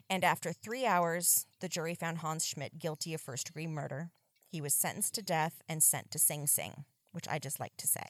and 0.09 0.25
after 0.25 0.53
three 0.53 0.87
hours, 0.87 1.47
the 1.61 1.69
jury 1.69 1.95
found 1.95 2.19
Hans 2.19 2.45
Schmidt 2.47 2.79
guilty 2.79 3.15
of 3.15 3.21
first 3.21 3.47
degree 3.47 3.67
murder. 3.67 4.11
He 4.47 4.61
was 4.61 4.75
sentenced 4.75 5.15
to 5.15 5.23
death 5.23 5.63
and 5.69 5.83
sent 5.83 6.11
to 6.13 6.19
Sing 6.19 6.47
Sing, 6.47 6.85
which 7.13 7.27
I 7.29 7.39
just 7.39 7.59
like 7.59 7.77
to 7.79 7.87
say. 7.87 8.05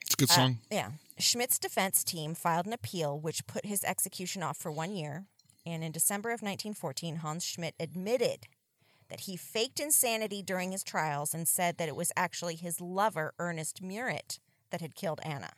It's 0.00 0.14
a 0.14 0.16
good 0.16 0.30
Uh, 0.30 0.34
song. 0.34 0.58
yeah. 0.70 0.90
Schmidt's 1.18 1.58
defense 1.58 2.02
team 2.02 2.34
filed 2.34 2.66
an 2.66 2.72
appeal 2.72 3.20
which 3.20 3.46
put 3.46 3.66
his 3.66 3.84
execution 3.84 4.42
off 4.42 4.56
for 4.56 4.72
one 4.72 4.94
year. 4.96 5.26
And 5.64 5.84
in 5.84 5.92
December 5.92 6.30
of 6.30 6.42
1914, 6.42 7.16
Hans 7.16 7.44
Schmidt 7.44 7.76
admitted 7.78 8.48
that 9.08 9.20
he 9.20 9.36
faked 9.36 9.78
insanity 9.78 10.42
during 10.42 10.72
his 10.72 10.82
trials 10.82 11.34
and 11.34 11.46
said 11.46 11.76
that 11.76 11.88
it 11.88 11.94
was 11.94 12.10
actually 12.16 12.56
his 12.56 12.80
lover, 12.80 13.34
Ernest 13.38 13.80
Muret, 13.82 14.38
that 14.70 14.80
had 14.80 14.96
killed 14.96 15.20
Anna. 15.22 15.50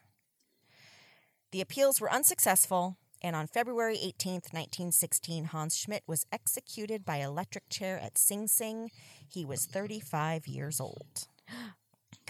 The 1.55 1.61
appeals 1.61 2.01
were 2.01 2.13
unsuccessful, 2.13 2.97
and 3.23 3.37
on 3.37 3.47
February 3.47 3.95
18th, 3.95 4.53
1916, 4.53 5.45
Hans 5.45 5.77
Schmidt 5.77 6.03
was 6.05 6.27
executed 6.33 7.05
by 7.05 7.19
electric 7.19 7.69
chair 7.69 7.97
at 7.97 8.19
Sing 8.19 8.49
Sing. 8.49 8.91
He 9.29 9.45
was 9.45 9.65
35 9.65 10.49
years 10.49 10.81
old. 10.81 11.29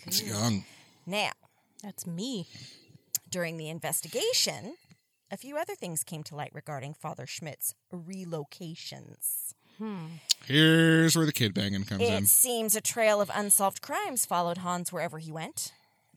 It's 0.06 0.22
young. 0.22 0.64
Now, 1.06 1.30
That's 1.82 2.06
me. 2.06 2.48
during 3.30 3.56
the 3.56 3.70
investigation, 3.70 4.74
a 5.30 5.38
few 5.38 5.56
other 5.56 5.74
things 5.74 6.04
came 6.04 6.22
to 6.24 6.36
light 6.36 6.50
regarding 6.52 6.92
Father 6.92 7.26
Schmidt's 7.26 7.74
relocations. 7.90 9.54
Hmm. 9.78 10.18
Here's 10.44 11.16
where 11.16 11.24
the 11.24 11.32
kid 11.32 11.54
banging 11.54 11.84
comes 11.84 12.02
in. 12.02 12.24
It 12.24 12.28
seems 12.28 12.76
a 12.76 12.82
trail 12.82 13.22
of 13.22 13.30
unsolved 13.34 13.80
crimes 13.80 14.26
followed 14.26 14.58
Hans 14.58 14.92
wherever 14.92 15.18
he 15.18 15.32
went. 15.32 15.72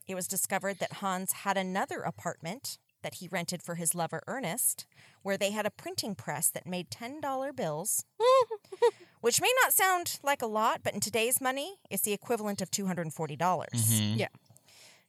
It 0.09 0.15
was 0.15 0.27
discovered 0.27 0.79
that 0.79 0.93
Hans 0.93 1.31
had 1.31 1.55
another 1.55 2.01
apartment 2.01 2.77
that 3.03 3.15
he 3.15 3.27
rented 3.27 3.61
for 3.61 3.75
his 3.75 3.95
lover 3.95 4.21
Ernest, 4.27 4.85
where 5.21 5.37
they 5.37 5.51
had 5.51 5.65
a 5.65 5.71
printing 5.71 6.15
press 6.15 6.49
that 6.49 6.67
made 6.67 6.89
$10 6.89 7.55
bills, 7.55 8.05
which 9.21 9.41
may 9.41 9.51
not 9.63 9.73
sound 9.73 10.19
like 10.23 10.41
a 10.41 10.47
lot, 10.47 10.81
but 10.83 10.93
in 10.93 10.99
today's 10.99 11.39
money, 11.41 11.75
it's 11.89 12.03
the 12.03 12.13
equivalent 12.13 12.61
of 12.61 12.71
$240. 12.71 13.37
dollars 13.37 14.01
Yeah. 14.01 14.27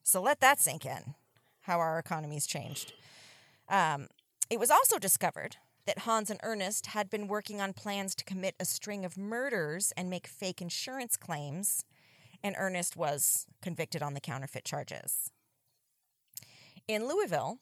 So 0.02 0.22
let 0.22 0.40
that 0.40 0.58
sink 0.60 0.86
in, 0.86 1.14
how 1.62 1.78
our 1.78 1.98
economy's 1.98 2.46
changed. 2.46 2.92
Um, 3.68 4.08
it 4.48 4.58
was 4.58 4.70
also 4.70 4.98
discovered 4.98 5.56
that 5.86 6.00
Hans 6.00 6.30
and 6.30 6.40
Ernest 6.42 6.86
had 6.88 7.10
been 7.10 7.28
working 7.28 7.60
on 7.60 7.72
plans 7.72 8.14
to 8.14 8.24
commit 8.24 8.54
a 8.60 8.64
string 8.64 9.04
of 9.04 9.16
murders 9.18 9.92
and 9.96 10.08
make 10.10 10.26
fake 10.26 10.60
insurance 10.62 11.16
claims, 11.16 11.84
and 12.42 12.54
Ernest 12.58 12.96
was 12.96 13.46
convicted 13.62 14.02
on 14.02 14.14
the 14.14 14.20
counterfeit 14.20 14.64
charges. 14.64 15.30
In 16.86 17.06
Louisville, 17.06 17.58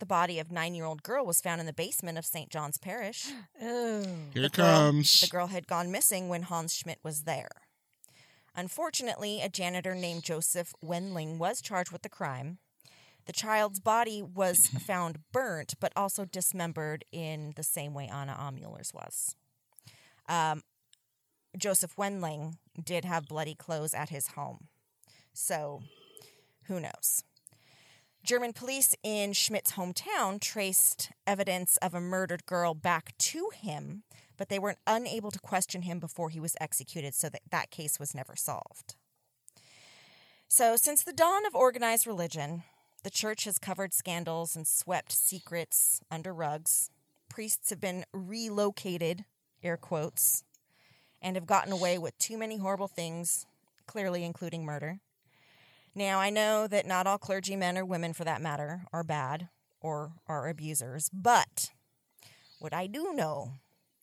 the 0.00 0.06
body 0.06 0.38
of 0.38 0.50
nine-year-old 0.50 1.02
girl 1.02 1.24
was 1.24 1.40
found 1.40 1.60
in 1.60 1.66
the 1.66 1.72
basement 1.72 2.18
of 2.18 2.26
St. 2.26 2.50
John's 2.50 2.78
Parish. 2.78 3.28
Oh. 3.62 4.02
Here 4.32 4.44
it 4.44 4.52
girl- 4.52 4.66
comes. 4.66 5.20
The 5.20 5.26
girl 5.28 5.48
had 5.48 5.66
gone 5.66 5.92
missing 5.92 6.28
when 6.28 6.42
Hans 6.42 6.74
Schmidt 6.74 6.98
was 7.04 7.22
there. 7.24 7.50
Unfortunately, 8.56 9.40
a 9.42 9.48
janitor 9.48 9.94
named 9.94 10.24
Joseph 10.24 10.72
Wendling 10.82 11.38
was 11.38 11.60
charged 11.60 11.92
with 11.92 12.02
the 12.02 12.08
crime. 12.08 12.58
The 13.26 13.32
child's 13.32 13.80
body 13.80 14.22
was 14.22 14.66
found 14.86 15.18
burnt, 15.30 15.74
but 15.78 15.92
also 15.94 16.24
dismembered 16.24 17.04
in 17.12 17.52
the 17.54 17.62
same 17.62 17.94
way 17.94 18.08
Anna 18.08 18.32
Aumüller's 18.32 18.92
was. 18.94 19.36
Um, 20.28 20.62
Joseph 21.56 21.96
Wendling 21.98 22.56
did 22.82 23.04
have 23.04 23.28
bloody 23.28 23.54
clothes 23.54 23.92
at 23.94 24.08
his 24.08 24.28
home. 24.28 24.68
So, 25.34 25.82
who 26.64 26.80
knows? 26.80 27.24
German 28.22 28.52
police 28.52 28.94
in 29.02 29.32
Schmidt's 29.32 29.72
hometown 29.72 30.40
traced 30.40 31.10
evidence 31.26 31.78
of 31.78 31.94
a 31.94 32.00
murdered 32.00 32.44
girl 32.44 32.74
back 32.74 33.16
to 33.18 33.50
him, 33.54 34.02
but 34.36 34.48
they 34.48 34.58
were 34.58 34.76
unable 34.86 35.30
to 35.30 35.38
question 35.38 35.82
him 35.82 35.98
before 35.98 36.28
he 36.28 36.38
was 36.38 36.56
executed, 36.60 37.14
so 37.14 37.28
that 37.30 37.42
that 37.50 37.70
case 37.70 37.98
was 37.98 38.14
never 38.14 38.36
solved. 38.36 38.94
So, 40.48 40.76
since 40.76 41.02
the 41.02 41.12
dawn 41.12 41.46
of 41.46 41.54
organized 41.54 42.06
religion, 42.06 42.64
the 43.02 43.10
church 43.10 43.44
has 43.44 43.58
covered 43.58 43.94
scandals 43.94 44.54
and 44.54 44.66
swept 44.66 45.12
secrets 45.12 46.00
under 46.10 46.34
rugs. 46.34 46.90
Priests 47.28 47.70
have 47.70 47.80
been 47.80 48.04
relocated, 48.12 49.24
air 49.62 49.78
quotes, 49.78 50.44
and 51.22 51.36
have 51.36 51.46
gotten 51.46 51.72
away 51.72 51.96
with 51.96 52.18
too 52.18 52.36
many 52.36 52.58
horrible 52.58 52.88
things, 52.88 53.46
clearly 53.86 54.24
including 54.24 54.64
murder. 54.64 55.00
Now, 55.94 56.20
I 56.20 56.30
know 56.30 56.66
that 56.66 56.86
not 56.86 57.06
all 57.06 57.18
clergymen 57.18 57.76
or 57.76 57.84
women, 57.84 58.12
for 58.12 58.24
that 58.24 58.40
matter, 58.40 58.84
are 58.92 59.04
bad 59.04 59.48
or 59.80 60.12
are 60.26 60.48
abusers, 60.48 61.10
but 61.12 61.70
what 62.58 62.72
I 62.72 62.86
do 62.86 63.12
know 63.12 63.52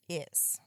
is 0.09 0.59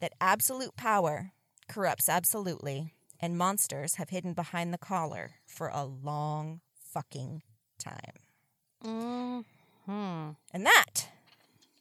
that 0.00 0.12
absolute 0.20 0.76
power 0.76 1.32
corrupts 1.68 2.08
absolutely, 2.08 2.94
and 3.20 3.38
monsters 3.38 3.96
have 3.96 4.10
hidden 4.10 4.32
behind 4.32 4.72
the 4.72 4.78
collar 4.78 5.32
for 5.46 5.68
a 5.68 5.84
long 5.84 6.60
fucking 6.74 7.42
time. 7.78 8.14
Hmm. 8.82 10.30
And 10.52 10.66
that 10.66 11.08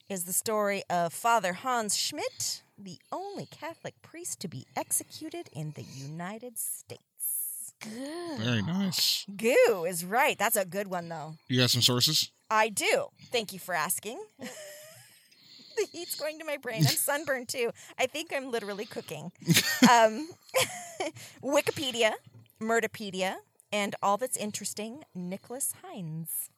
is 0.09 0.25
the 0.25 0.33
story 0.33 0.83
of 0.89 1.13
Father 1.13 1.53
Hans 1.53 1.95
Schmidt, 1.95 2.63
the 2.77 2.99
only 3.11 3.45
Catholic 3.45 4.01
priest 4.01 4.39
to 4.41 4.47
be 4.47 4.65
executed 4.75 5.49
in 5.53 5.71
the 5.75 5.83
United 5.83 6.57
States. 6.57 7.03
Very 8.37 8.61
nice. 8.61 9.25
Goo 9.35 9.85
is 9.87 10.03
right. 10.05 10.37
That's 10.37 10.55
a 10.55 10.65
good 10.65 10.87
one, 10.87 11.09
though. 11.09 11.35
You 11.47 11.59
got 11.59 11.69
some 11.69 11.81
sources? 11.81 12.31
I 12.49 12.69
do. 12.69 13.07
Thank 13.31 13.53
you 13.53 13.59
for 13.59 13.73
asking. 13.73 14.19
the 14.39 15.87
heat's 15.91 16.15
going 16.19 16.39
to 16.39 16.45
my 16.45 16.57
brain. 16.57 16.79
I'm 16.81 16.93
sunburned 16.95 17.47
too. 17.49 17.71
I 17.97 18.05
think 18.07 18.33
I'm 18.35 18.51
literally 18.51 18.85
cooking. 18.85 19.31
um, 19.89 20.29
Wikipedia, 21.43 22.13
Murderpedia, 22.61 23.35
and 23.71 23.95
all 24.01 24.17
that's 24.17 24.37
interesting, 24.37 25.03
Nicholas 25.15 25.73
Hines. 25.83 26.49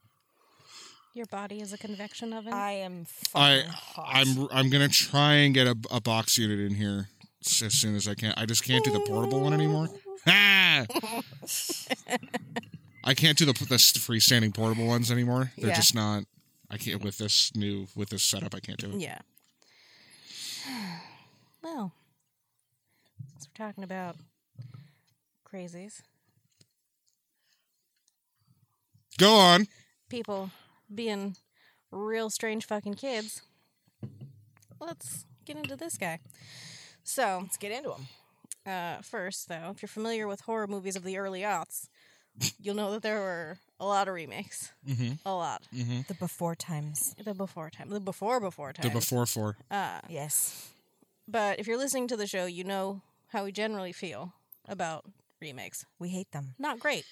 Your 1.14 1.26
body 1.26 1.60
is 1.60 1.74
a 1.74 1.78
convection 1.78 2.32
oven. 2.32 2.54
I 2.54 2.72
am 2.72 3.06
I 3.36 3.64
hot. 3.68 4.10
I'm. 4.14 4.48
I'm 4.50 4.70
gonna 4.70 4.88
try 4.88 5.34
and 5.34 5.54
get 5.54 5.68
a, 5.68 5.76
a 5.92 6.00
box 6.00 6.38
unit 6.38 6.60
in 6.60 6.76
here 6.76 7.10
s- 7.20 7.21
as 7.42 7.74
soon 7.74 7.96
as 7.96 8.08
I 8.08 8.14
can. 8.16 8.34
I 8.38 8.46
just 8.46 8.64
can't 8.64 8.84
do 8.86 8.92
the 8.92 9.00
portable 9.02 9.40
one 9.42 9.54
anymore. 9.54 9.90
Ah! 10.28 10.86
I 13.04 13.14
can't 13.16 13.38
do 13.38 13.46
the 13.46 13.54
the 13.54 13.76
freestanding 13.78 14.54
portable 14.54 14.86
ones 14.86 15.10
anymore. 15.12 15.52
They're 15.58 15.70
Yeah. 15.70 15.76
just 15.76 15.96
not. 15.96 16.24
I 16.70 16.78
can't 16.78 17.04
with 17.04 17.18
this 17.18 17.52
new 17.56 17.88
with 17.96 18.10
this 18.10 18.24
setup. 18.24 18.54
I 18.56 18.60
can't 18.60 18.80
do 18.80 18.92
it. 18.92 18.96
yeah. 19.00 19.20
Well, 21.64 21.94
we're 23.20 23.66
talking 23.68 23.84
about 23.84 24.16
crazies, 25.48 26.02
Go 29.20 29.36
on. 29.36 29.68
people 30.10 30.50
being 30.94 31.36
real 31.92 32.30
strange 32.32 32.66
fucking 32.66 32.96
kids. 32.96 33.42
Let's 34.80 35.26
get 35.46 35.58
into 35.58 35.76
this 35.76 35.98
guy. 35.98 36.20
So, 37.12 37.40
Let's 37.42 37.58
get 37.58 37.72
into 37.74 37.90
them. 37.90 38.08
uh, 38.66 39.02
first, 39.02 39.50
though, 39.50 39.72
if 39.76 39.82
you're 39.82 39.90
familiar 39.90 40.28
with 40.28 40.42
horror 40.42 40.68
movies 40.68 40.96
of 40.96 41.04
the 41.04 41.18
early 41.18 41.42
aughts, 41.42 41.90
you'll 42.60 42.76
know 42.76 42.92
that 42.92 43.02
there 43.04 43.20
were 43.20 43.58
a 43.82 43.86
lot 43.86 44.08
of 44.08 44.14
remakes. 44.14 44.72
Mm-hmm. 44.88 45.14
A 45.26 45.34
lot. 45.36 45.64
Mm-hmm. 45.76 46.02
The 46.08 46.14
before 46.14 46.56
times. 46.56 47.14
The 47.24 47.34
before 47.34 47.70
time. 47.70 47.90
The 47.90 48.00
before 48.00 48.40
before 48.40 48.72
time. 48.72 48.84
The 48.88 48.94
before 48.98 49.26
four. 49.26 49.58
Uh, 49.70 50.00
Yes. 50.08 50.70
but 51.28 51.60
if 51.60 51.68
you're 51.68 51.78
listening 51.78 52.08
to 52.08 52.16
the 52.18 52.28
show, 52.28 52.46
you 52.46 52.64
know 52.64 53.02
how 53.34 53.44
we 53.44 53.52
generally 53.52 53.92
feel 53.92 54.32
about 54.70 55.04
remakes. 55.42 55.86
We 56.00 56.10
hate 56.10 56.32
them. 56.32 56.56
Not 56.58 56.80
great. 56.80 57.04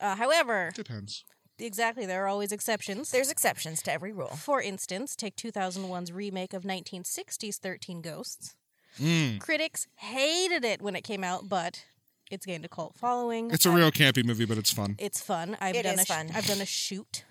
Uh, 0.00 0.16
however, 0.16 0.72
Depends. 0.74 1.24
exactly, 1.58 2.04
there 2.04 2.24
are 2.24 2.28
always 2.28 2.50
exceptions. 2.50 3.12
There's 3.12 3.30
exceptions 3.30 3.80
to 3.82 3.92
every 3.92 4.12
rule. 4.12 4.34
For 4.36 4.60
instance, 4.60 5.14
take 5.14 5.36
2001's 5.36 6.10
remake 6.10 6.52
of 6.52 6.64
1960's 6.64 7.58
13 7.58 8.00
Ghosts. 8.02 8.56
Mm. 9.00 9.40
Critics 9.40 9.86
hated 9.96 10.64
it 10.64 10.80
when 10.82 10.94
it 10.96 11.02
came 11.02 11.24
out, 11.24 11.48
but 11.48 11.84
it's 12.30 12.46
gained 12.46 12.64
a 12.64 12.68
cult 12.68 12.96
following. 12.96 13.50
It's 13.50 13.66
a 13.66 13.70
real 13.70 13.90
campy 13.90 14.24
movie, 14.24 14.44
but 14.44 14.58
it's 14.58 14.72
fun. 14.72 14.96
It's 14.98 15.20
fun. 15.20 15.56
I've 15.60 15.74
It 15.74 15.82
done 15.82 15.94
is 15.94 16.00
a 16.00 16.04
sh- 16.04 16.08
fun. 16.08 16.30
I've 16.34 16.46
done 16.46 16.60
a 16.60 16.66
shoot 16.66 17.24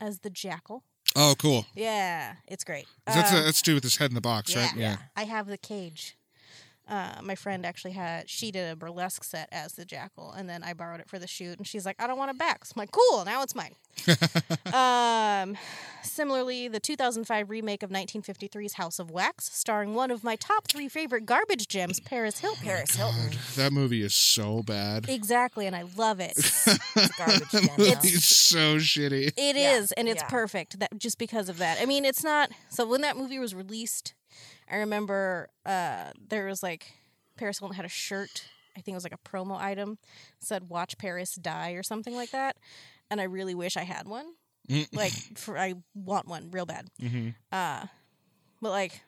as 0.00 0.20
the 0.20 0.30
jackal. 0.30 0.84
Oh, 1.16 1.34
cool. 1.38 1.66
Yeah, 1.74 2.34
it's 2.48 2.64
great. 2.64 2.86
That's 3.06 3.30
Um, 3.32 3.38
a, 3.38 3.42
that's 3.44 3.58
to 3.62 3.70
do 3.70 3.74
with 3.74 3.84
his 3.84 3.96
head 3.98 4.10
in 4.10 4.14
the 4.14 4.20
box, 4.20 4.56
right? 4.56 4.72
yeah. 4.76 4.96
I 5.14 5.24
have 5.24 5.46
the 5.46 5.58
cage. 5.58 6.16
Uh, 6.88 7.14
my 7.22 7.34
friend 7.34 7.64
actually 7.64 7.92
had 7.92 8.28
she 8.28 8.50
did 8.50 8.70
a 8.70 8.76
burlesque 8.76 9.24
set 9.24 9.48
as 9.50 9.72
the 9.72 9.84
jackal, 9.86 10.32
and 10.32 10.48
then 10.48 10.62
I 10.62 10.74
borrowed 10.74 11.00
it 11.00 11.08
for 11.08 11.18
the 11.18 11.26
shoot. 11.26 11.56
And 11.58 11.66
she's 11.66 11.86
like, 11.86 11.96
"I 12.02 12.06
don't 12.06 12.18
want 12.18 12.30
it 12.30 12.38
back." 12.38 12.64
So 12.66 12.74
I'm 12.76 12.80
like, 12.80 12.90
"Cool, 12.92 13.24
now 13.24 13.42
it's 13.42 13.54
mine." 13.54 13.74
um, 14.72 15.56
similarly, 16.02 16.68
the 16.68 16.80
2005 16.80 17.50
remake 17.50 17.82
of 17.82 17.90
1953's 17.90 18.74
House 18.74 18.98
of 18.98 19.10
Wax, 19.10 19.50
starring 19.52 19.94
one 19.94 20.10
of 20.10 20.24
my 20.24 20.36
top 20.36 20.68
three 20.68 20.88
favorite 20.88 21.26
garbage 21.26 21.68
gems, 21.68 22.00
Paris 22.00 22.38
Hilton. 22.40 22.64
Paris 22.64 22.94
Hilton. 22.96 23.30
That 23.56 23.72
movie 23.72 24.02
is 24.02 24.14
so 24.14 24.62
bad. 24.62 25.08
Exactly, 25.08 25.66
and 25.66 25.74
I 25.76 25.84
love 25.96 26.20
it. 26.20 26.34
It's 26.96 27.16
garbage. 27.16 27.48
It's 27.78 28.36
so 28.36 28.76
shitty. 28.76 29.32
It 29.36 29.56
Yeah, 29.56 29.76
is, 29.76 29.92
and 29.92 30.08
it's 30.08 30.22
yeah. 30.22 30.28
perfect. 30.28 30.78
That 30.80 30.96
just 30.98 31.18
because 31.18 31.48
of 31.48 31.58
that. 31.58 31.78
I 31.80 31.86
mean, 31.86 32.04
it's 32.04 32.22
not. 32.22 32.50
So 32.70 32.86
when 32.86 33.00
that 33.02 33.16
movie 33.16 33.38
was 33.38 33.54
released, 33.54 34.14
I 34.74 34.78
remember 34.78 35.50
uh, 35.64 36.10
there 36.28 36.46
was 36.46 36.60
like 36.62 36.92
Paris 37.36 37.60
Hilton 37.60 37.76
had 37.76 37.84
a 37.84 37.88
shirt. 37.88 38.44
I 38.76 38.80
think 38.80 38.94
it 38.94 38.96
was 38.96 39.04
like 39.04 39.14
a 39.14 39.28
promo 39.28 39.56
item 39.56 39.98
said 40.40 40.68
"Watch 40.68 40.98
Paris 40.98 41.36
Die" 41.36 41.70
or 41.72 41.84
something 41.84 42.12
like 42.14 42.32
that, 42.32 42.56
and 43.08 43.20
I 43.20 43.24
really 43.24 43.54
wish 43.54 43.76
I 43.76 43.84
had 43.84 44.08
one. 44.08 44.26
Mm. 44.68 44.88
Like, 44.92 45.12
for 45.36 45.56
I 45.56 45.74
want 45.94 46.26
one 46.26 46.50
real 46.50 46.66
bad. 46.66 46.88
hmm 47.00 47.28
Uh, 47.52 47.86
but 48.60 48.70
like 48.70 49.02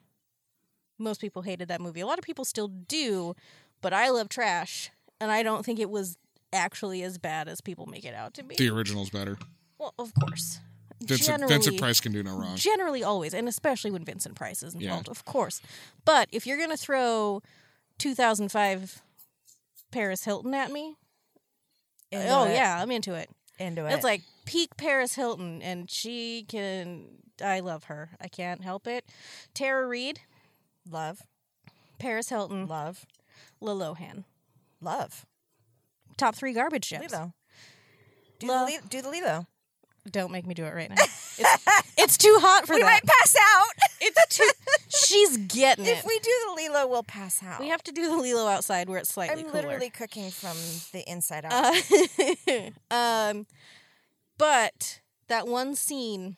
most 0.99 1.21
people 1.21 1.43
hated 1.43 1.67
that 1.69 1.81
movie. 1.81 2.01
A 2.01 2.07
lot 2.07 2.19
of 2.19 2.25
people 2.25 2.45
still 2.45 2.69
do, 2.69 3.35
but 3.83 3.93
I 3.93 4.11
love 4.11 4.29
trash, 4.29 4.91
and 5.21 5.33
I 5.33 5.43
don't 5.43 5.65
think 5.65 5.81
it 5.81 5.91
was 5.91 6.17
actually 6.53 7.03
as 7.03 7.19
bad 7.19 7.49
as 7.49 7.61
people 7.61 7.87
make 7.87 8.05
it 8.05 8.15
out 8.15 8.35
to 8.35 8.45
be. 8.45 8.55
The 8.55 8.69
original's 8.69 9.11
better. 9.11 9.37
Well, 9.79 9.95
of 9.99 10.15
course. 10.15 10.61
Vincent, 11.01 11.27
generally, 11.27 11.55
Vincent 11.55 11.79
Price 11.79 12.01
can 12.01 12.13
do 12.13 12.23
no 12.23 12.37
wrong. 12.39 12.57
generally 12.57 13.03
always, 13.05 13.35
and 13.35 13.49
especially 13.49 13.91
when 13.91 14.05
Vincent 14.05 14.35
Price 14.35 14.63
is 14.63 14.75
Yeah. 14.75 14.89
involved, 14.89 15.09
of 15.09 15.25
course. 15.25 15.61
But 16.05 16.29
if 16.33 16.47
you're 16.47 16.59
gonna 16.59 16.77
throw 16.77 17.43
2005 17.99 19.03
Paris 19.91 20.25
Hilton 20.25 20.55
at 20.55 20.71
me, 20.71 20.97
Into 22.11 22.29
oh 22.29 22.45
it. 22.45 22.55
yeah, 22.55 22.81
I'm 22.81 22.91
into 22.91 23.15
it. 23.15 23.31
Into 23.59 23.87
it. 23.87 23.93
It's 23.93 24.05
like 24.05 24.23
peak 24.45 24.77
Paris 24.77 25.15
Hilton, 25.15 25.63
and 25.63 25.91
she 25.91 26.45
can. 26.49 27.23
I 27.43 27.61
love 27.61 27.85
her. 27.85 28.11
I 28.21 28.29
can't 28.29 28.63
help 28.63 28.87
it. 28.87 29.05
Tara 29.55 29.87
Reid, 29.87 30.21
love, 30.89 31.23
Paris 31.99 32.29
Hilton, 32.31 32.67
love, 32.67 33.07
Lilohan. 33.63 34.25
love. 34.81 35.27
Top 36.17 36.35
three 36.35 36.53
garbage 36.55 36.89
gems. 36.89 37.13
Lilo. 37.13 37.35
Do 38.39 38.47
Love. 38.49 38.67
the 38.69 38.73
Li- 38.75 38.81
do 38.89 39.03
the 39.03 39.11
Lilo. 39.11 39.47
Don't 40.11 40.31
make 40.33 40.47
me 40.47 40.55
do 40.55 40.65
it 40.65 40.75
right 40.75 40.91
now. 40.91 40.97
It's, 41.39 41.65
it's 41.99 42.17
too 42.17 42.35
hot 42.41 42.67
for 42.67 42.75
We 42.77 42.81
that. 42.81 42.87
might 42.87 43.03
pass 43.05 43.37
out. 43.37 43.67
It's 44.01 44.37
too. 44.39 44.49
She's 44.89 45.37
getting 45.37 45.85
it. 45.85 45.99
if 45.99 46.07
we 46.07 46.19
do 46.21 46.31
the 46.47 46.55
Lilo, 46.55 46.87
we'll 46.87 47.03
pass 47.03 47.43
out. 47.43 47.61
We 47.61 47.69
have 47.69 47.83
to 47.85 47.93
do 47.93 48.09
the 48.09 48.17
Lilo 48.17 48.47
outside 48.47 48.89
where 48.89 48.99
it's 48.99 49.13
slightly 49.13 49.43
I'm 49.43 49.51
cooler. 49.51 49.65
literally 49.65 49.91
cooking 49.91 50.31
from 50.31 50.57
the 50.93 51.05
inside 51.07 51.45
out. 51.45 51.77
Uh, 52.51 52.71
um, 52.95 53.47
but 54.39 55.01
that 55.29 55.47
one 55.47 55.75
scene 55.75 56.37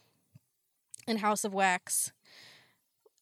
in 1.07 1.18
House 1.18 1.44
of 1.44 1.54
Wax 1.54 2.12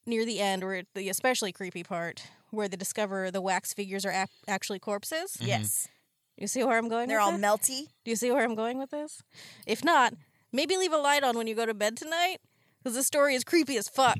near 0.06 0.24
the 0.24 0.40
end, 0.40 0.64
where 0.64 0.84
the 0.94 1.10
especially 1.10 1.52
creepy 1.52 1.82
part, 1.82 2.22
where 2.50 2.68
they 2.68 2.76
discover 2.78 3.30
the 3.30 3.42
wax 3.42 3.74
figures 3.74 4.06
are 4.06 4.12
ac- 4.12 4.30
actually 4.48 4.78
corpses. 4.78 5.36
yes, 5.40 5.88
You 6.38 6.46
see 6.46 6.64
where 6.64 6.78
I'm 6.78 6.88
going? 6.88 7.08
they're 7.08 7.18
with 7.18 7.24
all 7.26 7.32
this? 7.38 7.40
melty. 7.70 7.86
Do 8.04 8.10
you 8.10 8.16
see 8.16 8.30
where 8.30 8.44
I'm 8.44 8.54
going 8.54 8.78
with 8.78 8.90
this? 8.90 9.22
If 9.66 9.84
not, 9.84 10.14
maybe 10.52 10.76
leave 10.76 10.92
a 10.92 10.96
light 10.98 11.22
on 11.24 11.36
when 11.36 11.46
you 11.46 11.54
go 11.54 11.66
to 11.66 11.74
bed 11.74 11.96
tonight, 11.96 12.38
because 12.82 12.94
this 12.94 13.06
story 13.06 13.34
is 13.34 13.44
creepy 13.44 13.76
as 13.76 13.88
fuck. 13.88 14.18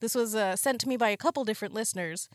This 0.00 0.14
was 0.14 0.34
uh, 0.34 0.56
sent 0.56 0.80
to 0.80 0.88
me 0.88 0.96
by 0.96 1.10
a 1.10 1.16
couple 1.18 1.44
different 1.44 1.74
listeners. 1.74 2.30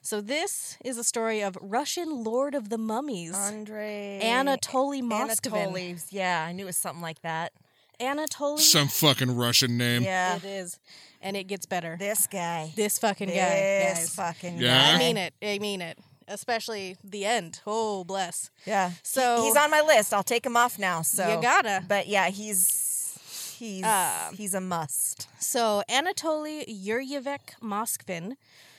So 0.00 0.22
this 0.22 0.78
is 0.82 0.96
a 0.96 1.04
story 1.04 1.42
of 1.42 1.58
Russian 1.60 2.24
Lord 2.24 2.54
of 2.54 2.70
the 2.70 2.78
Mummies, 2.78 3.34
Andre 3.36 4.18
Anatoly 4.22 5.02
Moskvin. 5.02 5.72
Anatoly. 5.72 6.06
Yeah, 6.10 6.42
I 6.48 6.52
knew 6.52 6.62
it 6.62 6.66
was 6.66 6.76
something 6.78 7.02
like 7.02 7.20
that. 7.20 7.52
Anatoly. 8.00 8.60
Some 8.60 8.88
fucking 8.88 9.36
Russian 9.36 9.76
name. 9.76 10.02
Yeah, 10.02 10.36
It 10.36 10.44
is, 10.44 10.78
and 11.20 11.36
it 11.36 11.44
gets 11.44 11.66
better. 11.66 11.96
this 11.98 12.26
guy. 12.26 12.72
This 12.74 12.98
fucking 12.98 13.28
guy, 13.28 13.34
This 13.34 13.98
guys. 13.98 14.14
fucking 14.14 14.56
Yeah? 14.56 14.92
guy. 14.92 14.94
I 14.94 14.98
mean 14.98 15.16
it. 15.18 15.34
I 15.42 15.58
mean 15.58 15.82
it. 15.82 15.98
Especially 16.30 16.96
the 17.04 17.24
end. 17.26 17.60
Oh, 17.66 18.04
bless. 18.04 18.50
Yeah. 18.64 18.92
So- 19.02 19.40
He- 19.42 19.48
he's 19.48 19.56
on 19.56 19.70
my 19.70 19.80
list. 19.82 20.14
I'll 20.14 20.22
take 20.22 20.46
him 20.46 20.56
off 20.56 20.78
now. 20.78 21.02
So 21.02 21.34
You 21.36 21.42
gotta. 21.42 21.84
But 21.86 22.06
yeah, 22.06 22.28
he's 22.30 23.18
he's 23.58 23.84
Um, 23.84 24.34
he's 24.36 24.54
a 24.54 24.60
must. 24.60 25.26
So, 25.38 25.82
Anatoly 25.90 26.64
Yuryevich 26.66 27.58
Moskvin 27.60 28.36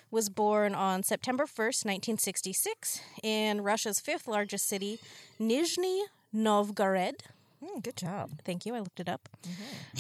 was 0.09 0.29
born 0.29 0.73
on 0.73 1.03
September 1.03 1.45
1st, 1.45 1.85
1966, 1.85 2.99
in 3.21 3.61
Russia's 3.61 3.99
fifth 3.99 4.27
largest 4.27 4.67
city, 4.67 4.99
Nizhny 5.39 6.01
Novgorod. 6.33 7.23
Mm, 7.63 7.83
good 7.83 7.95
job. 7.95 8.31
Thank 8.43 8.65
you, 8.65 8.73
I 8.73 8.79
looked 8.79 8.99
it 8.99 9.07
up. 9.07 9.29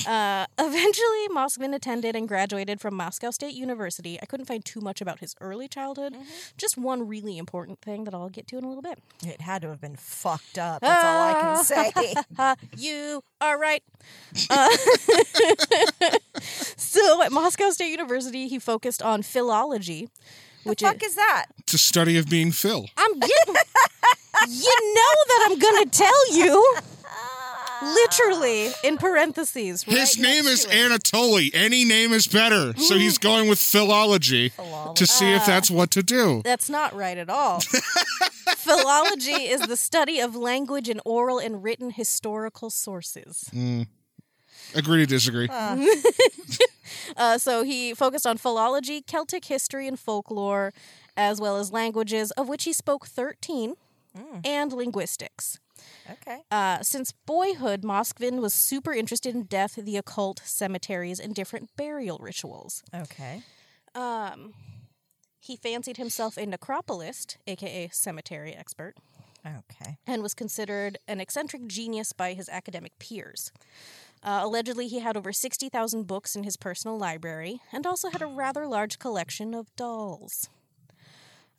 Uh, 0.07 0.47
eventually, 0.59 1.27
Moskvin 1.29 1.75
attended 1.75 2.15
and 2.15 2.27
graduated 2.27 2.81
from 2.81 2.95
Moscow 2.95 3.29
State 3.29 3.53
University. 3.53 4.17
I 4.19 4.25
couldn't 4.25 4.47
find 4.47 4.65
too 4.65 4.81
much 4.81 4.99
about 4.99 5.19
his 5.19 5.35
early 5.39 5.67
childhood, 5.67 6.15
just 6.57 6.75
one 6.75 7.07
really 7.07 7.37
important 7.37 7.79
thing 7.81 8.05
that 8.05 8.15
I'll 8.15 8.29
get 8.29 8.47
to 8.47 8.57
in 8.57 8.63
a 8.63 8.67
little 8.67 8.81
bit. 8.81 8.97
It 9.23 9.41
had 9.41 9.61
to 9.61 9.69
have 9.69 9.79
been 9.79 9.95
fucked 9.95 10.57
up. 10.57 10.81
That's 10.81 11.05
all 11.05 11.21
I 11.21 11.33
can 11.41 11.63
say. 11.63 12.13
You 12.77 13.23
are 13.39 13.59
right. 13.59 13.83
Uh, 14.49 14.69
so, 16.41 17.21
at 17.21 17.31
Moscow 17.31 17.69
State 17.69 17.91
University, 17.91 18.47
he 18.47 18.57
focused 18.57 19.03
on 19.03 19.21
philology, 19.21 20.09
which 20.63 20.79
the 20.79 20.87
fuck 20.87 21.03
is 21.03 21.15
that? 21.15 21.45
It's 21.59 21.73
a 21.75 21.77
study 21.77 22.17
of 22.17 22.27
being 22.27 22.51
Phil. 22.51 22.87
I'm 22.97 23.13
getting. 23.19 23.55
you 24.49 24.93
know 24.95 25.15
that 25.27 25.47
I'm 25.49 25.59
gonna 25.59 25.85
tell 25.85 26.33
you. 26.35 26.75
Literally 27.81 28.69
in 28.83 28.97
parentheses. 28.97 29.83
His 29.83 30.17
right 30.17 30.23
name 30.23 30.45
is 30.45 30.65
to. 30.65 30.69
Anatoly. 30.69 31.51
Any 31.53 31.85
name 31.85 32.13
is 32.13 32.27
better. 32.27 32.73
So 32.77 32.97
he's 32.97 33.17
going 33.17 33.49
with 33.49 33.59
philology 33.59 34.51
to 34.95 35.07
see 35.07 35.31
if 35.33 35.45
that's 35.45 35.71
uh, 35.71 35.75
what 35.75 35.91
to 35.91 36.03
do. 36.03 36.41
That's 36.43 36.69
not 36.69 36.95
right 36.95 37.17
at 37.17 37.29
all. 37.29 37.61
Philology 38.57 39.31
is 39.31 39.61
the 39.61 39.77
study 39.77 40.19
of 40.19 40.35
language 40.35 40.89
in 40.89 41.01
oral 41.05 41.39
and 41.39 41.63
written 41.63 41.91
historical 41.91 42.69
sources. 42.69 43.49
Mm. 43.53 43.87
Agree 44.75 44.99
to 44.99 45.05
disagree. 45.05 45.47
Uh. 45.49 45.85
uh, 47.17 47.37
so 47.37 47.63
he 47.63 47.93
focused 47.93 48.27
on 48.27 48.37
philology, 48.37 49.01
Celtic 49.01 49.45
history, 49.45 49.87
and 49.87 49.99
folklore, 49.99 50.73
as 51.17 51.41
well 51.41 51.57
as 51.57 51.71
languages, 51.71 52.31
of 52.31 52.47
which 52.47 52.63
he 52.63 52.73
spoke 52.73 53.07
13, 53.07 53.75
mm. 54.17 54.45
and 54.45 54.71
linguistics. 54.71 55.59
Okay. 56.09 56.39
Uh, 56.51 56.81
since 56.81 57.11
boyhood, 57.25 57.81
Moskvin 57.83 58.41
was 58.41 58.53
super 58.53 58.93
interested 58.93 59.33
in 59.35 59.43
death, 59.43 59.75
the 59.75 59.97
occult, 59.97 60.41
cemeteries, 60.45 61.19
and 61.19 61.33
different 61.35 61.69
burial 61.77 62.17
rituals. 62.21 62.83
Okay. 62.93 63.43
Um, 63.95 64.53
he 65.39 65.55
fancied 65.55 65.97
himself 65.97 66.37
a 66.37 66.45
necropolist, 66.45 67.37
aka 67.47 67.89
cemetery 67.91 68.53
expert, 68.53 68.95
Okay. 69.45 69.97
and 70.07 70.21
was 70.21 70.33
considered 70.33 70.97
an 71.07 71.19
eccentric 71.19 71.67
genius 71.67 72.13
by 72.13 72.33
his 72.33 72.47
academic 72.49 72.97
peers. 72.99 73.51
Uh, 74.23 74.41
allegedly, 74.43 74.87
he 74.87 74.99
had 74.99 75.17
over 75.17 75.33
60,000 75.33 76.03
books 76.05 76.35
in 76.35 76.43
his 76.43 76.55
personal 76.57 76.95
library 76.97 77.59
and 77.71 77.87
also 77.87 78.09
had 78.11 78.21
a 78.21 78.27
rather 78.27 78.67
large 78.67 78.99
collection 78.99 79.55
of 79.55 79.75
dolls. 79.75 80.47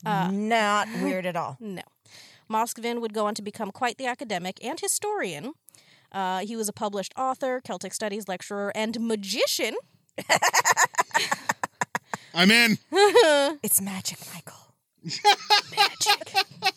Not 0.05 0.87
weird 1.01 1.25
at 1.25 1.35
all. 1.35 1.57
No. 1.61 1.81
Moskvin 2.53 3.01
would 3.01 3.13
go 3.13 3.25
on 3.25 3.33
to 3.35 3.41
become 3.41 3.71
quite 3.71 3.97
the 3.97 4.05
academic 4.05 4.63
and 4.63 4.79
historian. 4.79 5.53
Uh, 6.11 6.39
he 6.39 6.55
was 6.55 6.69
a 6.69 6.73
published 6.73 7.13
author, 7.17 7.59
Celtic 7.63 7.93
studies 7.93 8.27
lecturer, 8.27 8.71
and 8.75 8.99
magician. 8.99 9.75
I'm 12.33 12.51
in. 12.51 12.77
It's 13.63 13.81
magic, 13.81 14.19
Michael. 14.33 14.75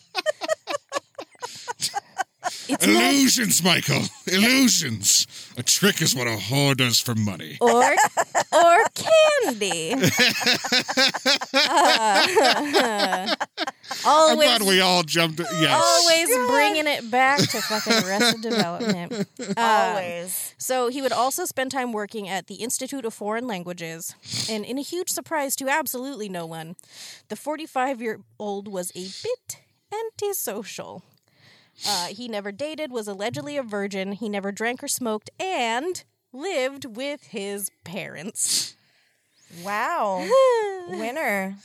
It's 2.69 2.85
ma- 2.85 2.93
Illusions, 2.93 3.63
Michael. 3.63 4.03
Illusions. 4.27 5.25
A 5.57 5.63
trick 5.63 6.01
is 6.01 6.13
what 6.15 6.27
a 6.27 6.31
whore 6.37 6.75
does 6.75 6.99
for 6.99 7.15
money. 7.15 7.57
or 7.61 7.95
or 8.51 8.77
candy. 8.93 9.95
Uh, 11.53 13.35
I'm 14.05 14.05
always, 14.05 14.47
glad 14.57 14.61
we 14.63 14.81
all 14.81 15.03
jumped. 15.03 15.39
Yes. 15.39 15.81
always 15.83 16.27
bringing 16.49 16.87
it 16.87 17.09
back 17.09 17.39
to 17.39 17.61
fucking 17.61 17.93
Arrested 18.05 18.41
Development. 18.49 19.27
Uh, 19.39 19.53
Always. 19.57 20.53
So 20.57 20.89
he 20.89 21.01
would 21.01 21.11
also 21.11 21.45
spend 21.45 21.71
time 21.71 21.91
working 21.93 22.27
at 22.27 22.47
the 22.47 22.55
Institute 22.55 23.05
of 23.05 23.13
Foreign 23.13 23.47
Languages, 23.47 24.13
and 24.49 24.65
in 24.65 24.77
a 24.77 24.81
huge 24.81 25.09
surprise 25.09 25.55
to 25.57 25.69
absolutely 25.69 26.29
no 26.29 26.45
one, 26.45 26.75
the 27.29 27.35
45 27.35 28.01
year 28.01 28.19
old 28.39 28.67
was 28.67 28.91
a 28.95 29.07
bit 29.23 29.57
antisocial. 29.91 31.03
Uh, 31.85 32.07
he 32.07 32.27
never 32.27 32.51
dated, 32.51 32.91
was 32.91 33.07
allegedly 33.07 33.57
a 33.57 33.63
virgin, 33.63 34.13
he 34.13 34.29
never 34.29 34.51
drank 34.51 34.81
or 34.83 34.87
smoked, 34.87 35.29
and 35.39 36.03
lived 36.33 36.85
with 36.85 37.27
his 37.27 37.69
parents. 37.83 38.75
Wow. 39.63 40.27
Winner. 40.89 41.55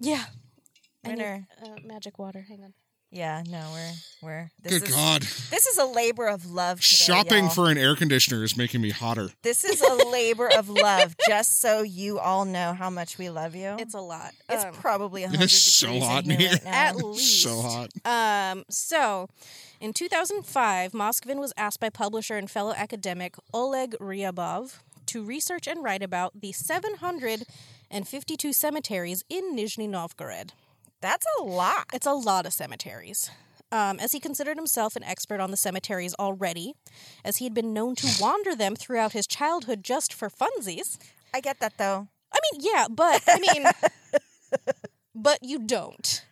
Yeah, 0.00 0.24
I 1.04 1.08
need, 1.08 1.16
Winner. 1.18 1.46
uh, 1.62 1.76
magic 1.84 2.18
water. 2.18 2.44
Hang 2.48 2.64
on. 2.64 2.74
Yeah, 3.10 3.42
no, 3.48 3.70
we're 3.72 3.92
we're 4.22 4.50
this 4.62 4.80
Good 4.80 4.88
is 4.90 4.94
God. 4.94 5.22
this 5.22 5.66
is 5.66 5.78
a 5.78 5.86
labor 5.86 6.26
of 6.28 6.44
love. 6.50 6.80
Today, 6.80 7.04
Shopping 7.04 7.44
y'all. 7.44 7.54
for 7.54 7.70
an 7.70 7.78
air 7.78 7.96
conditioner 7.96 8.44
is 8.44 8.54
making 8.54 8.82
me 8.82 8.90
hotter. 8.90 9.30
this 9.42 9.64
is 9.64 9.80
a 9.80 9.94
labor 10.10 10.50
of 10.58 10.68
love. 10.68 11.16
Just 11.26 11.58
so 11.62 11.80
you 11.82 12.18
all 12.18 12.44
know 12.44 12.74
how 12.74 12.90
much 12.90 13.16
we 13.16 13.30
love 13.30 13.54
you. 13.54 13.76
It's 13.78 13.94
a 13.94 14.00
lot. 14.00 14.32
It's 14.50 14.62
Um, 14.64 14.74
probably 14.74 15.22
a 15.24 15.28
hundred 15.28 15.44
It's 15.44 15.54
so 15.54 15.86
degrees 15.86 16.04
hot 16.04 16.24
in 16.26 16.32
in 16.32 16.38
here, 16.38 16.48
here. 16.50 16.58
right 16.58 16.64
now. 16.64 16.70
at 16.88 16.96
least. 16.96 17.42
So 17.42 17.62
hot. 17.62 17.88
Um, 18.04 18.64
so, 18.68 19.28
in 19.80 19.94
2005, 19.94 20.92
Moskvin 20.92 21.38
was 21.40 21.54
asked 21.56 21.80
by 21.80 21.88
publisher 21.88 22.36
and 22.36 22.50
fellow 22.50 22.74
academic 22.76 23.36
Oleg 23.54 23.96
Ryabov 24.00 24.80
to 25.06 25.24
research 25.24 25.66
and 25.66 25.82
write 25.82 26.02
about 26.02 26.42
the 26.42 26.52
752 26.52 28.52
cemeteries 28.52 29.24
in 29.30 29.56
Nizhny 29.56 29.88
Novgorod. 29.88 30.52
That's 31.00 31.26
a 31.38 31.42
lot. 31.44 31.86
It's 31.92 32.06
a 32.06 32.12
lot 32.12 32.46
of 32.46 32.52
cemeteries. 32.52 33.30
Um, 33.70 34.00
as 34.00 34.12
he 34.12 34.20
considered 34.20 34.56
himself 34.56 34.96
an 34.96 35.04
expert 35.04 35.40
on 35.40 35.50
the 35.50 35.56
cemeteries 35.56 36.14
already, 36.18 36.74
as 37.24 37.36
he 37.36 37.44
had 37.44 37.54
been 37.54 37.72
known 37.74 37.94
to 37.96 38.08
wander 38.20 38.54
them 38.54 38.74
throughout 38.74 39.12
his 39.12 39.26
childhood 39.26 39.82
just 39.84 40.12
for 40.14 40.28
funsies. 40.30 40.98
I 41.34 41.40
get 41.40 41.60
that 41.60 41.74
though. 41.78 42.08
I 42.32 42.38
mean, 42.52 42.60
yeah, 42.64 42.86
but 42.90 43.22
I 43.26 43.38
mean, 43.38 43.64
but 45.14 45.38
you 45.42 45.58
don't. 45.58 46.24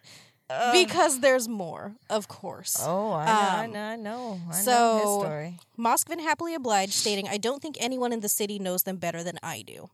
because 0.72 1.20
there's 1.20 1.48
more, 1.48 1.96
of 2.08 2.28
course. 2.28 2.76
Oh, 2.80 3.12
I 3.12 3.24
know, 3.26 3.32
I 3.32 3.64
Um, 3.64 3.72
know, 3.72 3.80
I 3.82 3.96
know. 3.96 4.40
I 4.50 4.56
know 4.56 4.62
so- 4.62 4.94
his 4.98 5.24
story. 5.26 5.58
Moskvin 5.78 6.20
happily 6.20 6.54
obliged, 6.54 6.92
stating, 6.92 7.28
I 7.28 7.36
don't 7.36 7.60
think 7.60 7.76
anyone 7.80 8.12
in 8.12 8.20
the 8.20 8.28
city 8.28 8.58
knows 8.58 8.84
them 8.84 8.96
better 8.96 9.22
than 9.24 9.38
I 9.42 9.62
do. 9.66 9.90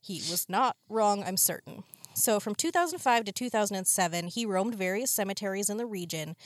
He 0.00 0.16
was 0.30 0.46
not 0.48 0.76
wrong, 0.88 1.22
I'm 1.24 1.36
certain. 1.36 1.84
So 2.14 2.38
from 2.40 2.54
2005 2.54 3.24
to 3.24 3.32
2007, 3.32 4.28
he 4.28 4.46
roamed 4.46 4.74
various 4.74 5.10
cemeteries 5.10 5.68
in 5.68 5.76
the 5.76 5.86
region, 5.86 6.36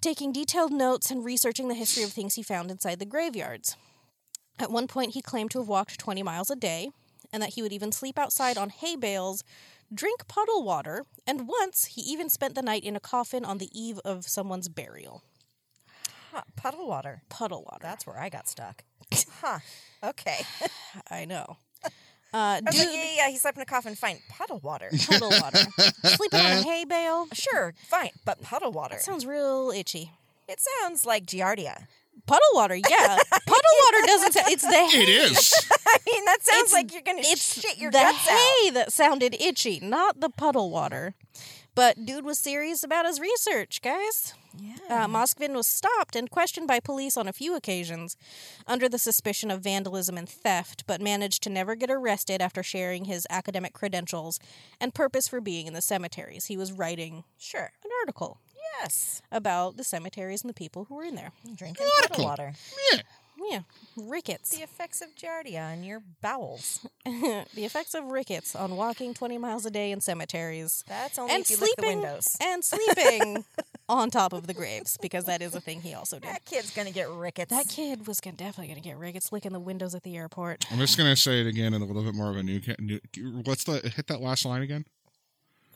taking 0.00 0.32
detailed 0.32 0.72
notes 0.72 1.10
and 1.10 1.24
researching 1.24 1.68
the 1.68 1.74
history 1.74 2.02
of 2.02 2.12
things 2.12 2.34
he 2.34 2.42
found 2.42 2.70
inside 2.70 2.98
the 2.98 3.06
graveyards. 3.06 3.76
At 4.58 4.70
one 4.70 4.86
point, 4.86 5.14
he 5.14 5.22
claimed 5.22 5.50
to 5.52 5.58
have 5.58 5.68
walked 5.68 5.98
20 5.98 6.22
miles 6.22 6.50
a 6.50 6.56
day, 6.56 6.90
and 7.32 7.42
that 7.42 7.50
he 7.54 7.62
would 7.62 7.72
even 7.72 7.92
sleep 7.92 8.18
outside 8.18 8.56
on 8.56 8.70
hay 8.70 8.96
bales, 8.96 9.42
drink 9.92 10.26
puddle 10.28 10.62
water, 10.62 11.04
and 11.26 11.48
once 11.48 11.86
he 11.86 12.00
even 12.02 12.28
spent 12.28 12.54
the 12.54 12.62
night 12.62 12.84
in 12.84 12.96
a 12.96 13.00
coffin 13.00 13.44
on 13.44 13.58
the 13.58 13.68
eve 13.72 13.98
of 14.04 14.26
someone's 14.26 14.68
burial. 14.68 15.22
Huh, 16.32 16.42
puddle 16.56 16.88
water. 16.88 17.22
Puddle 17.28 17.62
water. 17.62 17.82
That's 17.82 18.06
where 18.06 18.18
I 18.18 18.28
got 18.28 18.48
stuck. 18.48 18.84
huh. 19.40 19.58
Okay. 20.02 20.44
I 21.10 21.24
know. 21.24 21.58
Uh, 22.34 22.56
dude, 22.60 22.66
like, 22.74 22.88
yeah, 22.92 23.12
yeah, 23.16 23.28
he 23.30 23.36
slept 23.36 23.56
in 23.56 23.62
a 23.62 23.66
coffin. 23.66 23.94
Fine. 23.94 24.18
Puddle 24.28 24.58
water. 24.58 24.90
puddle 25.06 25.30
water. 25.30 25.60
Sleeping 26.04 26.40
on 26.40 26.46
a 26.52 26.62
hay 26.68 26.84
bale. 26.84 27.28
sure, 27.32 27.74
fine. 27.88 28.10
But 28.24 28.42
puddle 28.42 28.72
water. 28.72 28.96
That 28.96 29.02
sounds 29.04 29.24
real 29.24 29.70
itchy. 29.74 30.10
it 30.48 30.58
sounds 30.60 31.06
like 31.06 31.26
Giardia. 31.26 31.86
Puddle 32.26 32.48
water, 32.54 32.74
yeah. 32.76 33.18
Puddle 33.30 33.74
water 33.84 34.06
doesn't. 34.06 34.32
Sound, 34.32 34.46
it's 34.50 34.62
the 34.62 34.70
hay. 34.74 35.02
It 35.02 35.08
is. 35.08 35.52
I 35.86 35.98
mean, 36.06 36.24
that 36.24 36.38
sounds 36.42 36.72
It's- 36.72 36.72
like 36.72 36.92
you're 36.92 37.02
going 37.02 37.22
to 37.22 37.28
It's 37.28 37.60
shit 37.60 37.78
your 37.78 37.90
the 37.90 37.98
guts 37.98 38.28
out. 38.28 38.38
hay 38.38 38.70
that 38.70 38.92
sounded 38.92 39.34
itchy, 39.40 39.78
not 39.80 40.20
the 40.20 40.30
puddle 40.30 40.70
water. 40.70 41.14
But 41.74 42.04
dude 42.06 42.24
was 42.24 42.38
serious 42.38 42.82
about 42.82 43.04
his 43.06 43.20
research, 43.20 43.82
guys. 43.82 44.32
Yeah. 44.56 45.04
Uh, 45.04 45.06
Moskvin 45.08 45.54
was 45.54 45.66
stopped 45.66 46.14
and 46.16 46.30
questioned 46.30 46.68
by 46.68 46.78
police 46.80 47.16
on 47.16 47.26
a 47.28 47.32
few 47.32 47.56
occasions 47.56 48.16
under 48.66 48.88
the 48.88 48.98
suspicion 48.98 49.50
of 49.50 49.60
vandalism 49.62 50.16
and 50.16 50.28
theft, 50.28 50.84
but 50.86 51.00
managed 51.00 51.42
to 51.44 51.50
never 51.50 51.74
get 51.74 51.90
arrested 51.90 52.40
after 52.40 52.62
sharing 52.62 53.06
his 53.06 53.26
academic 53.30 53.72
credentials 53.72 54.38
and 54.80 54.94
purpose 54.94 55.26
for 55.28 55.40
being 55.40 55.66
in 55.66 55.72
the 55.74 55.82
cemeteries. 55.82 56.46
He 56.46 56.56
was 56.56 56.72
writing 56.72 57.24
Sure. 57.38 57.72
an 57.84 57.90
article 58.02 58.38
Yes. 58.80 59.22
about 59.32 59.76
the 59.76 59.84
cemeteries 59.84 60.42
and 60.42 60.48
the 60.50 60.54
people 60.54 60.84
who 60.84 60.94
were 60.96 61.04
in 61.04 61.14
there. 61.14 61.32
Drinking 61.54 61.86
water. 62.18 62.54
Yeah. 62.92 63.00
Yeah, 63.50 63.60
rickets. 63.96 64.50
The 64.56 64.62
effects 64.62 65.02
of 65.02 65.14
Giardia 65.14 65.72
on 65.72 65.84
your 65.84 66.02
bowels. 66.22 66.86
the 67.04 67.44
effects 67.64 67.94
of 67.94 68.04
rickets 68.06 68.56
on 68.56 68.76
walking 68.76 69.12
20 69.12 69.36
miles 69.38 69.66
a 69.66 69.70
day 69.70 69.92
in 69.92 70.00
cemeteries. 70.00 70.82
That's 70.88 71.18
only 71.18 71.34
and 71.34 71.42
if 71.42 71.50
you 71.50 71.56
lick 71.58 71.70
the 71.76 71.82
sleeping 71.82 72.00
windows. 72.02 72.36
and 72.40 72.64
sleeping 72.64 73.44
on 73.88 74.10
top 74.10 74.32
of 74.32 74.46
the 74.46 74.54
graves 74.54 74.96
because 75.02 75.24
that 75.24 75.42
is 75.42 75.54
a 75.54 75.60
thing 75.60 75.82
he 75.82 75.92
also 75.94 76.18
did. 76.18 76.30
That 76.30 76.44
kid's 76.46 76.70
going 76.74 76.88
to 76.88 76.94
get 76.94 77.10
rickets. 77.10 77.50
That 77.50 77.68
kid 77.68 78.06
was 78.06 78.20
gonna, 78.20 78.36
definitely 78.36 78.68
going 78.68 78.80
to 78.82 78.88
get 78.88 78.96
rickets 78.96 79.30
licking 79.30 79.52
the 79.52 79.60
windows 79.60 79.94
at 79.94 80.04
the 80.04 80.16
airport. 80.16 80.64
I'm 80.70 80.78
just 80.78 80.96
gonna 80.96 81.14
say 81.16 81.40
it 81.42 81.46
again 81.46 81.74
in 81.74 81.82
a 81.82 81.84
little 81.84 82.02
bit 82.02 82.14
more 82.14 82.30
of 82.30 82.36
a 82.36 82.42
new. 82.42 82.60
ca- 82.60 82.76
new 82.78 82.98
what's 83.44 83.64
the 83.64 83.92
hit 83.94 84.06
that 84.06 84.20
last 84.22 84.44
line 84.46 84.62
again? 84.62 84.86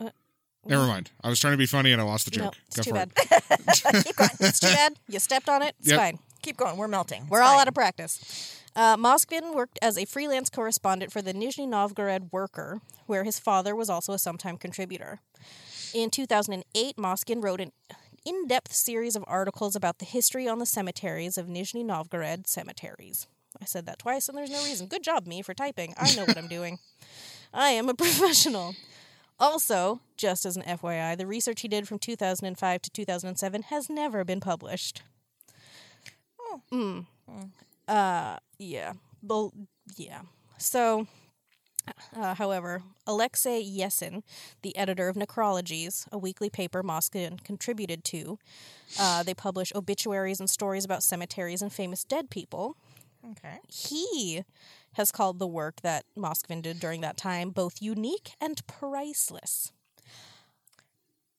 Uh, 0.01 0.11
Never 0.65 0.87
mind. 0.87 1.11
I 1.23 1.29
was 1.29 1.39
trying 1.39 1.53
to 1.55 1.59
be 1.59 1.67
funny 1.67 1.93
and 1.93 2.01
I 2.01 2.05
lost 2.05 2.31
the 2.31 2.39
No, 2.39 2.45
joke. 2.47 2.55
it's 2.67 2.77
Go 2.77 2.83
too 2.83 2.91
for 2.91 2.95
bad. 2.95 3.13
it. 3.17 4.05
Keep 4.07 4.17
going. 4.17 4.31
It's 4.41 4.61
too 4.61 4.67
bad. 4.69 4.95
You 5.09 5.19
stepped 5.19 5.49
on 5.49 5.63
it. 5.63 5.75
It's 5.81 5.89
Yep. 5.89 5.99
fine. 5.99 6.19
Keep 6.43 6.57
going. 6.57 6.77
We're 6.77 6.89
melting. 6.89 7.27
We're 7.29 7.43
all 7.43 7.59
out 7.59 7.69
of 7.69 7.75
practice. 7.75 8.63
Uh, 8.77 8.97
Moskvin 8.97 9.55
worked 9.55 9.79
as 9.83 9.99
a 9.99 10.05
freelance 10.05 10.51
correspondent 10.51 11.11
for 11.13 11.21
the 11.21 11.35
Nizhny 11.35 11.67
Novgorod 11.67 12.29
Worker, 12.31 12.81
where 13.07 13.25
his 13.25 13.39
father 13.39 13.75
was 13.75 13.91
also 13.91 14.13
a 14.13 14.19
sometime 14.19 14.57
contributor. 14.57 15.21
In 15.95 16.11
2008, 16.11 16.97
Moskvin 16.97 17.43
wrote 17.43 17.61
an 17.61 17.73
in 18.25 18.47
depth 18.47 18.73
series 18.73 19.17
of 19.17 19.25
articles 19.27 19.75
about 19.75 19.99
the 19.99 20.05
history 20.05 20.47
on 20.47 20.59
the 20.59 20.67
cemeteries 20.67 21.39
of 21.39 21.47
Nizhny 21.47 21.85
Novgorod 21.85 22.47
cemeteries. 22.47 23.27
I 23.61 23.65
said 23.65 23.87
that 23.87 23.99
twice, 23.99 24.29
and 24.29 24.37
there's 24.37 24.51
no 24.51 24.63
reason. 24.65 24.87
Good 24.87 25.03
job, 25.03 25.27
me, 25.27 25.43
for 25.43 25.55
typing. 25.55 25.95
I 25.99 26.15
know 26.15 26.25
what 26.25 26.37
I'm 26.37 26.49
doing. 26.49 26.79
I 27.55 27.71
am 27.71 27.89
a 27.89 27.95
professional. 27.95 28.75
Also, 29.41 30.01
just 30.17 30.45
as 30.45 30.57
an 30.57 30.63
FYI, 30.65 31.17
the 31.17 31.27
research 31.27 31.63
he 31.63 31.69
did 31.69 31.89
from 31.89 31.99
2005 31.99 32.83
to 32.83 32.91
2007 32.91 33.63
has 33.63 33.89
never 33.89 34.25
been 34.25 34.41
published. 34.41 35.03
Mm. 36.73 37.07
Uh, 37.87 38.37
yeah. 38.59 38.93
Well, 39.23 39.53
yeah. 39.97 40.21
So, 40.59 41.07
uh, 42.17 42.35
however, 42.35 42.83
Alexei 43.07 43.63
Yesin, 43.65 44.23
the 44.63 44.77
editor 44.77 45.09
of 45.09 45.17
Necrologies, 45.17 46.07
a 46.13 46.19
weekly 46.19 46.51
paper 46.51 46.83
Moskvin 46.83 47.43
contributed 47.45 48.05
to, 48.05 48.39
uh, 48.99 49.23
they 49.23 49.35
publish 49.35 49.73
obituaries 49.75 50.41
and 50.41 50.51
stories 50.51 50.85
about 50.85 51.03
cemeteries 51.03 51.63
and 51.63 51.73
famous 51.73 52.05
dead 52.05 52.31
people. 52.31 52.77
Okay. 53.33 53.59
He 53.69 54.45
has 54.95 55.11
called 55.11 55.39
the 55.39 55.47
work 55.47 55.81
that 55.83 56.05
Moskvin 56.17 56.63
did 56.63 56.81
during 56.81 57.01
that 57.03 57.17
time 57.17 57.51
both 57.51 57.81
unique 57.83 58.33
and 58.41 58.65
priceless. 58.67 59.73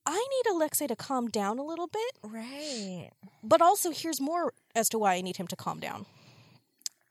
I 0.06 0.16
need 0.16 0.52
Alexei 0.52 0.88
to 0.88 0.96
calm 0.96 1.28
down 1.28 1.60
a 1.60 1.64
little 1.64 1.88
bit, 1.88 2.18
Right. 2.24 3.12
but 3.44 3.62
also 3.62 3.92
here's 3.92 4.20
more 4.20 4.54
as 4.76 4.90
to 4.90 5.00
why 5.00 5.16
I 5.16 5.22
need 5.22 5.38
him 5.38 5.48
to 5.48 5.56
calm 5.56 5.80
down. 5.80 6.06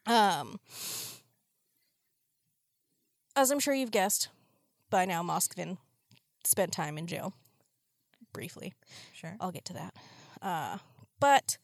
Um, 0.06 0.58
as 3.36 3.50
I'm 3.50 3.60
sure 3.60 3.74
you've 3.74 3.90
guessed 3.90 4.28
by 4.90 5.04
now, 5.04 5.22
Moskvin 5.22 5.78
spent 6.44 6.72
time 6.72 6.98
in 6.98 7.06
jail. 7.06 7.34
Briefly, 8.32 8.74
Sure. 9.12 9.36
I'll 9.40 9.50
get 9.52 9.64
to 9.66 9.72
that. 9.74 9.94
Uh, 10.42 10.78
but 11.20 11.58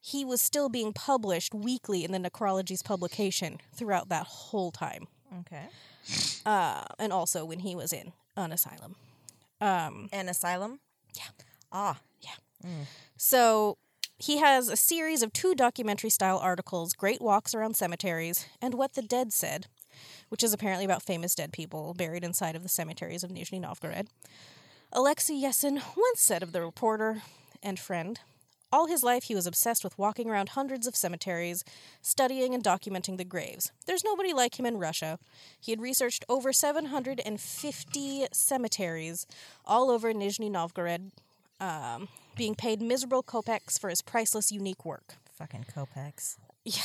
he 0.00 0.24
was 0.24 0.40
still 0.40 0.68
being 0.68 0.92
published 0.92 1.54
weekly 1.54 2.04
in 2.04 2.12
the 2.12 2.18
necrology's 2.18 2.82
publication 2.82 3.58
throughout 3.74 4.08
that 4.08 4.26
whole 4.26 4.70
time, 4.70 5.08
Okay. 5.40 5.66
uh, 6.46 6.84
and 6.98 7.12
also 7.12 7.44
when 7.44 7.60
he 7.60 7.74
was 7.74 7.92
in 7.92 8.12
an 8.36 8.52
asylum. 8.52 8.94
Um, 9.60 10.08
An 10.12 10.28
asylum? 10.28 10.80
Yeah. 11.14 11.24
Ah. 11.72 11.98
Yeah. 12.20 12.70
So 13.16 13.78
he 14.18 14.38
has 14.38 14.68
a 14.68 14.76
series 14.76 15.22
of 15.22 15.32
two 15.32 15.54
documentary 15.54 16.10
style 16.10 16.38
articles 16.38 16.94
Great 16.94 17.20
Walks 17.20 17.54
Around 17.54 17.76
Cemeteries 17.76 18.46
and 18.62 18.74
What 18.74 18.94
the 18.94 19.02
Dead 19.02 19.32
Said, 19.32 19.66
which 20.30 20.42
is 20.42 20.52
apparently 20.52 20.84
about 20.84 21.02
famous 21.02 21.34
dead 21.34 21.52
people 21.52 21.92
buried 21.94 22.24
inside 22.24 22.56
of 22.56 22.62
the 22.62 22.68
cemeteries 22.68 23.22
of 23.22 23.30
Nizhny 23.30 23.60
Novgorod. 23.60 24.08
Alexei 24.92 25.34
Yesin 25.34 25.82
once 25.96 26.20
said 26.20 26.42
of 26.42 26.52
the 26.52 26.62
reporter 26.62 27.22
and 27.62 27.78
friend 27.78 28.20
All 28.72 28.86
his 28.86 29.02
life, 29.04 29.24
he 29.24 29.34
was 29.34 29.46
obsessed 29.46 29.84
with 29.84 29.98
walking 29.98 30.28
around 30.30 30.50
hundreds 30.50 30.86
of 30.86 30.96
cemeteries, 30.96 31.62
studying 32.00 32.54
and 32.54 32.64
documenting 32.64 33.18
the 33.18 33.24
graves. 33.24 33.70
There's 33.86 34.04
nobody 34.04 34.32
like 34.32 34.58
him 34.58 34.66
in 34.66 34.78
Russia. 34.78 35.18
He 35.60 35.72
had 35.72 35.80
researched 35.80 36.24
over 36.28 36.52
750 36.52 38.26
cemeteries 38.32 39.26
all 39.64 39.90
over 39.90 40.12
Nizhny 40.12 40.50
Novgorod, 40.50 41.12
um, 41.60 42.08
being 42.36 42.54
paid 42.54 42.80
miserable 42.80 43.22
kopecks 43.22 43.78
for 43.78 43.90
his 43.90 44.02
priceless, 44.02 44.52
unique 44.52 44.84
work. 44.84 45.14
Fucking 45.32 45.66
kopecks. 45.74 46.36
Yeah. 46.64 46.82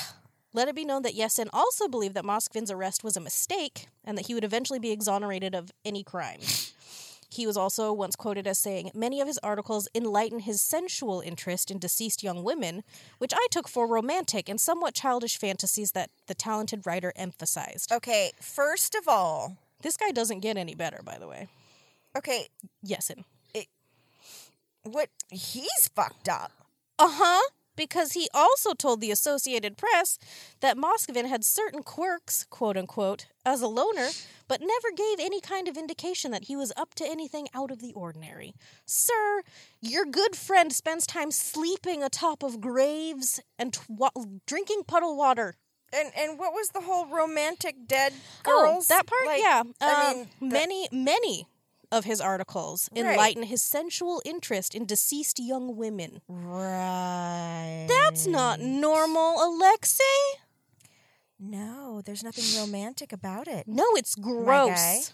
Let 0.54 0.68
it 0.68 0.76
be 0.76 0.84
known 0.84 1.04
that 1.04 1.16
Yesin 1.16 1.48
also 1.54 1.88
believed 1.88 2.14
that 2.16 2.26
Moskvin's 2.26 2.72
arrest 2.72 3.04
was 3.04 3.16
a 3.16 3.22
mistake 3.22 3.88
and 4.04 4.18
that 4.18 4.28
he 4.28 4.34
would 4.34 4.44
eventually 4.44 4.80
be 4.80 4.92
exonerated 4.92 5.56
of 5.56 5.72
any 5.86 6.04
crime. 6.04 6.40
He 7.30 7.48
was 7.48 7.56
also 7.56 7.94
once 7.94 8.18
quoted 8.18 8.46
as 8.46 8.60
saying, 8.60 8.92
Many 8.94 9.22
of 9.22 9.28
his 9.28 9.38
articles 9.42 9.88
enlighten 9.96 10.40
his 10.42 10.60
sensual 10.62 11.22
interest 11.22 11.72
in 11.72 11.80
deceased 11.80 12.22
young 12.24 12.44
women, 12.44 12.84
which 13.20 13.32
I 13.34 13.48
took 13.50 13.70
for 13.70 13.88
romantic 13.88 14.50
and 14.50 14.60
somewhat 14.60 14.94
childish 14.94 15.38
fantasies 15.38 15.94
that 15.94 16.10
the 16.28 16.36
talented 16.36 16.86
writer 16.86 17.14
emphasized. 17.16 17.90
Okay, 17.94 18.32
first 18.42 18.96
of 18.96 19.08
all, 19.08 19.56
This 19.82 19.98
guy 19.98 20.12
doesn't 20.12 20.42
get 20.42 20.58
any 20.58 20.76
better, 20.76 21.00
by 21.04 21.18
the 21.18 21.28
way. 21.28 21.48
Okay, 22.16 22.48
Yesin. 22.86 23.24
What 24.84 25.10
he's 25.30 25.90
fucked 25.96 26.30
up. 26.30 26.52
Uh 27.00 27.10
huh. 27.12 27.42
Because 27.78 28.12
he 28.12 28.28
also 28.34 28.74
told 28.74 29.00
the 29.00 29.12
Associated 29.12 29.78
Press 29.78 30.20
that 30.60 30.78
Moscovin 30.78 31.28
had 31.30 31.44
certain 31.46 31.82
quirks, 31.84 32.46
quote 32.50 32.76
unquote, 32.76 33.28
as 33.46 33.62
a 33.62 33.68
loner, 33.68 34.10
but 34.48 34.60
never 34.60 34.92
gave 34.96 35.20
any 35.20 35.40
kind 35.40 35.70
of 35.70 35.78
indication 35.78 36.32
that 36.32 36.44
he 36.44 36.56
was 36.56 36.74
up 36.76 36.94
to 36.96 37.06
anything 37.08 37.48
out 37.56 37.72
of 37.72 37.80
the 37.82 37.94
ordinary. 37.94 38.54
Sir, 38.86 39.42
your 39.82 40.06
good 40.06 40.36
friend 40.36 40.74
spends 40.74 41.08
time 41.08 41.32
sleeping 41.32 42.04
atop 42.04 42.44
of 42.44 42.60
graves 42.60 43.40
and 43.58 43.72
tw- 43.74 44.44
drinking 44.46 44.84
puddle 44.86 45.16
water. 45.16 45.56
And 45.94 46.12
and 46.16 46.38
what 46.38 46.52
was 46.54 46.70
the 46.70 46.82
whole 46.82 47.06
romantic 47.08 47.88
dead 47.88 48.14
Oh, 48.46 48.64
girls? 48.66 48.88
that 48.90 49.08
part, 49.08 49.26
Like, 49.26 49.42
yeah. 49.42 49.64
I 49.80 50.12
Um, 50.12 50.18
mean, 50.18 50.30
the- 50.42 50.46
many, 50.48 50.90
many 50.92 51.48
of 51.92 52.06
his 52.06 52.22
articles 52.22 52.90
Right. 52.96 53.06
enlighten 53.06 53.44
his 53.44 53.62
sensual 53.62 54.22
interest 54.26 54.74
in 54.76 54.86
deceased 54.86 55.40
young 55.40 55.76
women. 55.76 56.22
right. 56.28 57.86
That's 57.90 58.26
not 58.28 58.60
normal, 58.60 59.44
Alexei. 59.44 60.04
No, 61.40 62.02
there's 62.06 62.24
nothing 62.24 62.46
romantic 62.60 63.12
about 63.12 63.48
it. 63.48 63.68
No, 63.68 63.86
it's 63.96 64.16
gross. 64.16 65.14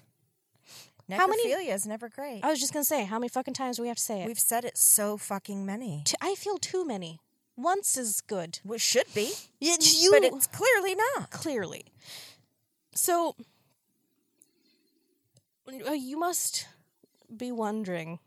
Necrophilia 1.10 1.18
How 1.18 1.28
many- 1.28 1.70
is 1.70 1.86
never 1.86 2.10
great. 2.10 2.42
I 2.44 2.50
was 2.50 2.60
just 2.60 2.74
gonna 2.74 2.84
say, 2.84 3.06
how 3.06 3.18
many 3.18 3.30
fucking 3.30 3.54
times 3.54 3.78
do 3.78 3.82
we 3.84 3.88
have 3.88 3.96
to 3.98 4.04
say 4.04 4.22
it? 4.24 4.28
We've 4.28 4.40
said 4.40 4.66
it 4.66 4.78
so 4.78 5.18
fucking 5.18 5.66
many. 5.66 6.04
T- 6.06 6.16
I 6.20 6.36
feel 6.36 6.58
too 6.58 6.84
many. 6.86 7.22
Once 7.56 7.96
is 7.98 8.20
good. 8.22 8.60
Which 8.64 8.82
should 8.82 9.12
be, 9.14 9.34
Y- 9.62 9.78
You 9.80 10.12
but 10.12 10.24
it's 10.26 10.48
clearly 10.48 10.96
not. 10.96 11.32
clearly. 11.32 11.86
So 12.94 13.36
you 15.72 16.18
must 16.18 16.68
be 17.36 17.52
wondering 17.52 18.20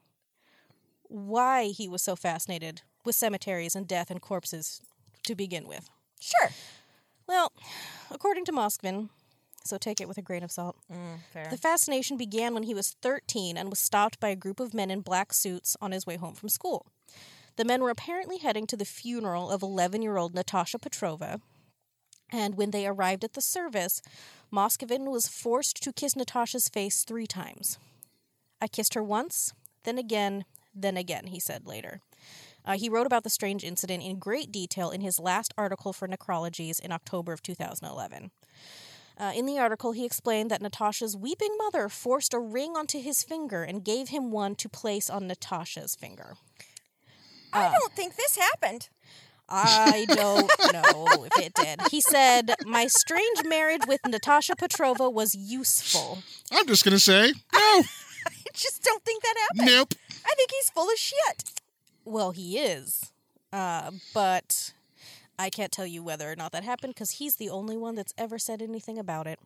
why 1.08 1.66
he 1.66 1.88
was 1.88 2.02
so 2.02 2.14
fascinated 2.16 2.82
with 3.04 3.14
cemeteries 3.14 3.74
and 3.74 3.88
death 3.88 4.10
and 4.10 4.20
corpses 4.20 4.80
to 5.24 5.34
begin 5.34 5.66
with. 5.66 5.88
Sure. 6.20 6.50
Well, 7.26 7.52
according 8.10 8.44
to 8.46 8.52
Moskvin, 8.52 9.08
so 9.64 9.78
take 9.78 10.00
it 10.00 10.08
with 10.08 10.18
a 10.18 10.22
grain 10.22 10.42
of 10.42 10.50
salt. 10.50 10.76
Mm, 10.92 11.20
fair. 11.32 11.48
The 11.50 11.56
fascination 11.56 12.16
began 12.16 12.54
when 12.54 12.64
he 12.64 12.74
was 12.74 12.96
13 13.02 13.56
and 13.56 13.70
was 13.70 13.78
stopped 13.78 14.20
by 14.20 14.28
a 14.28 14.36
group 14.36 14.60
of 14.60 14.74
men 14.74 14.90
in 14.90 15.00
black 15.00 15.32
suits 15.32 15.76
on 15.80 15.92
his 15.92 16.06
way 16.06 16.16
home 16.16 16.34
from 16.34 16.48
school. 16.48 16.86
The 17.56 17.64
men 17.64 17.82
were 17.82 17.90
apparently 17.90 18.38
heading 18.38 18.66
to 18.68 18.76
the 18.76 18.84
funeral 18.84 19.50
of 19.50 19.62
11 19.62 20.02
year 20.02 20.16
old 20.16 20.34
Natasha 20.34 20.78
Petrova. 20.78 21.40
And 22.32 22.56
when 22.56 22.70
they 22.70 22.86
arrived 22.86 23.24
at 23.24 23.34
the 23.34 23.40
service, 23.40 24.02
Moskovin 24.52 25.10
was 25.10 25.28
forced 25.28 25.82
to 25.82 25.92
kiss 25.92 26.16
Natasha's 26.16 26.68
face 26.68 27.04
three 27.04 27.26
times. 27.26 27.78
I 28.60 28.66
kissed 28.66 28.94
her 28.94 29.02
once, 29.02 29.54
then 29.84 29.96
again, 29.98 30.44
then 30.74 30.96
again, 30.96 31.28
he 31.28 31.40
said 31.40 31.66
later. 31.66 32.00
Uh, 32.64 32.76
he 32.76 32.88
wrote 32.88 33.06
about 33.06 33.24
the 33.24 33.30
strange 33.30 33.64
incident 33.64 34.02
in 34.02 34.18
great 34.18 34.52
detail 34.52 34.90
in 34.90 35.00
his 35.00 35.18
last 35.18 35.54
article 35.56 35.92
for 35.92 36.06
Necrologies 36.06 36.78
in 36.80 36.92
October 36.92 37.32
of 37.32 37.42
2011. 37.42 38.30
Uh, 39.18 39.32
in 39.34 39.46
the 39.46 39.58
article, 39.58 39.92
he 39.92 40.04
explained 40.04 40.50
that 40.50 40.62
Natasha's 40.62 41.16
weeping 41.16 41.56
mother 41.58 41.88
forced 41.88 42.34
a 42.34 42.38
ring 42.38 42.72
onto 42.76 43.00
his 43.00 43.22
finger 43.22 43.62
and 43.62 43.84
gave 43.84 44.08
him 44.08 44.30
one 44.30 44.54
to 44.56 44.68
place 44.68 45.08
on 45.10 45.26
Natasha's 45.26 45.94
finger. 45.94 46.36
I 47.52 47.66
Uh, 47.66 47.72
don't 47.72 47.92
think 47.94 48.16
this 48.16 48.36
happened. 48.36 48.88
I 49.50 50.06
don't 50.08 50.50
know 50.72 51.24
if 51.24 51.38
it 51.44 51.54
did. 51.54 51.80
He 51.90 52.00
said, 52.00 52.54
My 52.66 52.86
strange 52.86 53.42
marriage 53.44 53.82
with 53.86 54.00
Natasha 54.06 54.54
Petrova 54.54 55.12
was 55.12 55.34
useful. 55.34 56.18
I'm 56.52 56.66
just 56.66 56.84
gonna 56.84 56.98
say 56.98 57.32
no, 57.52 57.58
I 58.26 58.32
just 58.54 58.82
don't 58.82 59.04
think 59.04 59.22
that 59.22 59.34
happened. 59.48 59.66
nope. 59.66 59.94
I 60.24 60.34
think 60.36 60.50
he's 60.50 60.70
full 60.70 60.88
of 60.90 60.96
shit. 60.98 61.60
Well, 62.04 62.30
he 62.30 62.58
is. 62.58 63.10
Uh, 63.52 63.90
but 64.14 64.72
I 65.38 65.50
can't 65.50 65.72
tell 65.72 65.86
you 65.86 66.02
whether 66.02 66.30
or 66.30 66.36
not 66.36 66.52
that 66.52 66.64
happened 66.64 66.94
because 66.94 67.12
he's 67.12 67.36
the 67.36 67.50
only 67.50 67.76
one 67.76 67.94
that's 67.94 68.14
ever 68.16 68.38
said 68.38 68.62
anything 68.62 68.98
about 68.98 69.26
it. 69.26 69.40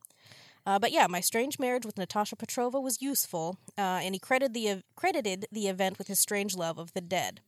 Uh, 0.66 0.78
but 0.78 0.92
yeah, 0.92 1.06
my 1.06 1.20
strange 1.20 1.58
marriage 1.58 1.84
with 1.84 1.98
Natasha 1.98 2.36
Petrova 2.36 2.82
was 2.82 3.02
useful, 3.02 3.58
uh, 3.76 4.00
and 4.02 4.14
he 4.14 4.18
credited 4.18 4.54
the 4.54 4.82
credited 4.96 5.46
the 5.52 5.68
event 5.68 5.98
with 5.98 6.08
his 6.08 6.18
strange 6.18 6.56
love 6.56 6.78
of 6.78 6.92
the 6.94 7.00
dead. 7.02 7.40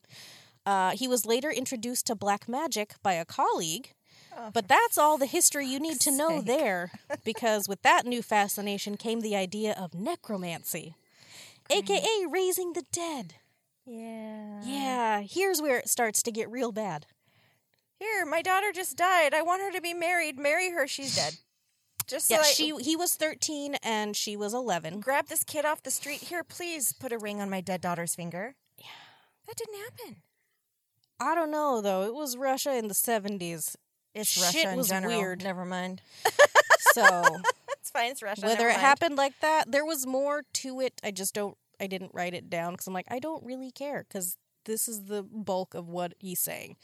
Uh, 0.66 0.90
he 0.90 1.06
was 1.06 1.24
later 1.24 1.50
introduced 1.50 2.06
to 2.08 2.14
black 2.16 2.48
magic 2.48 2.94
by 3.02 3.12
a 3.12 3.24
colleague, 3.24 3.92
but 4.52 4.66
that's 4.68 4.98
all 4.98 5.16
the 5.16 5.26
history 5.26 5.64
you 5.66 5.78
need 5.78 6.00
to 6.00 6.10
know 6.10 6.38
sake. 6.38 6.46
there, 6.46 6.90
because 7.24 7.68
with 7.68 7.82
that 7.82 8.04
new 8.04 8.20
fascination 8.20 8.96
came 8.96 9.20
the 9.20 9.36
idea 9.36 9.72
of 9.72 9.94
necromancy, 9.94 10.96
aka 11.70 12.26
raising 12.28 12.72
the 12.72 12.84
dead. 12.92 13.34
Yeah. 13.86 14.60
Yeah, 14.64 15.20
here's 15.20 15.62
where 15.62 15.78
it 15.78 15.88
starts 15.88 16.20
to 16.24 16.32
get 16.32 16.50
real 16.50 16.72
bad. 16.72 17.06
Here, 18.00 18.26
my 18.26 18.42
daughter 18.42 18.72
just 18.72 18.96
died. 18.96 19.32
I 19.32 19.42
want 19.42 19.62
her 19.62 19.70
to 19.70 19.80
be 19.80 19.94
married. 19.94 20.38
Marry 20.38 20.70
her. 20.72 20.86
She's 20.88 21.14
dead. 21.14 21.34
Just 22.06 22.28
so 22.28 22.34
Yeah, 22.34 22.40
I 22.42 22.44
she 22.44 22.74
he 22.80 22.94
was 22.96 23.14
13 23.14 23.76
and 23.82 24.14
she 24.16 24.36
was 24.36 24.52
11. 24.52 25.00
grab 25.00 25.28
this 25.28 25.44
kid 25.44 25.64
off 25.64 25.82
the 25.82 25.90
street. 25.90 26.20
Here, 26.22 26.44
please 26.44 26.92
put 26.92 27.12
a 27.12 27.18
ring 27.18 27.40
on 27.40 27.48
my 27.48 27.60
dead 27.60 27.80
daughter's 27.80 28.14
finger. 28.14 28.54
Yeah. 28.76 28.84
That 29.46 29.56
didn't 29.56 29.78
happen. 29.78 30.16
I 31.20 31.34
don't 31.34 31.50
know 31.50 31.80
though. 31.80 32.02
It 32.04 32.14
was 32.14 32.36
Russia 32.36 32.76
in 32.76 32.88
the 32.88 32.94
70s. 32.94 33.76
It's 34.14 34.28
Shit 34.30 34.42
Russia 34.64 34.70
in 34.72 34.78
was 34.78 34.88
general. 34.88 35.18
weird. 35.18 35.42
Never 35.42 35.64
mind. 35.64 36.00
So, 36.92 37.22
It's 37.78 37.90
fine. 37.90 38.10
It's 38.12 38.22
Russia. 38.22 38.46
whether 38.46 38.68
it 38.68 38.76
happened 38.76 39.16
like 39.16 39.38
that, 39.40 39.70
there 39.70 39.84
was 39.84 40.06
more 40.06 40.44
to 40.54 40.80
it. 40.80 40.98
I 41.04 41.10
just 41.10 41.34
don't 41.34 41.58
I 41.78 41.86
didn't 41.88 42.12
write 42.14 42.32
it 42.32 42.48
down 42.48 42.74
cuz 42.76 42.86
I'm 42.86 42.94
like 42.94 43.04
I 43.10 43.18
don't 43.18 43.44
really 43.44 43.70
care 43.70 44.04
cuz 44.08 44.38
this 44.64 44.88
is 44.88 45.04
the 45.04 45.22
bulk 45.22 45.74
of 45.74 45.88
what 45.88 46.14
he's 46.18 46.40
saying. 46.40 46.76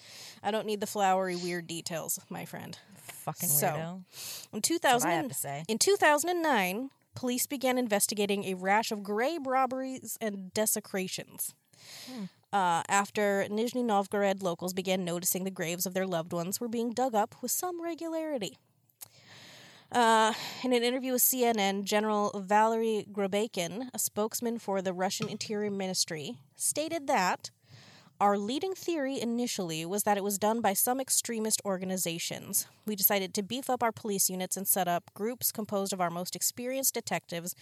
I 0.42 0.50
don't 0.50 0.66
need 0.66 0.80
the 0.80 0.86
flowery 0.86 1.34
weird 1.34 1.66
details, 1.66 2.20
my 2.28 2.44
friend. 2.44 2.76
Fucking 3.24 3.48
So, 3.48 3.66
weirdo. 3.66 4.04
In 4.52 4.60
That's 4.60 4.70
what 5.04 5.06
I 5.06 5.12
have 5.14 5.24
2000 5.24 5.28
to 5.30 5.34
say. 5.34 5.64
In 5.66 5.78
2009, 5.78 6.90
police 7.14 7.46
began 7.46 7.78
investigating 7.78 8.44
a 8.44 8.54
rash 8.54 8.92
of 8.92 9.02
grave 9.02 9.46
robberies 9.46 10.18
and 10.20 10.52
desecrations. 10.52 11.54
Hmm. 12.06 12.24
Uh, 12.52 12.82
after 12.88 13.46
Nizhny 13.50 13.84
Novgorod 13.84 14.42
locals 14.42 14.74
began 14.74 15.04
noticing 15.04 15.44
the 15.44 15.50
graves 15.50 15.86
of 15.86 15.94
their 15.94 16.06
loved 16.06 16.32
ones 16.32 16.60
were 16.60 16.68
being 16.68 16.92
dug 16.92 17.14
up 17.14 17.34
with 17.40 17.50
some 17.50 17.82
regularity. 17.82 18.58
Uh, 19.90 20.32
in 20.62 20.72
an 20.72 20.82
interview 20.82 21.12
with 21.12 21.22
CNN, 21.22 21.84
General 21.84 22.30
Valery 22.44 23.06
Gribakin, 23.12 23.88
a 23.92 23.98
spokesman 23.98 24.58
for 24.58 24.80
the 24.80 24.92
Russian 24.92 25.28
Interior 25.28 25.70
Ministry, 25.70 26.38
stated 26.56 27.06
that 27.08 27.50
our 28.18 28.38
leading 28.38 28.74
theory 28.74 29.20
initially 29.20 29.84
was 29.84 30.04
that 30.04 30.16
it 30.16 30.24
was 30.24 30.38
done 30.38 30.60
by 30.60 30.74
some 30.74 31.00
extremist 31.00 31.60
organizations. 31.64 32.66
We 32.86 32.94
decided 32.94 33.34
to 33.34 33.42
beef 33.42 33.68
up 33.68 33.82
our 33.82 33.92
police 33.92 34.30
units 34.30 34.56
and 34.56 34.66
set 34.66 34.86
up 34.86 35.10
groups 35.12 35.50
composed 35.52 35.92
of 35.92 36.00
our 36.00 36.10
most 36.10 36.36
experienced 36.36 36.94
detectives 36.94 37.54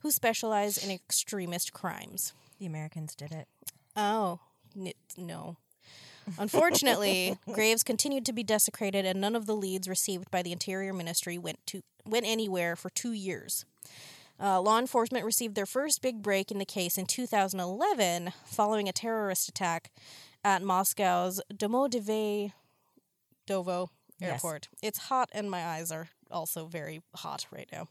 who 0.00 0.10
specialize 0.10 0.78
in 0.78 0.90
extremist 0.90 1.72
crimes. 1.72 2.32
The 2.58 2.66
Americans 2.66 3.14
did 3.14 3.32
it. 3.32 3.48
Oh, 3.96 4.40
n- 4.76 4.92
no. 5.16 5.56
Unfortunately, 6.38 7.38
graves 7.52 7.82
continued 7.82 8.24
to 8.26 8.32
be 8.32 8.42
desecrated, 8.42 9.04
and 9.04 9.20
none 9.20 9.36
of 9.36 9.46
the 9.46 9.54
leads 9.54 9.88
received 9.88 10.30
by 10.30 10.42
the 10.42 10.52
Interior 10.52 10.92
Ministry 10.92 11.38
went 11.38 11.58
to 11.66 11.82
went 12.06 12.26
anywhere 12.26 12.76
for 12.76 12.90
two 12.90 13.12
years. 13.12 13.64
Uh, 14.40 14.60
law 14.60 14.78
enforcement 14.78 15.24
received 15.24 15.54
their 15.54 15.66
first 15.66 16.02
big 16.02 16.20
break 16.22 16.50
in 16.50 16.58
the 16.58 16.64
case 16.64 16.98
in 16.98 17.06
2011 17.06 18.32
following 18.46 18.88
a 18.88 18.92
terrorist 18.92 19.48
attack 19.48 19.90
at 20.42 20.60
Moscow's 20.62 21.40
Domodedovo 21.52 22.52
Dovo 23.46 23.88
Yes. 24.20 24.32
airport. 24.44 24.68
It's 24.82 24.98
hot, 24.98 25.28
and 25.32 25.50
my 25.50 25.64
eyes 25.64 25.90
are 25.90 26.08
also 26.30 26.66
very 26.66 27.02
hot 27.16 27.46
right 27.50 27.68
now. 27.72 27.88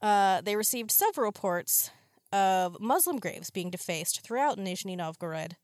Uh, 0.00 0.40
they 0.40 0.56
received 0.56 0.90
several 0.90 1.26
reports 1.26 1.90
of 2.32 2.80
Muslim 2.80 3.18
graves 3.18 3.50
being 3.50 3.70
defaced 3.70 4.22
throughout 4.22 4.58
Nizhny 4.58 4.96
Novgorod, 4.96 5.56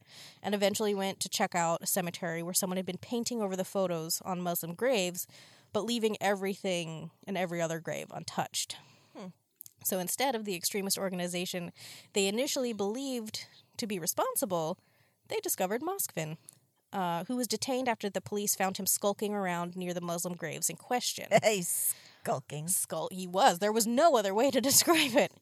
and 0.43 0.55
eventually 0.55 0.95
went 0.95 1.21
to 1.21 1.29
check 1.29 1.55
out 1.55 1.83
a 1.83 1.87
cemetery 1.87 2.43
where 2.43 2.55
someone 2.55 2.77
had 2.77 2.87
been 2.87 2.99
painting 2.99 3.41
over 3.41 3.57
the 3.57 3.65
photos 3.65 4.21
on 4.25 4.41
Muslim 4.41 4.75
graves, 4.75 5.27
but 5.73 5.85
leaving 5.85 6.17
everything 6.21 7.11
and 7.27 7.37
every 7.37 7.61
other 7.61 7.81
grave 7.81 8.07
untouched. 8.13 8.77
So 9.85 9.99
instead 9.99 10.35
of 10.35 10.45
the 10.45 10.55
extremist 10.55 10.99
organization 10.99 11.73
they 12.13 12.27
initially 12.27 12.73
believed 12.73 13.47
to 13.77 13.87
be 13.87 13.99
responsible, 13.99 14.79
they 15.29 15.39
discovered 15.41 15.83
Moskvin, 15.83 16.37
uh, 16.93 17.25
who 17.25 17.37
was 17.37 17.47
detained 17.47 17.89
after 17.89 18.11
the 18.11 18.21
police 18.21 18.55
found 18.55 18.77
him 18.77 18.87
skulking 18.87 19.35
around 19.35 19.77
near 19.77 19.95
the 19.95 20.01
Muslim 20.01 20.35
graves 20.35 20.69
in 20.69 20.77
question 20.77 21.27
He's 21.45 21.95
skulking. 22.23 22.69
skull 22.69 23.09
he 23.13 23.27
was. 23.27 23.59
There 23.59 23.73
was 23.73 23.87
no 23.87 24.17
other 24.17 24.35
way 24.35 24.51
to 24.51 24.61
describe 24.71 25.15
it. 25.15 25.33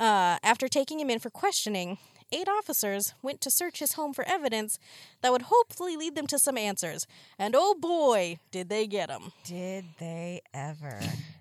Uh, 0.00 0.38
after 0.42 0.66
taking 0.66 0.98
him 0.98 1.10
in 1.10 1.18
for 1.18 1.28
questioning, 1.28 1.98
eight 2.32 2.48
officers 2.48 3.12
went 3.20 3.42
to 3.42 3.50
search 3.50 3.80
his 3.80 3.92
home 3.92 4.14
for 4.14 4.26
evidence 4.26 4.78
that 5.20 5.30
would 5.30 5.42
hopefully 5.42 5.94
lead 5.94 6.14
them 6.14 6.26
to 6.26 6.38
some 6.38 6.56
answers. 6.56 7.06
And 7.38 7.54
oh 7.54 7.74
boy, 7.78 8.38
did 8.50 8.70
they 8.70 8.86
get 8.86 9.08
them. 9.08 9.32
Did 9.44 9.84
they 9.98 10.40
ever? 10.54 10.98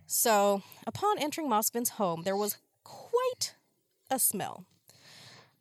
So, 0.07 0.62
upon 0.86 1.20
entering 1.20 1.47
Moskvin's 1.47 1.91
home, 1.91 2.24
there 2.24 2.36
was 2.36 2.57
quite 2.84 3.55
a 4.12 4.20
smell. 4.20 4.66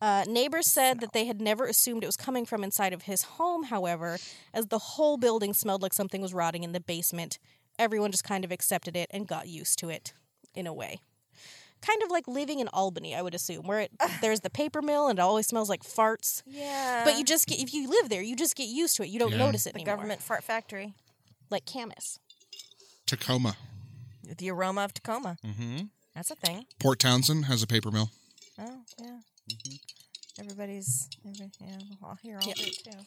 Uh, 0.01 0.25
neighbors 0.27 0.67
said 0.67 1.01
that 1.01 1.13
they 1.13 1.27
had 1.27 1.41
never 1.41 1.67
assumed 1.67 2.03
it 2.03 2.07
was 2.07 2.17
coming 2.17 2.47
from 2.47 2.65
inside 2.65 2.93
of 2.93 3.03
his 3.03 3.23
home, 3.23 3.65
however, 3.65 4.19
as 4.53 4.67
the 4.67 4.79
whole 4.79 5.19
building 5.19 5.53
smelled 5.53 5.83
like 5.83 5.93
something 5.93 6.23
was 6.23 6.35
rotting 6.35 6.65
in 6.65 6.73
the 6.73 6.81
basement. 6.81 7.39
Everyone 7.79 8.11
just 8.11 8.25
kind 8.25 8.45
of 8.45 8.51
accepted 8.51 8.97
it 8.97 9.09
and 9.13 9.29
got 9.29 9.49
used 9.49 9.79
to 9.81 9.89
it 9.89 10.15
in 10.55 10.67
a 10.67 10.73
way. 10.73 11.01
Kind 11.81 12.03
of 12.03 12.11
like 12.11 12.27
living 12.27 12.59
in 12.61 12.69
Albany, 12.69 13.15
I 13.15 13.23
would 13.23 13.35
assume, 13.35 13.67
where 13.67 13.81
it, 13.81 13.93
there's 14.21 14.41
the 14.41 14.51
paper 14.51 14.83
mill 14.83 15.09
and 15.09 15.19
it 15.19 15.23
always 15.23 15.47
smells 15.47 15.69
like 15.69 15.83
farts. 15.83 16.43
Yeah. 16.47 17.03
But 17.05 17.17
you 17.19 17.25
just 17.25 17.47
get, 17.47 17.61
if 17.61 17.73
you 17.73 17.89
live 17.89 18.09
there, 18.09 18.23
you 18.23 18.35
just 18.37 18.57
get 18.57 18.65
used 18.69 18.97
to 18.97 19.03
it. 19.05 19.09
You 19.09 19.19
don't 19.19 19.31
Yeah. 19.33 19.39
notice 19.39 19.67
it 19.67 19.75
the 19.75 19.81
anymore. 19.81 19.97
government 19.97 20.23
fart 20.23 20.43
factory. 20.45 20.95
Like 21.51 21.65
Camus. 21.67 22.19
Tacoma. 23.07 23.57
The 24.37 24.51
aroma 24.51 24.83
of 24.85 24.93
Tacoma. 24.93 25.37
Mm-hmm. 25.45 25.85
That's 26.15 26.31
a 26.31 26.35
thing. 26.35 26.67
Port 26.81 26.99
Townsend 26.99 27.45
has 27.47 27.63
a 27.63 27.67
paper 27.67 27.91
mill. 27.91 28.11
Oh 28.59 28.81
yeah. 29.01 29.19
Everybody's 30.39 31.09
every, 31.27 31.51
yeah. 31.61 31.79
Well, 32.01 32.19
here 32.23 32.39
all 32.41 32.47
Yeah. 32.49 32.55
do 32.55 32.65
too. 32.65 32.99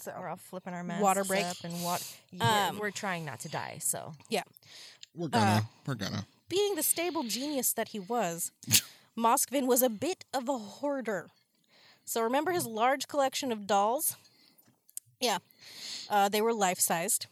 So 0.00 0.12
we're 0.18 0.28
all 0.28 0.36
flipping 0.36 0.72
our 0.74 0.82
masks 0.82 1.02
Water 1.02 1.24
break. 1.24 1.44
up 1.44 1.56
and 1.64 1.72
what 1.84 2.02
we're, 2.32 2.44
Um, 2.46 2.78
we're 2.78 2.90
trying 2.90 3.24
not 3.24 3.40
to 3.40 3.48
die. 3.48 3.78
So 3.80 4.14
Yeah. 4.28 4.42
We're 5.14 5.28
gonna. 5.28 5.68
we're 5.86 5.94
gonna. 5.94 6.26
Being 6.52 6.74
the 6.74 6.82
stable 6.82 7.22
genius 7.22 7.72
that 7.72 7.88
he 7.88 7.98
was, 7.98 8.52
Moskvin 9.16 9.66
was 9.66 9.80
a 9.80 9.88
bit 9.88 10.26
of 10.34 10.50
a 10.50 10.58
hoarder. 10.58 11.30
So 12.04 12.20
remember 12.20 12.52
his 12.52 12.66
large 12.66 13.08
collection 13.08 13.50
of 13.50 13.66
dolls? 13.66 14.18
Yeah. 15.18 15.38
Uh, 16.10 16.28
they 16.28 16.42
were 16.42 16.52
life 16.52 16.78
sized, 16.78 17.24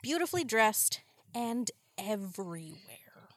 beautifully 0.00 0.42
dressed, 0.42 1.02
and 1.34 1.70
everywhere. 1.98 3.28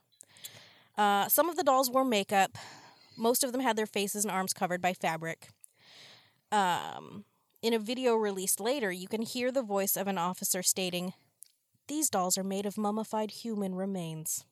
Uh, 0.97 1.27
some 1.27 1.49
of 1.49 1.57
the 1.57 1.63
dolls 1.63 1.91
wore 1.91 2.05
makeup. 2.05 2.57
Most 3.17 3.43
of 3.43 3.51
them 3.51 3.59
had 3.59 3.75
their 3.75 3.85
faces 3.85 4.23
and 4.23 4.31
arms 4.31 4.53
covered 4.53 4.81
by 4.81 4.93
fabric. 4.93 5.49
Um, 6.49 7.25
in 7.61 7.73
a 7.73 7.79
video 7.79 8.15
released 8.15 8.61
later, 8.61 8.89
you 8.89 9.09
can 9.09 9.21
hear 9.21 9.51
the 9.51 9.61
voice 9.61 9.97
of 9.97 10.07
an 10.07 10.17
officer 10.17 10.63
stating, 10.63 11.11
These 11.89 12.09
dolls 12.09 12.37
are 12.37 12.43
made 12.43 12.65
of 12.65 12.77
mummified 12.77 13.31
human 13.31 13.75
remains. 13.75 14.45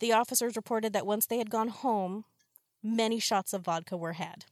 The 0.00 0.12
officers 0.12 0.56
reported 0.56 0.92
that 0.92 1.06
once 1.06 1.26
they 1.26 1.38
had 1.38 1.50
gone 1.50 1.68
home, 1.68 2.24
many 2.82 3.18
shots 3.18 3.52
of 3.52 3.62
vodka 3.62 3.96
were 3.96 4.14
had. 4.14 4.44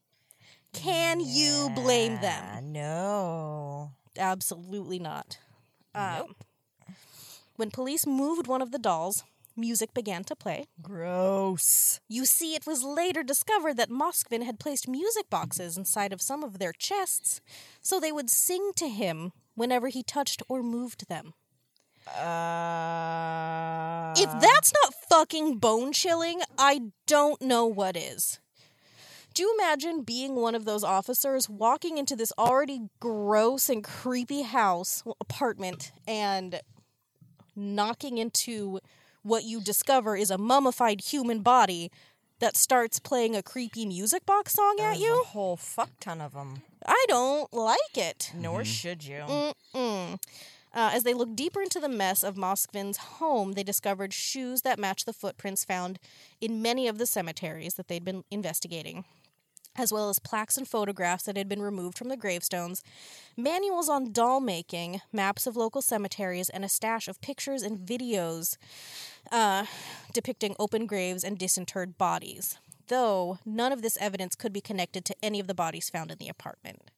Can 0.73 1.21
you 1.21 1.71
blame 1.75 2.21
them? 2.21 2.73
no. 2.73 3.93
Absolutely 4.19 4.99
not. 4.99 5.39
Um, 5.95 6.35
when 7.57 7.71
police 7.71 8.07
moved 8.07 8.47
one 8.47 8.63
of 8.63 8.71
the 8.73 8.79
dolls, 8.79 9.25
music 9.57 9.95
began 9.95 10.25
to 10.25 10.37
play. 10.37 10.67
Gross. 10.83 12.01
You 12.09 12.25
see, 12.25 12.55
it 12.55 12.67
was 12.67 12.83
later 12.83 13.23
discovered 13.23 13.77
that 13.77 13.91
Moskvin 13.91 14.43
had 14.43 14.59
placed 14.61 14.89
music 14.89 15.29
boxes 15.31 15.77
inside 15.77 16.13
of 16.13 16.23
some 16.23 16.43
of 16.45 16.59
their 16.59 16.73
chests 16.73 17.41
so 17.81 17.99
they 17.99 18.13
would 18.13 18.31
sing 18.31 18.73
to 18.77 18.89
him 18.89 19.33
whenever 19.55 19.89
he 19.89 20.03
touched 20.03 20.43
or 20.49 20.63
moved 20.63 21.09
them. 21.09 21.35
Uh, 22.07 24.15
If 24.17 24.31
that's 24.41 24.73
not 24.83 24.95
fucking 25.09 25.59
bone 25.59 25.93
chilling, 25.93 26.41
I 26.59 26.93
don't 27.07 27.41
know 27.43 27.67
what 27.67 27.97
is. 27.97 28.39
Do 29.35 29.43
you 29.43 29.55
imagine 29.59 30.03
being 30.03 30.37
one 30.37 30.55
of 30.55 30.65
those 30.65 30.83
officers 30.83 31.49
walking 31.49 31.99
into 31.99 32.17
this 32.17 32.33
already 32.39 32.89
gross 33.01 33.69
and 33.69 33.85
creepy 33.85 34.43
house, 34.43 35.03
apartment, 35.21 35.93
and 36.09 36.61
knocking 37.55 38.17
into 38.17 38.81
what 39.23 39.45
you 39.45 39.61
discover 39.61 40.17
is 40.17 40.31
a 40.31 40.39
mummified 40.39 41.03
human 41.03 41.41
body 41.41 41.91
that 42.39 42.57
starts 42.57 42.99
playing 42.99 43.37
a 43.37 43.43
creepy 43.43 43.85
music 43.85 44.25
box 44.25 44.55
song 44.55 44.77
at 44.81 44.99
you? 44.99 45.21
a 45.21 45.25
whole 45.25 45.57
fuck 45.57 45.91
ton 46.01 46.21
of 46.21 46.33
them. 46.33 46.63
I 46.87 47.05
don't 47.09 47.53
like 47.53 47.97
it. 47.97 48.33
Nor 48.35 48.65
should 48.65 49.05
you. 49.05 49.23
Mm-mm. 49.75 50.19
Uh, 50.77 50.91
as 50.93 51.05
they 51.05 51.15
looked 51.15 51.35
deeper 51.35 51.63
into 51.63 51.81
the 51.81 51.89
mess 51.89 52.23
of 52.23 52.37
Moskvin's 52.37 52.99
home, 52.99 53.53
they 53.53 53.63
discovered 53.63 54.13
shoes 54.13 54.61
that 54.61 54.79
matched 54.79 55.07
the 55.07 55.13
footprints 55.15 55.65
found 55.65 55.99
in 56.39 56.61
many 56.61 56.87
of 56.87 56.99
the 56.99 57.07
cemeteries 57.07 57.75
that 57.75 57.89
they'd 57.89 58.05
been 58.05 58.25
investigating, 58.31 59.07
as 59.75 59.91
well 59.91 60.11
as 60.11 60.19
plaques 60.19 60.59
and 60.59 60.69
photographs 60.69 61.25
that 61.25 61.39
had 61.39 61.49
been 61.49 61.63
removed 61.63 61.97
from 61.97 62.11
the 62.11 62.17
gravestones, 62.17 62.83
manuals 63.39 63.89
on 63.89 64.13
doll 64.13 64.39
making, 64.39 65.01
maps 65.15 65.47
of 65.47 65.57
local 65.57 65.81
cemeteries, 65.81 66.51
and 66.51 66.63
a 66.63 66.69
stash 66.69 67.09
of 67.09 67.23
pictures 67.23 67.63
and 67.63 67.79
videos 67.79 68.59
uh, 69.33 69.65
depicting 70.13 70.55
open 70.59 70.85
graves 70.87 71.25
and 71.25 71.39
disinterred 71.39 71.97
bodies. 71.97 72.59
Though 72.89 73.39
none 73.47 73.73
of 73.73 73.81
this 73.81 73.97
evidence 73.99 74.37
could 74.37 74.53
be 74.53 74.61
connected 74.61 75.07
to 75.07 75.17
any 75.23 75.41
of 75.41 75.47
the 75.47 75.55
bodies 75.55 75.89
found 75.89 76.11
in 76.11 76.19
the 76.19 76.29
apartment. 76.29 76.91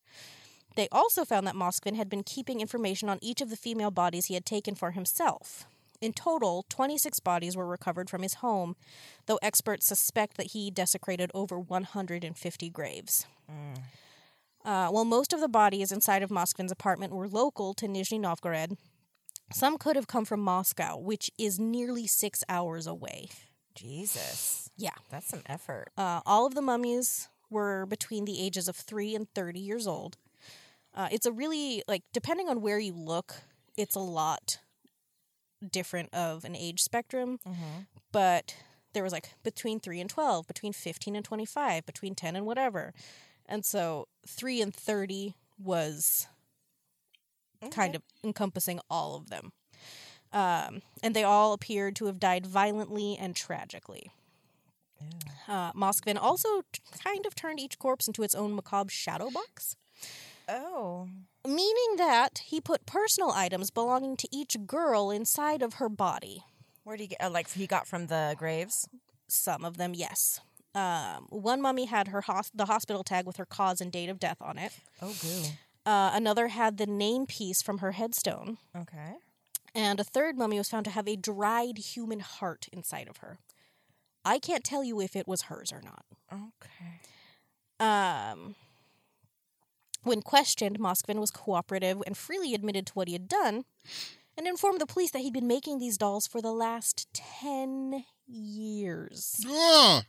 They 0.79 0.89
also 0.93 1.25
found 1.25 1.45
that 1.49 1.57
Moskvin 1.57 1.97
had 1.97 2.09
been 2.09 2.23
keeping 2.23 2.61
information 2.61 3.09
on 3.09 3.19
each 3.21 3.41
of 3.41 3.51
the 3.51 3.57
female 3.57 3.91
bodies 3.91 4.27
he 4.27 4.35
had 4.35 4.47
taken 4.47 4.77
for 4.77 4.93
himself. 4.93 5.67
In 6.01 6.13
total, 6.13 6.65
26 6.69 7.19
bodies 7.19 7.57
were 7.57 7.67
recovered 7.67 8.09
from 8.09 8.23
his 8.23 8.35
home, 8.35 8.77
though 9.27 9.41
experts 9.43 9.87
suspect 9.87 10.37
that 10.37 10.53
he 10.53 10.71
desecrated 10.71 11.33
over 11.35 11.59
150 11.59 12.71
graves. 12.71 13.27
Uh, 14.65 14.87
while 14.91 15.05
most 15.05 15.33
of 15.33 15.41
the 15.41 15.49
bodies 15.49 15.91
inside 15.91 16.23
of 16.23 16.31
Moskvin's 16.31 16.71
apartment 16.71 17.13
were 17.13 17.27
local 17.27 17.75
to 17.75 17.89
Nizhny 17.89 18.21
Novgorod, 18.21 18.77
some 19.53 19.79
could 19.79 19.97
have 19.97 20.07
come 20.07 20.25
from 20.25 20.39
Moscow, 20.39 20.97
which 20.97 21.29
is 21.37 21.59
nearly 21.59 22.07
six 22.07 22.45
hours 22.49 22.87
away. 22.87 23.31
Jesus. 23.75 24.71
Yeah. 24.77 24.95
That's 25.11 25.27
some 25.27 25.43
effort. 25.47 25.89
Uh, 25.97 26.21
all 26.25 26.47
of 26.47 26.55
the 26.55 26.63
mummies 26.63 27.27
were 27.51 27.85
between 27.85 28.27
the 28.27 28.41
ages 28.41 28.69
of 28.69 28.77
3 28.77 29.17
and 29.17 29.27
30 29.35 29.59
years 29.59 29.89
old. 29.89 30.17
Uh, 30.95 31.09
it's 31.13 31.27
a 31.27 31.33
really, 31.33 31.83
like, 31.87 32.03
depending 32.13 32.49
on 32.49 32.61
where 32.61 32.79
you 32.79 32.93
look, 32.95 33.43
it's 33.77 33.95
a 33.95 34.01
lot 34.01 34.59
different 35.71 36.13
of 36.15 36.45
an 36.45 36.57
age 36.57 36.83
spectrum. 36.83 37.39
But 38.13 38.57
there 38.95 39.03
was, 39.03 39.13
like, 39.13 39.35
between 39.43 39.81
3 39.81 40.01
and 40.01 40.11
12, 40.11 40.47
between 40.47 40.73
15 40.73 41.15
and 41.17 41.25
25, 41.25 41.87
between 41.87 42.15
10 42.15 42.37
and 42.37 42.47
whatever. 42.47 42.93
And 43.47 43.65
so 43.65 44.09
3 44.27 44.61
and 44.63 44.75
30 44.75 45.35
was 45.63 46.27
kind 47.71 47.95
of 47.95 48.03
encompassing 48.25 48.81
all 48.91 49.17
of 49.17 49.31
them. 49.31 49.53
Um, 50.33 50.83
and 51.03 51.15
they 51.15 51.25
all 51.25 51.53
appeared 51.53 51.97
to 51.97 52.07
have 52.07 52.21
died 52.21 52.47
violently 52.47 53.17
and 53.19 53.35
tragically. 53.35 54.11
Uh, 55.47 55.73
Moskvin 55.73 56.19
also 56.21 56.63
t- 56.73 56.81
kind 57.03 57.25
of 57.25 57.35
turned 57.35 57.59
each 57.61 57.79
corpse 57.79 58.07
into 58.07 58.23
its 58.23 58.35
own 58.35 58.55
macabre 58.55 58.91
shadow 58.91 59.31
box, 59.31 59.77
Oh. 60.49 61.09
meaning 61.47 61.97
that 61.97 62.39
he 62.47 62.61
put 62.61 62.87
personal 62.87 63.31
items 63.31 63.71
belonging 63.71 64.17
to 64.17 64.29
each 64.33 64.57
girl 64.67 65.11
inside 65.11 65.63
of 65.63 65.75
her 65.75 65.89
body. 65.89 66.43
Where 66.85 66.97
do 66.97 67.03
you 67.03 67.09
get? 67.11 67.23
Uh, 67.23 67.31
like 67.31 67.51
he 67.53 67.67
got 67.67 67.87
from 67.87 68.07
the 68.07 68.35
graves? 68.39 68.89
Some 69.29 69.65
of 69.65 69.77
them, 69.77 69.93
yes. 69.95 70.41
Um, 70.75 71.27
one 71.31 71.61
mummy 71.61 71.85
had 71.87 72.09
her 72.09 72.23
hos- 72.23 72.51
the 72.55 72.67
hospital 72.67 73.03
tag 73.05 73.27
with 73.27 73.37
her 73.37 73.45
cause 73.45 73.81
and 73.81 73.91
date 73.93 74.09
of 74.09 74.19
death 74.19 74.39
on 74.41 74.59
it. 74.59 74.73
Oh, 75.03 75.15
goo. 75.21 75.43
Uh, 75.85 76.11
another 76.15 76.49
had 76.49 76.77
the 76.79 76.87
name 76.87 77.27
piece 77.27 77.63
from 77.63 77.79
her 77.79 77.93
headstone, 77.93 78.59
Okay. 78.77 79.15
and 79.75 79.99
a 80.01 80.05
third 80.05 80.37
mummy 80.39 80.59
was 80.59 80.69
found 80.69 80.85
to 80.85 80.91
have 80.91 81.09
a 81.09 81.17
dried 81.17 81.79
human 81.79 82.21
heart 82.21 82.69
inside 82.73 83.09
of 83.09 83.19
her. 83.19 83.39
I 84.25 84.39
can't 84.39 84.65
tell 84.65 84.85
you 84.85 85.01
if 85.01 85.17
it 85.17 85.27
was 85.27 85.43
hers 85.43 85.73
or 85.73 85.81
not. 85.83 86.05
Okay. 86.31 87.01
Um, 87.81 88.55
when 90.03 90.23
questioned, 90.23 90.79
Moskvin 90.79 91.19
was 91.21 91.31
cooperative 91.31 92.03
and 92.07 92.17
freely 92.17 92.55
admitted 92.55 92.87
to 92.87 92.93
what 92.95 93.09
he 93.09 93.15
had 93.15 93.29
done 93.29 93.65
and 94.37 94.47
informed 94.47 94.81
the 94.81 94.87
police 94.87 95.11
that 95.11 95.21
he'd 95.23 95.33
been 95.33 95.47
making 95.49 95.79
these 95.79 95.99
dolls 95.99 96.27
for 96.27 96.41
the 96.41 96.53
last 96.53 97.09
10 97.13 98.05
years. 98.27 99.45
Ah! 99.47 100.03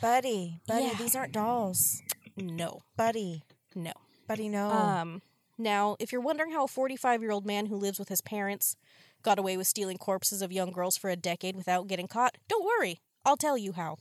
Buddy, 0.00 0.60
buddy, 0.66 0.84
Yeah. 0.86 0.94
these 0.98 1.16
aren't 1.16 1.32
dolls. 1.32 2.02
No, 2.36 2.82
Buddy, 2.96 3.42
no. 3.74 3.92
buddy, 4.28 4.48
no. 4.48 4.70
Um, 4.70 5.22
now, 5.56 5.96
if 5.98 6.12
you're 6.12 6.20
wondering 6.20 6.52
how 6.52 6.64
a 6.64 6.68
45 6.68 7.22
year 7.22 7.30
old 7.30 7.46
man 7.46 7.66
who 7.66 7.76
lives 7.76 7.98
with 7.98 8.10
his 8.10 8.20
parents 8.20 8.76
got 9.22 9.38
away 9.38 9.56
with 9.56 9.66
stealing 9.66 9.96
corpses 9.96 10.42
of 10.42 10.52
young 10.52 10.70
girls 10.70 10.96
for 10.98 11.08
a 11.08 11.16
decade 11.16 11.56
without 11.56 11.86
getting 11.88 12.08
caught, 12.08 12.36
don't 12.48 12.64
worry. 12.64 13.00
I'll 13.24 13.38
tell 13.38 13.56
you 13.56 13.72
how. 13.72 13.96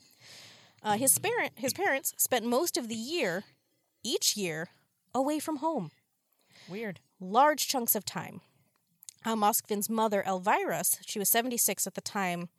Uh, 0.84 0.98
his, 0.98 1.18
parent, 1.18 1.54
his 1.56 1.74
parents 1.74 2.14
spent 2.18 2.46
most 2.46 2.78
of 2.78 2.90
the 2.90 2.96
year, 2.96 3.46
each 4.04 4.36
year, 4.38 4.68
away 5.16 5.40
from 5.40 5.58
home. 5.58 5.90
Weird. 6.70 7.00
large 7.20 7.68
chunks 7.68 7.96
of 7.96 8.06
time. 8.06 8.42
Uh, 9.26 9.36
Moskvin's 9.36 9.90
mother, 9.90 10.24
Elvira, 10.28 10.84
she 11.06 11.18
was 11.18 11.30
76 11.30 11.88
at 11.88 11.96
the 11.96 12.02
time 12.02 12.50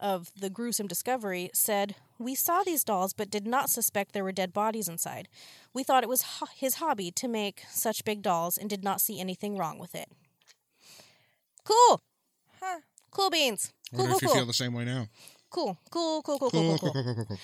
of 0.00 0.30
the 0.38 0.48
gruesome 0.48 0.86
discovery, 0.86 1.50
said, 1.52 1.94
We 2.18 2.34
saw 2.34 2.62
these 2.62 2.84
dolls 2.84 3.12
but 3.12 3.28
did 3.30 3.46
not 3.46 3.68
suspect 3.68 4.12
there 4.12 4.24
were 4.24 4.32
dead 4.32 4.52
bodies 4.54 4.88
inside. 4.88 5.28
We 5.74 5.82
thought 5.82 6.02
it 6.02 6.08
was 6.08 6.22
ho- 6.22 6.46
his 6.54 6.76
hobby 6.76 7.10
to 7.12 7.28
make 7.28 7.64
such 7.70 8.04
big 8.04 8.22
dolls 8.22 8.56
and 8.56 8.70
did 8.70 8.82
not 8.84 9.00
see 9.02 9.20
anything 9.20 9.56
wrong 9.58 9.78
with 9.78 9.94
it. 9.94 10.08
Cool. 11.64 12.00
Huh. 12.62 12.80
Cool 13.10 13.30
beans. 13.30 13.72
I 13.92 13.96
wonder 13.96 14.10
cool, 14.10 14.16
if 14.16 14.22
you 14.22 14.28
cool. 14.28 14.36
feel 14.36 14.46
the 14.46 14.52
same 14.54 14.72
way 14.74 14.84
now. 14.84 15.08
Cool, 15.50 15.78
cool, 15.90 16.22
cool, 16.22 16.38
cool, 16.38 16.50
cool, 16.50 16.78
cool, 16.78 16.78
Cool, 16.78 16.78
cool. 16.78 16.92
cool, 16.92 17.04
cool, 17.04 17.14
cool, 17.14 17.24
cool. 17.26 17.38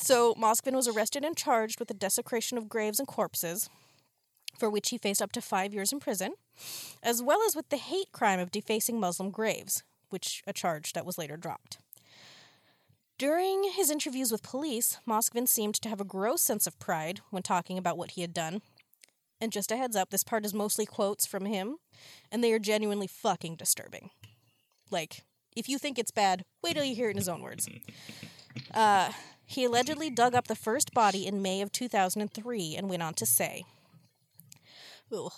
So 0.00 0.34
Moskvin 0.34 0.72
was 0.72 0.88
arrested 0.88 1.24
and 1.24 1.36
charged 1.36 1.78
with 1.78 1.88
the 1.88 1.94
desecration 1.94 2.56
of 2.56 2.70
graves 2.70 2.98
and 2.98 3.06
corpses, 3.06 3.68
for 4.58 4.70
which 4.70 4.88
he 4.88 4.98
faced 4.98 5.20
up 5.20 5.30
to 5.32 5.42
five 5.42 5.74
years 5.74 5.92
in 5.92 6.00
prison, 6.00 6.34
as 7.02 7.22
well 7.22 7.40
as 7.46 7.54
with 7.54 7.68
the 7.68 7.76
hate 7.76 8.10
crime 8.10 8.40
of 8.40 8.50
defacing 8.50 8.98
Muslim 8.98 9.30
graves, 9.30 9.82
which 10.08 10.42
a 10.46 10.54
charge 10.54 10.94
that 10.94 11.04
was 11.04 11.18
later 11.18 11.36
dropped. 11.36 11.78
During 13.18 13.72
his 13.74 13.90
interviews 13.90 14.32
with 14.32 14.42
police, 14.42 14.98
Moskvin 15.06 15.46
seemed 15.46 15.74
to 15.74 15.90
have 15.90 16.00
a 16.00 16.04
gross 16.04 16.40
sense 16.40 16.66
of 16.66 16.78
pride 16.78 17.20
when 17.28 17.42
talking 17.42 17.76
about 17.76 17.98
what 17.98 18.12
he 18.12 18.22
had 18.22 18.32
done. 18.32 18.62
And 19.38 19.52
just 19.52 19.70
a 19.70 19.76
heads 19.76 19.96
up, 19.96 20.08
this 20.08 20.24
part 20.24 20.46
is 20.46 20.54
mostly 20.54 20.86
quotes 20.86 21.26
from 21.26 21.44
him, 21.44 21.76
and 22.32 22.42
they 22.42 22.52
are 22.52 22.58
genuinely 22.58 23.06
fucking 23.06 23.56
disturbing. 23.56 24.10
Like, 24.90 25.24
if 25.54 25.68
you 25.68 25.76
think 25.76 25.98
it's 25.98 26.10
bad, 26.10 26.44
wait 26.62 26.74
till 26.74 26.84
you 26.84 26.94
hear 26.94 27.08
it 27.08 27.12
in 27.12 27.16
his 27.18 27.28
own 27.28 27.42
words. 27.42 27.68
Uh, 28.74 29.12
he 29.50 29.64
allegedly 29.64 30.10
dug 30.10 30.32
up 30.32 30.46
the 30.46 30.54
first 30.54 30.94
body 30.94 31.26
in 31.26 31.42
May 31.42 31.60
of 31.60 31.72
2003 31.72 32.76
and 32.76 32.88
went 32.88 33.02
on 33.02 33.14
to 33.14 33.26
say, 33.26 33.64
Ugh. 35.12 35.32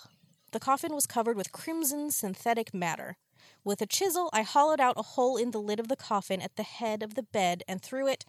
The 0.51 0.59
coffin 0.59 0.93
was 0.93 1.07
covered 1.07 1.35
with 1.35 1.51
crimson 1.51 2.11
synthetic 2.11 2.75
matter. 2.75 3.17
With 3.63 3.81
a 3.81 3.87
chisel, 3.87 4.29
I 4.31 4.43
hollowed 4.43 4.79
out 4.79 4.99
a 4.99 5.01
hole 5.01 5.35
in 5.35 5.49
the 5.49 5.59
lid 5.59 5.79
of 5.79 5.87
the 5.87 5.95
coffin 5.95 6.43
at 6.43 6.57
the 6.57 6.63
head 6.63 7.01
of 7.01 7.15
the 7.15 7.23
bed, 7.23 7.63
and 7.67 7.81
through 7.81 8.07
it, 8.07 8.23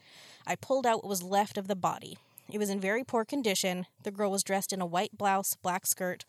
I 0.47 0.57
pulled 0.57 0.87
out 0.87 1.03
what 1.03 1.11
was 1.11 1.23
left 1.23 1.59
of 1.59 1.69
the 1.69 1.77
body. 1.77 2.17
It 2.51 2.57
was 2.57 2.71
in 2.71 2.81
very 2.81 3.05
poor 3.05 3.27
condition. 3.27 3.85
The 4.05 4.11
girl 4.11 4.31
was 4.31 4.43
dressed 4.43 4.73
in 4.73 4.81
a 4.81 4.87
white 4.87 5.19
blouse, 5.19 5.55
black 5.55 5.85
skirt, 5.85 6.25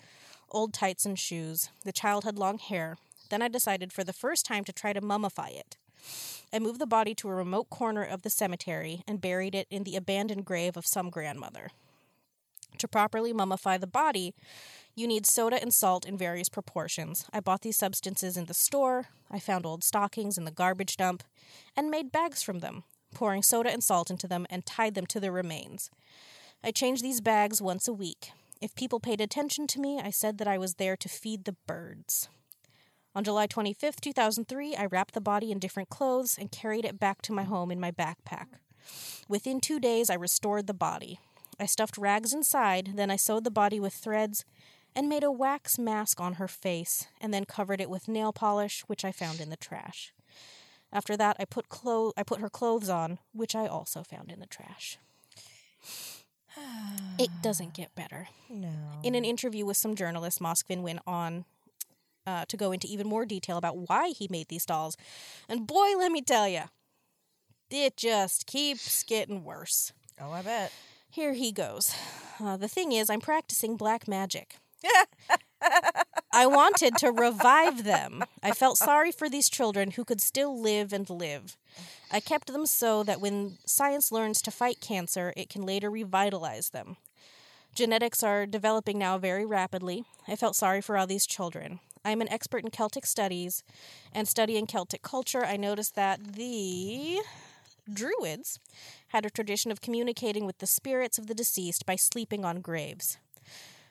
old 0.52 0.74
tights, 0.74 1.06
and 1.06 1.18
shoes. 1.18 1.70
The 1.86 1.94
child 1.94 2.26
had 2.26 2.38
long 2.38 2.58
hair. 2.58 2.98
Then 3.30 3.42
I 3.42 3.48
decided 3.48 3.94
for 3.94 4.04
the 4.04 4.12
first 4.12 4.46
time 4.46 4.66
to 4.66 4.74
try 4.74 4.92
to 4.92 5.00
mummify 5.00 5.58
it. 5.58 5.78
I 6.54 6.60
moved 6.60 6.80
the 6.80 6.88
body 6.88 7.14
to 7.16 7.30
a 7.30 7.36
remote 7.36 7.70
corner 7.70 8.04
of 8.04 8.22
the 8.22 8.30
cemetery 8.30 9.04
and 9.08 9.22
buried 9.22 9.56
it 9.56 9.68
in 9.70 9.84
the 9.84 9.96
abandoned 9.96 10.46
grave 10.46 10.78
of 10.78 10.86
some 10.86 11.10
grandmother. 11.10 11.70
To 12.80 12.88
properly 12.88 13.34
mummify 13.34 13.80
the 13.80 13.88
body, 13.88 14.34
you 14.96 15.08
need 15.08 15.26
soda 15.26 15.62
and 15.62 15.74
salt 15.74 16.06
in 16.06 16.18
various 16.18 16.50
proportions. 16.50 17.26
I 17.34 17.40
bought 17.40 17.62
these 17.62 17.78
substances 17.78 18.38
in 18.38 18.46
the 18.46 18.54
store, 18.54 19.08
I 19.30 19.40
found 19.40 19.66
old 19.66 19.84
stockings 19.84 20.38
in 20.38 20.46
the 20.46 20.52
garbage 20.52 20.98
dump, 20.98 21.24
and 21.76 21.92
made 21.92 22.12
bags 22.12 22.42
from 22.42 22.60
them, 22.60 22.84
pouring 23.14 23.44
soda 23.44 23.72
and 23.72 23.84
salt 23.84 24.10
into 24.10 24.28
them 24.28 24.46
and 24.50 24.66
tied 24.66 24.96
them 24.96 25.06
to 25.08 25.20
the 25.20 25.32
remains. 25.32 25.90
I 26.64 26.72
changed 26.72 27.04
these 27.04 27.22
bags 27.22 27.62
once 27.62 27.88
a 27.88 27.94
week. 27.94 28.32
If 28.62 28.76
people 28.76 29.00
paid 29.00 29.20
attention 29.20 29.68
to 29.68 29.80
me, 29.80 30.00
I 30.00 30.10
said 30.10 30.38
that 30.38 30.48
I 30.48 30.58
was 30.58 30.76
there 30.76 30.96
to 30.98 31.10
feed 31.10 31.46
the 31.46 31.56
birds. 31.68 32.30
On 33.16 33.24
July 33.24 33.48
25th, 33.48 34.02
2003, 34.02 34.76
I 34.76 34.86
wrapped 34.88 35.14
the 35.14 35.22
body 35.22 35.50
in 35.50 35.58
different 35.58 35.88
clothes 35.88 36.38
and 36.38 36.52
carried 36.52 36.84
it 36.84 37.00
back 37.00 37.22
to 37.22 37.32
my 37.32 37.44
home 37.44 37.72
in 37.72 37.80
my 37.80 37.90
backpack. 37.90 38.48
Within 39.30 39.62
two 39.62 39.80
days, 39.80 40.10
I 40.10 40.16
restored 40.16 40.68
the 40.68 40.74
body. 40.74 41.20
I 41.58 41.66
stuffed 41.66 41.98
rags 41.98 42.34
inside, 42.34 42.92
then 42.96 43.10
I 43.10 43.16
sewed 43.16 43.46
the 43.46 43.52
body 43.52 43.80
with 43.80 43.94
threads 43.94 44.44
and 44.94 45.08
made 45.08 45.24
a 45.24 45.32
wax 45.32 45.80
mask 45.80 46.20
on 46.20 46.34
her 46.34 46.48
face, 46.50 47.08
and 47.22 47.34
then 47.34 47.46
covered 47.46 47.80
it 47.80 47.90
with 47.90 48.10
nail 48.10 48.34
polish, 48.34 48.84
which 48.88 49.06
I 49.06 49.14
found 49.14 49.40
in 49.40 49.50
the 49.50 49.56
trash. 49.56 50.14
After 50.92 51.16
that, 51.16 51.38
I 51.40 51.46
put 51.46 51.70
clo- 51.70 52.14
I 52.18 52.24
put 52.24 52.42
her 52.42 52.50
clothes 52.50 52.90
on, 52.90 53.20
which 53.34 53.56
I 53.56 53.66
also 53.66 54.04
found 54.04 54.30
in 54.30 54.40
the 54.42 54.46
trash. 54.46 54.98
It 57.18 57.30
doesn't 57.42 57.74
get 57.74 57.96
better. 57.96 58.28
No. 58.50 59.00
In 59.04 59.16
an 59.16 59.24
interview 59.24 59.66
with 59.66 59.78
some 59.78 59.96
journalists, 59.96 60.40
Moskvin 60.40 60.82
went 60.82 61.00
on 61.08 61.46
uh, 62.28 62.46
to 62.46 62.58
go 62.58 62.72
into 62.72 62.88
even 62.88 63.08
more 63.08 63.26
detail 63.26 63.58
about 63.58 63.90
why 63.90 64.10
he 64.10 64.28
made 64.30 64.48
these 64.48 64.66
dolls. 64.66 64.98
And 65.48 65.68
boy, 65.68 65.96
let 65.98 66.12
me 66.12 66.22
tell 66.22 66.48
you, 66.48 66.64
it 67.70 67.98
just 67.98 68.46
keeps 68.46 69.04
getting 69.04 69.44
worse. 69.44 69.92
Oh, 70.22 70.32
I 70.32 70.42
bet. 70.42 70.72
Here 71.10 71.34
he 71.34 71.52
goes. 71.52 71.96
Uh, 72.40 72.58
the 72.58 72.68
thing 72.68 72.92
is, 72.92 73.10
I'm 73.10 73.22
practicing 73.22 73.78
black 73.78 74.08
magic. 74.08 74.58
I 76.32 76.46
wanted 76.46 76.98
to 76.98 77.12
revive 77.12 77.84
them. 77.86 78.24
I 78.44 78.52
felt 78.52 78.78
sorry 78.78 79.12
for 79.12 79.30
these 79.30 79.50
children 79.50 79.92
who 79.92 80.04
could 80.04 80.22
still 80.22 80.62
live 80.62 80.92
and 80.94 81.10
live. 81.10 81.58
I 82.12 82.20
kept 82.20 82.52
them 82.52 82.66
so 82.66 83.04
that 83.04 83.22
when 83.22 83.58
science 83.66 84.12
learns 84.12 84.42
to 84.44 84.52
fight 84.52 84.82
cancer, 84.82 85.34
it 85.38 85.50
can 85.50 85.62
later 85.64 85.90
revitalize 85.90 86.70
them. 86.70 86.98
Genetics 87.74 88.24
are 88.24 88.46
developing 88.46 89.00
now 89.00 89.18
very 89.18 89.46
rapidly. 89.46 90.04
I 90.28 90.36
felt 90.36 90.56
sorry 90.56 90.82
for 90.82 90.98
all 90.98 91.08
these 91.08 91.26
children. 91.26 91.80
I 92.06 92.12
am 92.12 92.22
an 92.22 92.32
expert 92.32 92.64
in 92.64 92.70
Celtic 92.70 93.08
studies 93.08 93.64
and 94.14 94.28
studying 94.28 94.68
Celtic 94.68 95.02
culture. 95.02 95.44
I 95.44 95.58
noticed 95.58 95.96
that 95.96 96.34
the 96.36 97.20
Druids 97.92 98.60
had 99.08 99.26
a 99.26 99.30
tradition 99.32 99.72
of 99.72 99.82
communicating 99.82 100.46
with 100.46 100.60
the 100.60 100.68
spirits 100.68 101.18
of 101.18 101.26
the 101.26 101.34
deceased 101.34 101.86
by 101.86 101.96
sleeping 101.96 102.46
on 102.46 102.62
graves. 102.62 103.18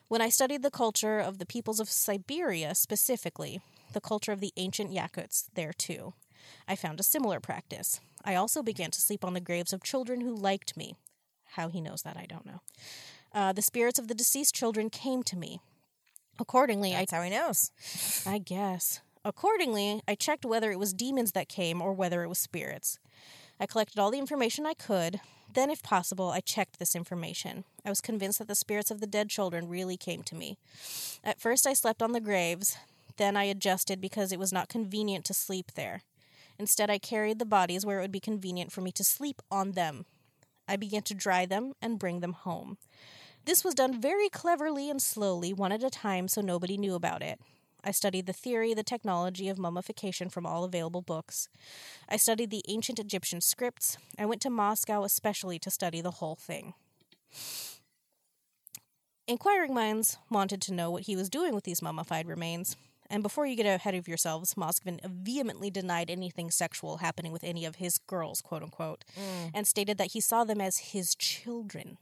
When 0.07 0.21
I 0.21 0.29
studied 0.29 0.63
the 0.63 0.71
culture 0.71 1.19
of 1.19 1.39
the 1.39 1.45
peoples 1.45 1.81
of 1.81 1.89
Siberia 1.89 2.73
specifically, 2.73 3.59
the 3.91 4.01
culture 4.01 4.31
of 4.31 4.39
the 4.39 4.53
ancient 4.55 4.91
Yakuts 4.91 5.45
there 5.53 5.73
too, 5.73 6.13
I 6.67 6.75
found 6.75 6.99
a 7.01 7.03
similar 7.03 7.41
practice. 7.41 7.99
I 8.23 8.35
also 8.35 8.63
began 8.63 8.91
to 8.91 9.01
sleep 9.01 9.25
on 9.25 9.33
the 9.33 9.39
graves 9.41 9.73
of 9.73 9.83
children 9.83 10.21
who 10.21 10.33
liked 10.33 10.77
me. 10.77 10.95
How 11.55 11.67
he 11.67 11.81
knows 11.81 12.03
that, 12.03 12.17
I 12.17 12.25
don't 12.25 12.45
know. 12.45 12.61
Uh, 13.33 13.51
the 13.51 13.61
spirits 13.61 13.99
of 13.99 14.07
the 14.07 14.15
deceased 14.15 14.55
children 14.55 14.89
came 14.89 15.21
to 15.23 15.37
me. 15.37 15.59
Accordingly, 16.39 16.91
That's 16.91 17.11
how 17.11 17.21
he 17.21 17.29
knows. 17.29 17.71
I, 18.25 18.35
I 18.35 18.37
guess. 18.39 19.01
Accordingly, 19.23 20.01
I 20.07 20.15
checked 20.15 20.45
whether 20.45 20.71
it 20.71 20.79
was 20.79 20.93
demons 20.93 21.31
that 21.31 21.49
came 21.49 21.81
or 21.81 21.93
whether 21.93 22.23
it 22.23 22.29
was 22.29 22.37
spirits. 22.37 22.99
I 23.59 23.65
collected 23.65 23.97
all 23.99 24.11
the 24.11 24.19
information 24.19 24.65
I 24.65 24.73
could. 24.73 25.21
Then, 25.53 25.69
if 25.69 25.81
possible, 25.81 26.29
I 26.29 26.41
checked 26.41 26.77
this 26.79 26.95
information. 26.95 27.63
I 27.85 27.89
was 27.89 28.01
convinced 28.01 28.39
that 28.39 28.47
the 28.47 28.55
spirits 28.55 28.91
of 28.91 28.99
the 28.99 29.07
dead 29.07 29.29
children 29.29 29.69
really 29.69 29.95
came 29.95 30.21
to 30.23 30.35
me. 30.35 30.57
At 31.23 31.39
first, 31.39 31.65
I 31.65 31.73
slept 31.73 32.01
on 32.01 32.11
the 32.11 32.19
graves. 32.19 32.77
Then, 33.17 33.37
I 33.37 33.45
adjusted 33.45 34.01
because 34.01 34.31
it 34.31 34.39
was 34.39 34.51
not 34.51 34.67
convenient 34.67 35.23
to 35.25 35.33
sleep 35.33 35.71
there. 35.75 36.01
Instead, 36.59 36.89
I 36.89 36.97
carried 36.97 37.39
the 37.39 37.45
bodies 37.45 37.85
where 37.85 37.99
it 37.99 38.01
would 38.01 38.11
be 38.11 38.19
convenient 38.19 38.71
for 38.71 38.81
me 38.81 38.91
to 38.91 39.03
sleep 39.03 39.41
on 39.49 39.71
them. 39.71 40.05
I 40.67 40.75
began 40.75 41.03
to 41.03 41.13
dry 41.13 41.45
them 41.45 41.73
and 41.81 41.99
bring 41.99 42.19
them 42.19 42.33
home. 42.33 42.77
This 43.45 43.63
was 43.63 43.75
done 43.75 44.01
very 44.01 44.27
cleverly 44.27 44.89
and 44.89 44.99
slowly, 44.99 45.53
one 45.53 45.71
at 45.71 45.83
a 45.83 45.89
time, 45.91 46.27
so 46.27 46.41
nobody 46.41 46.77
knew 46.77 46.95
about 46.95 47.21
it. 47.21 47.39
I 47.83 47.91
studied 47.91 48.25
the 48.25 48.33
theory, 48.33 48.73
the 48.73 48.81
technology 48.81 49.47
of 49.49 49.59
mummification 49.59 50.29
from 50.29 50.47
all 50.47 50.63
available 50.63 51.03
books. 51.03 51.47
I 52.09 52.17
studied 52.17 52.49
the 52.49 52.63
ancient 52.67 52.97
Egyptian 52.97 53.41
scripts. 53.41 53.97
I 54.17 54.25
went 54.25 54.41
to 54.41 54.49
Moscow 54.49 55.03
especially 55.03 55.59
to 55.59 55.69
study 55.69 56.01
the 56.01 56.11
whole 56.11 56.35
thing. 56.35 56.73
Inquiring 59.27 59.75
minds 59.75 60.17
wanted 60.31 60.61
to 60.63 60.73
know 60.73 60.89
what 60.89 61.03
he 61.03 61.15
was 61.15 61.29
doing 61.29 61.53
with 61.53 61.65
these 61.65 61.83
mummified 61.83 62.27
remains. 62.27 62.75
And 63.07 63.21
before 63.21 63.45
you 63.45 63.55
get 63.55 63.67
ahead 63.67 63.93
of 63.93 64.07
yourselves, 64.07 64.55
Moskvin 64.55 64.99
vehemently 65.05 65.69
denied 65.69 66.09
anything 66.09 66.49
sexual 66.49 66.97
happening 66.97 67.31
with 67.31 67.43
any 67.43 67.65
of 67.65 67.75
his 67.75 67.99
girls, 67.99 68.41
quote 68.41 68.63
unquote, 68.63 69.05
mm. 69.15 69.51
and 69.53 69.67
stated 69.67 69.99
that 69.99 70.13
he 70.13 70.21
saw 70.21 70.43
them 70.43 70.59
as 70.59 70.77
his 70.77 71.13
children. 71.13 71.99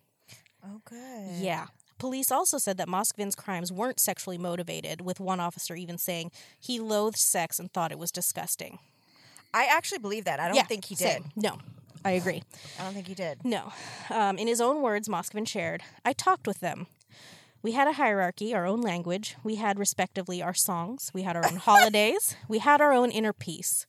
Oh, 0.65 0.81
good. 0.85 1.41
Yeah. 1.43 1.67
Police 1.99 2.31
also 2.31 2.57
said 2.57 2.77
that 2.77 2.87
Moskvin's 2.87 3.35
crimes 3.35 3.71
weren't 3.71 3.99
sexually 3.99 4.37
motivated, 4.37 5.01
with 5.01 5.19
one 5.19 5.39
officer 5.39 5.75
even 5.75 5.97
saying 5.97 6.31
he 6.59 6.79
loathed 6.79 7.17
sex 7.17 7.59
and 7.59 7.71
thought 7.71 7.91
it 7.91 7.99
was 7.99 8.11
disgusting. 8.11 8.79
I 9.53 9.65
actually 9.65 9.99
believe 9.99 10.25
that. 10.25 10.39
I 10.39 10.47
don't 10.47 10.55
yeah, 10.55 10.63
think 10.63 10.85
he 10.85 10.95
same. 10.95 11.23
did. 11.23 11.43
No, 11.43 11.59
I 12.03 12.11
agree. 12.11 12.43
I 12.79 12.83
don't 12.83 12.93
think 12.93 13.07
he 13.07 13.13
did. 13.13 13.45
No. 13.45 13.71
Um, 14.09 14.37
in 14.37 14.47
his 14.47 14.59
own 14.59 14.81
words, 14.81 15.07
Moskvin 15.07 15.47
shared, 15.47 15.83
I 16.03 16.13
talked 16.13 16.47
with 16.47 16.59
them. 16.59 16.87
We 17.61 17.71
had 17.71 17.87
a 17.87 17.93
hierarchy, 17.93 18.53
our 18.53 18.65
own 18.65 18.81
language. 18.81 19.37
We 19.43 19.55
had, 19.55 19.79
respectively, 19.79 20.41
our 20.41 20.53
songs. 20.53 21.11
We 21.13 21.21
had 21.21 21.37
our 21.37 21.45
own 21.45 21.55
holidays. 21.69 22.35
We 22.49 22.59
had 22.59 22.81
our 22.81 22.91
own 22.91 23.11
inner 23.11 23.31
peace. 23.31 23.85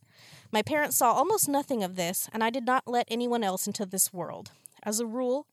My 0.52 0.62
parents 0.62 0.96
saw 0.96 1.12
almost 1.12 1.48
nothing 1.48 1.82
of 1.82 1.96
this, 1.96 2.28
and 2.32 2.44
I 2.44 2.50
did 2.50 2.64
not 2.64 2.86
let 2.86 3.08
anyone 3.10 3.42
else 3.42 3.66
into 3.66 3.84
this 3.84 4.12
world. 4.12 4.52
As 4.84 5.00
a 5.00 5.06
rule, 5.06 5.46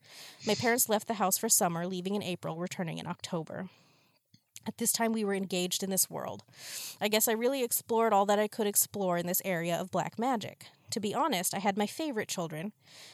my 0.45 0.55
parents 0.55 0.89
left 0.89 1.07
the 1.07 1.15
house 1.15 1.37
for 1.37 1.49
summer, 1.49 1.87
leaving 1.87 2.15
in 2.15 2.23
April, 2.23 2.57
returning 2.57 2.97
in 2.97 3.07
October. 3.07 3.69
At 4.67 4.77
this 4.77 4.91
time, 4.91 5.13
we 5.13 5.23
were 5.23 5.33
engaged 5.33 5.81
in 5.81 5.89
this 5.89 6.09
world. 6.09 6.43
I 6.99 7.07
guess 7.07 7.27
I 7.27 7.31
really 7.31 7.63
explored 7.63 8.13
all 8.13 8.25
that 8.27 8.39
I 8.39 8.47
could 8.47 8.67
explore 8.67 9.17
in 9.17 9.25
this 9.25 9.41
area 9.43 9.75
of 9.75 9.89
black 9.89 10.19
magic. 10.19 10.67
To 10.91 10.99
be 10.99 11.15
honest, 11.15 11.55
I 11.55 11.59
had 11.59 11.77
my 11.77 11.87
favorite 11.87 12.27
children. 12.27 12.73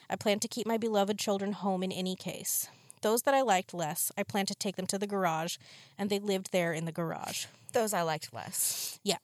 I 0.10 0.16
planned 0.16 0.42
to 0.42 0.48
keep 0.48 0.68
my 0.68 0.78
beloved 0.78 1.18
children 1.18 1.54
home 1.54 1.84
in 1.84 1.92
any 1.92 2.16
case. 2.16 2.68
Those 3.02 3.22
that 3.22 3.36
I 3.36 3.42
liked 3.42 3.74
less, 3.74 4.12
I 4.18 4.24
planned 4.24 4.48
to 4.50 4.56
take 4.56 4.76
them 4.76 4.88
to 4.88 4.98
the 4.98 5.08
garage, 5.08 5.58
and 5.98 6.10
they 6.10 6.20
lived 6.20 6.52
there 6.52 6.74
in 6.74 6.86
the 6.86 6.92
garage. 6.92 7.46
Those 7.72 7.94
I 7.94 8.02
liked 8.02 8.34
less. 8.34 9.00
Yeah. 9.04 9.18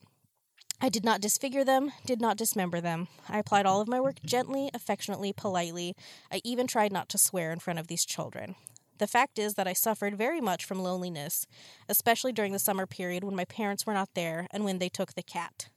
I 0.82 0.89
did 0.89 1.05
not 1.05 1.21
disfigure 1.21 1.63
them, 1.63 1.93
did 2.05 2.19
not 2.19 2.38
dismember 2.38 2.82
them. 2.82 3.07
I 3.30 3.39
applied 3.39 3.65
all 3.65 3.80
of 3.80 3.88
my 3.88 4.01
work 4.01 4.17
gently, 4.26 4.69
affectionately, 4.74 5.32
politely. 5.32 5.95
I 6.32 6.41
even 6.43 6.67
tried 6.67 6.91
not 6.91 7.07
to 7.09 7.17
swear 7.17 7.51
in 7.53 7.59
front 7.59 7.80
of 7.80 7.88
these 7.88 8.03
children. 8.05 8.55
The 8.97 9.07
fact 9.07 9.39
is 9.39 9.53
that 9.55 9.67
I 9.67 9.74
suffered 9.74 10.17
very 10.17 10.41
much 10.41 10.65
from 10.65 10.80
loneliness, 10.84 11.47
especially 11.89 12.32
during 12.34 12.51
the 12.51 12.59
summer 12.59 12.86
period 12.86 13.24
when 13.24 13.36
my 13.36 13.45
parents 13.45 13.86
were 13.86 13.93
not 13.93 14.09
there 14.13 14.47
and 14.51 14.63
when 14.65 14.80
they 14.80 14.89
took 14.89 15.13
the 15.13 15.24
cat. 15.24 15.69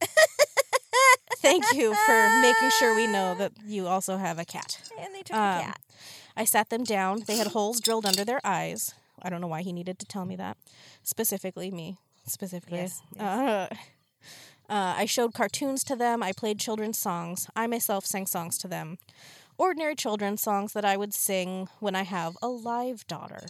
thank 1.38 1.64
you 1.74 1.94
for 2.06 2.40
making 2.40 2.70
sure 2.78 2.94
we 2.94 3.06
know 3.06 3.34
that 3.34 3.52
you 3.66 3.86
also 3.86 4.16
have 4.16 4.38
a 4.38 4.44
cat. 4.44 4.80
And 4.98 5.14
they 5.14 5.22
took 5.22 5.36
Um, 5.36 5.58
a 5.58 5.62
cat. 5.64 5.80
I 6.36 6.44
sat 6.44 6.70
them 6.70 6.84
down. 6.84 7.22
They 7.26 7.36
had 7.36 7.48
holes 7.48 7.80
drilled 7.80 8.06
under 8.06 8.24
their 8.24 8.40
eyes. 8.44 8.94
I 9.22 9.30
don't 9.30 9.40
know 9.40 9.46
why 9.46 9.62
he 9.62 9.72
needed 9.72 9.98
to 10.00 10.06
tell 10.06 10.24
me 10.24 10.36
that. 10.36 10.56
Specifically, 11.02 11.70
me. 11.70 11.98
Specifically. 12.26 12.78
Yes, 12.78 13.00
Uh, 13.18 13.68
uh, 14.68 14.94
I 14.96 15.04
showed 15.04 15.34
cartoons 15.34 15.84
to 15.84 15.96
them. 15.96 16.22
I 16.22 16.32
played 16.32 16.58
children's 16.58 16.98
songs. 16.98 17.48
I 17.54 17.66
myself 17.66 18.06
sang 18.06 18.26
songs 18.26 18.58
to 18.58 18.68
them. 18.68 18.98
Ordinary 19.58 19.94
children's 19.94 20.42
songs 20.42 20.72
that 20.72 20.84
I 20.84 20.96
would 20.96 21.14
sing 21.14 21.68
when 21.80 21.94
I 21.94 22.02
have 22.02 22.36
a 22.42 22.48
live 22.48 23.06
daughter. 23.06 23.46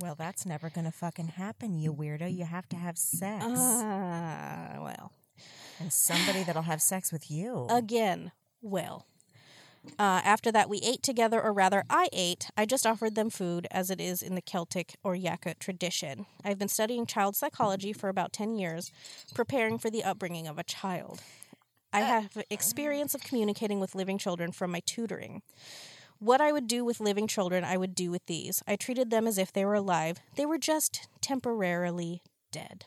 Well, 0.00 0.14
that's 0.14 0.44
never 0.44 0.70
gonna 0.70 0.92
fucking 0.92 1.28
happen, 1.28 1.74
you 1.74 1.92
weirdo. 1.92 2.34
You 2.34 2.44
have 2.44 2.68
to 2.70 2.76
have 2.76 2.98
sex. 2.98 3.44
Uh, 3.44 4.76
well, 4.80 5.12
and 5.78 5.92
somebody 5.92 6.42
that'll 6.42 6.62
have 6.62 6.82
sex 6.82 7.12
with 7.12 7.30
you. 7.30 7.66
again, 7.70 8.32
well. 8.60 9.06
Uh, 9.98 10.20
after 10.24 10.52
that, 10.52 10.68
we 10.68 10.78
ate 10.78 11.02
together, 11.02 11.42
or 11.42 11.52
rather, 11.52 11.84
I 11.90 12.08
ate. 12.12 12.50
I 12.56 12.66
just 12.66 12.86
offered 12.86 13.14
them 13.14 13.30
food, 13.30 13.66
as 13.70 13.90
it 13.90 14.00
is 14.00 14.22
in 14.22 14.34
the 14.34 14.42
Celtic 14.42 14.96
or 15.02 15.14
Yakut 15.14 15.58
tradition. 15.58 16.26
I've 16.44 16.58
been 16.58 16.68
studying 16.68 17.06
child 17.06 17.36
psychology 17.36 17.92
for 17.92 18.08
about 18.08 18.32
10 18.32 18.54
years, 18.54 18.92
preparing 19.34 19.78
for 19.78 19.90
the 19.90 20.04
upbringing 20.04 20.46
of 20.46 20.58
a 20.58 20.64
child. 20.64 21.22
I 21.92 22.00
have 22.00 22.36
experience 22.50 23.14
of 23.14 23.22
communicating 23.22 23.80
with 23.80 23.94
living 23.94 24.18
children 24.18 24.52
from 24.52 24.70
my 24.70 24.80
tutoring. 24.84 25.42
What 26.18 26.40
I 26.40 26.52
would 26.52 26.66
do 26.66 26.84
with 26.84 27.00
living 27.00 27.26
children, 27.26 27.64
I 27.64 27.76
would 27.76 27.94
do 27.94 28.10
with 28.10 28.26
these. 28.26 28.62
I 28.66 28.76
treated 28.76 29.10
them 29.10 29.26
as 29.26 29.38
if 29.38 29.52
they 29.52 29.64
were 29.64 29.74
alive, 29.74 30.18
they 30.36 30.44
were 30.44 30.58
just 30.58 31.08
temporarily 31.20 32.22
dead. 32.52 32.84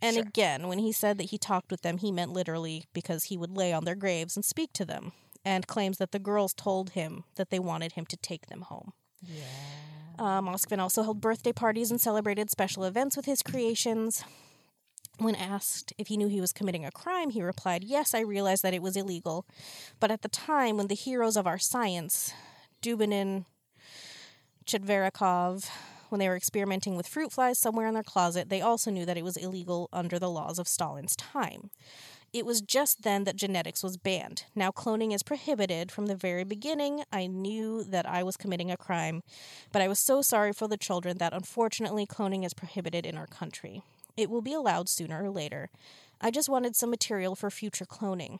And 0.00 0.14
Sure. 0.14 0.22
again, 0.22 0.68
when 0.68 0.78
he 0.78 0.92
said 0.92 1.16
that 1.18 1.30
he 1.30 1.38
talked 1.38 1.70
with 1.70 1.82
them, 1.82 1.98
he 1.98 2.10
meant 2.12 2.32
literally 2.32 2.84
because 2.92 3.24
he 3.24 3.38
would 3.38 3.56
lay 3.56 3.72
on 3.72 3.84
their 3.84 3.94
graves 3.94 4.36
and 4.36 4.44
speak 4.44 4.72
to 4.74 4.84
them, 4.84 5.12
and 5.44 5.66
claims 5.66 5.98
that 5.98 6.12
the 6.12 6.18
girls 6.18 6.54
told 6.54 6.90
him 6.90 7.24
that 7.36 7.50
they 7.50 7.58
wanted 7.58 7.92
him 7.92 8.06
to 8.06 8.16
take 8.16 8.46
them 8.46 8.62
home. 8.62 8.92
yeah. 9.22 9.42
Uh, 10.18 10.40
Moskvin 10.40 10.78
also 10.78 11.02
held 11.02 11.20
birthday 11.20 11.52
parties 11.52 11.90
and 11.90 12.00
celebrated 12.00 12.50
special 12.50 12.84
events 12.84 13.16
with 13.16 13.26
his 13.26 13.42
creations. 13.42 14.22
When 15.18 15.34
asked 15.34 15.92
if 15.98 16.08
he 16.08 16.16
knew 16.16 16.28
he 16.28 16.40
was 16.40 16.52
committing 16.52 16.84
a 16.84 16.90
crime, 16.90 17.30
he 17.30 17.42
replied, 17.42 17.82
Yes, 17.82 18.14
I 18.14 18.20
realized 18.20 18.62
that 18.62 18.74
it 18.74 18.82
was 18.82 18.96
illegal. 18.96 19.46
But 20.00 20.10
at 20.10 20.22
the 20.22 20.28
time, 20.28 20.76
when 20.76 20.88
the 20.88 20.94
heroes 20.94 21.36
of 21.36 21.46
our 21.46 21.58
science, 21.58 22.32
Dubinin, 22.82 23.46
Chetverikov, 24.66 25.68
when 26.08 26.18
they 26.18 26.28
were 26.28 26.36
experimenting 26.36 26.96
with 26.96 27.06
fruit 27.06 27.32
flies 27.32 27.58
somewhere 27.58 27.86
in 27.86 27.94
their 27.94 28.02
closet, 28.02 28.48
they 28.48 28.60
also 28.60 28.90
knew 28.90 29.06
that 29.06 29.16
it 29.16 29.24
was 29.24 29.36
illegal 29.36 29.88
under 29.92 30.18
the 30.18 30.30
laws 30.30 30.58
of 30.58 30.68
Stalin's 30.68 31.16
time. 31.16 31.70
It 32.32 32.46
was 32.46 32.62
just 32.62 33.02
then 33.02 33.24
that 33.24 33.36
genetics 33.36 33.82
was 33.82 33.98
banned. 33.98 34.44
Now 34.54 34.70
cloning 34.70 35.14
is 35.14 35.22
prohibited. 35.22 35.92
From 35.92 36.06
the 36.06 36.16
very 36.16 36.44
beginning, 36.44 37.04
I 37.12 37.26
knew 37.26 37.84
that 37.84 38.08
I 38.08 38.22
was 38.22 38.38
committing 38.38 38.70
a 38.70 38.76
crime, 38.78 39.22
but 39.70 39.82
I 39.82 39.88
was 39.88 39.98
so 39.98 40.22
sorry 40.22 40.54
for 40.54 40.66
the 40.66 40.78
children 40.78 41.18
that 41.18 41.34
unfortunately 41.34 42.06
cloning 42.06 42.44
is 42.44 42.54
prohibited 42.54 43.04
in 43.04 43.18
our 43.18 43.26
country. 43.26 43.82
It 44.16 44.30
will 44.30 44.40
be 44.40 44.54
allowed 44.54 44.88
sooner 44.88 45.22
or 45.22 45.30
later. 45.30 45.68
I 46.22 46.30
just 46.30 46.48
wanted 46.48 46.74
some 46.74 46.90
material 46.90 47.36
for 47.36 47.50
future 47.50 47.84
cloning 47.84 48.38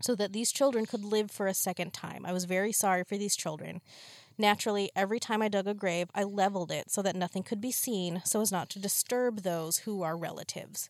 so 0.00 0.14
that 0.14 0.32
these 0.32 0.52
children 0.52 0.84
could 0.84 1.04
live 1.04 1.30
for 1.30 1.46
a 1.46 1.54
second 1.54 1.92
time. 1.92 2.26
I 2.26 2.32
was 2.32 2.44
very 2.44 2.72
sorry 2.72 3.04
for 3.04 3.16
these 3.16 3.36
children. 3.36 3.80
Naturally, 4.36 4.90
every 4.94 5.18
time 5.18 5.40
I 5.42 5.48
dug 5.48 5.66
a 5.66 5.74
grave, 5.74 6.10
I 6.14 6.24
leveled 6.24 6.70
it 6.70 6.90
so 6.90 7.02
that 7.02 7.16
nothing 7.16 7.42
could 7.42 7.60
be 7.60 7.72
seen, 7.72 8.22
so 8.24 8.40
as 8.40 8.52
not 8.52 8.68
to 8.70 8.78
disturb 8.78 9.42
those 9.42 9.78
who 9.78 10.02
are 10.02 10.16
relatives. 10.16 10.88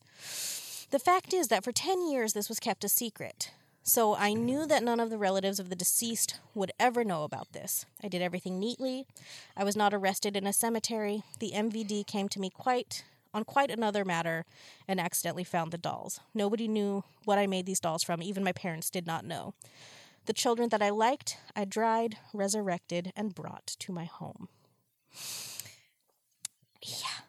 The 0.90 0.98
fact 0.98 1.34
is 1.34 1.48
that 1.48 1.64
for 1.64 1.72
10 1.72 2.10
years 2.10 2.32
this 2.32 2.48
was 2.48 2.60
kept 2.60 2.84
a 2.84 2.88
secret. 2.88 3.50
So 3.82 4.14
I 4.14 4.34
knew 4.34 4.66
that 4.66 4.82
none 4.82 5.00
of 5.00 5.10
the 5.10 5.18
relatives 5.18 5.58
of 5.58 5.70
the 5.70 5.76
deceased 5.76 6.40
would 6.54 6.72
ever 6.78 7.04
know 7.04 7.24
about 7.24 7.52
this. 7.52 7.86
I 8.02 8.08
did 8.08 8.22
everything 8.22 8.58
neatly. 8.58 9.06
I 9.56 9.64
was 9.64 9.76
not 9.76 9.94
arrested 9.94 10.36
in 10.36 10.46
a 10.46 10.52
cemetery. 10.52 11.22
The 11.40 11.52
MVD 11.54 12.06
came 12.06 12.28
to 12.30 12.40
me 12.40 12.50
quite 12.50 13.04
on 13.34 13.44
quite 13.44 13.70
another 13.70 14.04
matter 14.04 14.44
and 14.86 14.98
accidentally 14.98 15.44
found 15.44 15.70
the 15.70 15.78
dolls. 15.78 16.20
Nobody 16.34 16.66
knew 16.66 17.04
what 17.24 17.38
I 17.38 17.46
made 17.46 17.66
these 17.66 17.80
dolls 17.80 18.02
from, 18.02 18.22
even 18.22 18.42
my 18.42 18.52
parents 18.52 18.90
did 18.90 19.06
not 19.06 19.24
know. 19.24 19.54
The 20.26 20.32
children 20.32 20.70
that 20.70 20.82
I 20.82 20.90
liked, 20.90 21.38
I 21.54 21.64
dried, 21.64 22.16
resurrected, 22.32 23.12
and 23.16 23.34
brought 23.34 23.66
to 23.78 23.92
my 23.92 24.04
home. 24.04 24.48
Yeah. 26.82 27.27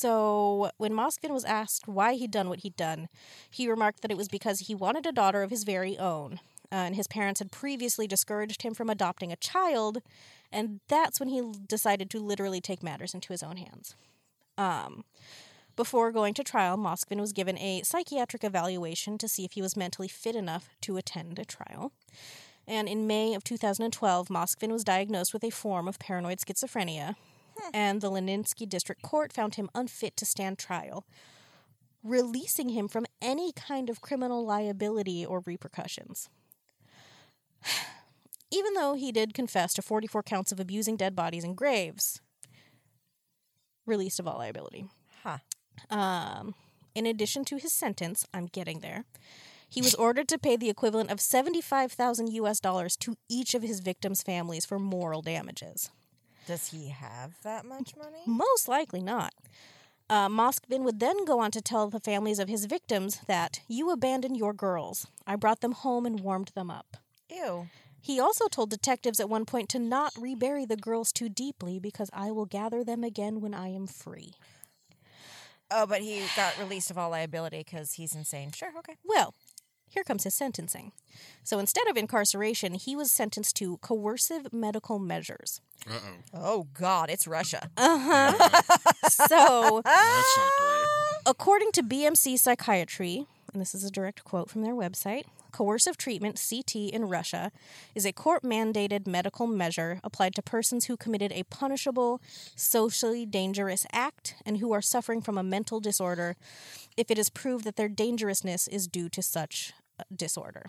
So, 0.00 0.70
when 0.78 0.94
Moskvin 0.94 1.28
was 1.28 1.44
asked 1.44 1.86
why 1.86 2.14
he'd 2.14 2.30
done 2.30 2.48
what 2.48 2.60
he'd 2.60 2.74
done, 2.74 3.10
he 3.50 3.68
remarked 3.68 4.00
that 4.00 4.10
it 4.10 4.16
was 4.16 4.28
because 4.28 4.60
he 4.60 4.74
wanted 4.74 5.04
a 5.04 5.12
daughter 5.12 5.42
of 5.42 5.50
his 5.50 5.62
very 5.62 5.98
own, 5.98 6.40
uh, 6.72 6.76
and 6.86 6.96
his 6.96 7.06
parents 7.06 7.40
had 7.40 7.52
previously 7.52 8.06
discouraged 8.06 8.62
him 8.62 8.72
from 8.72 8.88
adopting 8.88 9.30
a 9.30 9.36
child, 9.36 10.00
and 10.50 10.80
that's 10.88 11.20
when 11.20 11.28
he 11.28 11.42
decided 11.68 12.08
to 12.08 12.18
literally 12.18 12.62
take 12.62 12.82
matters 12.82 13.12
into 13.12 13.34
his 13.34 13.42
own 13.42 13.58
hands. 13.58 13.94
Um, 14.56 15.04
before 15.76 16.12
going 16.12 16.32
to 16.32 16.44
trial, 16.44 16.78
Moskvin 16.78 17.20
was 17.20 17.34
given 17.34 17.58
a 17.58 17.82
psychiatric 17.82 18.42
evaluation 18.42 19.18
to 19.18 19.28
see 19.28 19.44
if 19.44 19.52
he 19.52 19.60
was 19.60 19.76
mentally 19.76 20.08
fit 20.08 20.34
enough 20.34 20.70
to 20.80 20.96
attend 20.96 21.38
a 21.38 21.44
trial. 21.44 21.92
And 22.66 22.88
in 22.88 23.06
May 23.06 23.34
of 23.34 23.44
2012, 23.44 24.28
Moskvin 24.28 24.72
was 24.72 24.82
diagnosed 24.82 25.34
with 25.34 25.44
a 25.44 25.50
form 25.50 25.86
of 25.86 25.98
paranoid 25.98 26.38
schizophrenia, 26.38 27.16
and 27.72 28.00
the 28.00 28.10
Leninsky 28.10 28.68
District 28.68 29.02
Court 29.02 29.32
found 29.32 29.54
him 29.54 29.70
unfit 29.74 30.16
to 30.16 30.26
stand 30.26 30.58
trial, 30.58 31.06
releasing 32.02 32.70
him 32.70 32.88
from 32.88 33.06
any 33.20 33.52
kind 33.52 33.90
of 33.90 34.00
criminal 34.00 34.44
liability 34.44 35.24
or 35.24 35.42
repercussions. 35.46 36.28
Even 38.50 38.74
though 38.74 38.94
he 38.94 39.12
did 39.12 39.34
confess 39.34 39.72
to 39.74 39.82
44 39.82 40.22
counts 40.24 40.50
of 40.50 40.58
abusing 40.58 40.96
dead 40.96 41.14
bodies 41.14 41.44
and 41.44 41.56
graves, 41.56 42.20
released 43.86 44.18
of 44.18 44.26
all 44.26 44.38
liability. 44.38 44.86
Huh. 45.22 45.38
Um, 45.88 46.54
in 46.94 47.06
addition 47.06 47.44
to 47.46 47.56
his 47.56 47.72
sentence, 47.72 48.26
I'm 48.34 48.46
getting 48.46 48.80
there. 48.80 49.04
He 49.68 49.80
was 49.80 49.94
ordered 50.06 50.28
to 50.28 50.38
pay 50.38 50.56
the 50.56 50.70
equivalent 50.70 51.10
of 51.10 51.20
75,000 51.20 52.32
US 52.32 52.60
dollars 52.60 52.96
to 52.98 53.16
each 53.28 53.54
of 53.54 53.62
his 53.62 53.80
victims' 53.80 54.22
families 54.22 54.66
for 54.66 54.78
moral 54.78 55.22
damages. 55.22 55.90
Does 56.50 56.72
he 56.72 56.88
have 56.88 57.40
that 57.44 57.64
much 57.64 57.94
money? 57.96 58.22
Most 58.26 58.66
likely 58.66 59.00
not. 59.00 59.32
Uh, 60.08 60.28
Moskvin 60.28 60.82
would 60.82 60.98
then 60.98 61.24
go 61.24 61.38
on 61.38 61.52
to 61.52 61.60
tell 61.60 61.88
the 61.88 62.00
families 62.00 62.40
of 62.40 62.48
his 62.48 62.64
victims 62.64 63.20
that 63.28 63.60
you 63.68 63.88
abandoned 63.92 64.36
your 64.36 64.52
girls. 64.52 65.06
I 65.24 65.36
brought 65.36 65.60
them 65.60 65.70
home 65.70 66.06
and 66.06 66.18
warmed 66.18 66.50
them 66.56 66.68
up. 66.68 66.96
Ew. 67.30 67.68
He 68.00 68.18
also 68.18 68.48
told 68.48 68.68
detectives 68.68 69.20
at 69.20 69.28
one 69.28 69.44
point 69.44 69.68
to 69.68 69.78
not 69.78 70.12
rebury 70.18 70.64
the 70.64 70.76
girls 70.76 71.12
too 71.12 71.28
deeply 71.28 71.78
because 71.78 72.10
I 72.12 72.32
will 72.32 72.46
gather 72.46 72.82
them 72.82 73.04
again 73.04 73.40
when 73.40 73.54
I 73.54 73.68
am 73.68 73.86
free. 73.86 74.32
Oh, 75.70 75.86
but 75.86 76.00
he 76.00 76.24
got 76.34 76.58
released 76.58 76.90
of 76.90 76.98
all 76.98 77.10
liability 77.10 77.58
because 77.58 77.92
he's 77.92 78.16
insane. 78.16 78.50
Sure, 78.50 78.72
okay. 78.78 78.96
Well, 79.04 79.34
here 79.90 80.04
comes 80.04 80.24
his 80.24 80.34
sentencing. 80.34 80.92
So 81.44 81.58
instead 81.58 81.86
of 81.88 81.96
incarceration, 81.96 82.74
he 82.74 82.96
was 82.96 83.12
sentenced 83.12 83.56
to 83.56 83.76
coercive 83.78 84.52
medical 84.52 84.98
measures. 84.98 85.60
Uh 85.88 85.94
oh. 85.94 86.18
Oh 86.34 86.66
God, 86.74 87.10
it's 87.10 87.26
Russia. 87.26 87.68
So, 89.10 89.82
That's 89.84 90.36
not 90.36 90.50
great. 90.58 90.86
according 91.26 91.72
to 91.72 91.82
BMC 91.82 92.38
Psychiatry, 92.38 93.26
and 93.52 93.60
this 93.60 93.74
is 93.74 93.84
a 93.84 93.90
direct 93.90 94.22
quote 94.24 94.48
from 94.48 94.62
their 94.62 94.74
website, 94.74 95.24
coercive 95.50 95.96
treatment, 95.96 96.40
CT, 96.48 96.76
in 96.92 97.06
Russia 97.08 97.50
is 97.94 98.06
a 98.06 98.12
court 98.12 98.42
mandated 98.44 99.06
medical 99.06 99.46
measure 99.48 100.00
applied 100.04 100.34
to 100.36 100.42
persons 100.42 100.84
who 100.84 100.96
committed 100.96 101.32
a 101.32 101.42
punishable, 101.44 102.20
socially 102.54 103.26
dangerous 103.26 103.84
act 103.92 104.36
and 104.46 104.58
who 104.58 104.72
are 104.72 104.80
suffering 104.80 105.20
from 105.20 105.36
a 105.36 105.42
mental 105.42 105.80
disorder 105.80 106.36
if 106.96 107.10
it 107.10 107.18
is 107.18 107.28
proved 107.28 107.64
that 107.64 107.74
their 107.76 107.88
dangerousness 107.88 108.68
is 108.68 108.86
due 108.86 109.08
to 109.08 109.22
such 109.22 109.72
uh, 109.72 109.79
disorder. 110.14 110.66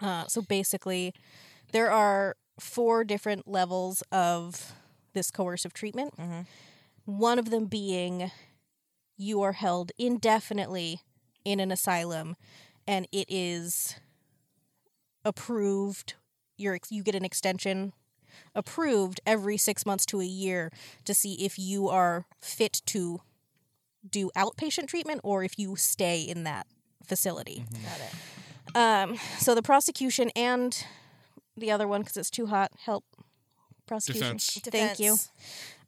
Uh, 0.00 0.26
so 0.26 0.42
basically, 0.42 1.12
there 1.72 1.90
are 1.90 2.36
four 2.58 3.04
different 3.04 3.48
levels 3.48 4.02
of 4.12 4.72
this 5.12 5.30
coercive 5.30 5.72
treatment. 5.72 6.14
One 7.04 7.38
of 7.38 7.50
them 7.50 7.66
being 7.66 8.30
you 9.16 9.42
are 9.42 9.52
held 9.52 9.92
indefinitely 9.98 11.00
in 11.44 11.60
an 11.60 11.70
asylum 11.70 12.36
and 12.86 13.06
it 13.12 13.26
is 13.28 13.96
approved 15.24 16.14
you're, 16.56 16.78
you 16.90 17.02
get 17.02 17.14
an 17.14 17.24
extension 17.24 17.92
approved 18.54 19.20
every 19.26 19.56
six 19.56 19.86
months 19.86 20.06
to 20.06 20.20
a 20.20 20.24
year 20.24 20.70
to 21.04 21.14
see 21.14 21.44
if 21.44 21.58
you 21.58 21.88
are 21.88 22.26
fit 22.40 22.82
to 22.86 23.20
do 24.08 24.30
outpatient 24.36 24.88
treatment 24.88 25.20
or 25.24 25.44
if 25.44 25.58
you 25.58 25.76
stay 25.76 26.20
in 26.20 26.44
that 26.44 26.66
facility 27.06 27.64
Got 27.72 28.00
it. 28.00 28.76
um, 29.10 29.18
so 29.38 29.54
the 29.54 29.62
prosecution 29.62 30.30
and 30.36 30.84
the 31.56 31.70
other 31.70 31.86
one 31.86 32.00
because 32.02 32.16
it's 32.16 32.30
too 32.30 32.46
hot 32.46 32.72
help 32.84 33.04
prosecution 33.86 34.36
Defense. 34.36 34.60
thank 34.70 34.98
you 34.98 35.16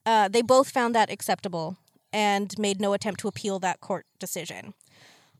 uh, 0.04 0.28
they 0.28 0.42
both 0.42 0.70
found 0.70 0.94
that 0.94 1.10
acceptable 1.10 1.76
and 2.12 2.56
made 2.58 2.80
no 2.80 2.92
attempt 2.92 3.20
to 3.20 3.28
appeal 3.28 3.58
that 3.58 3.80
court 3.80 4.06
decision. 4.18 4.72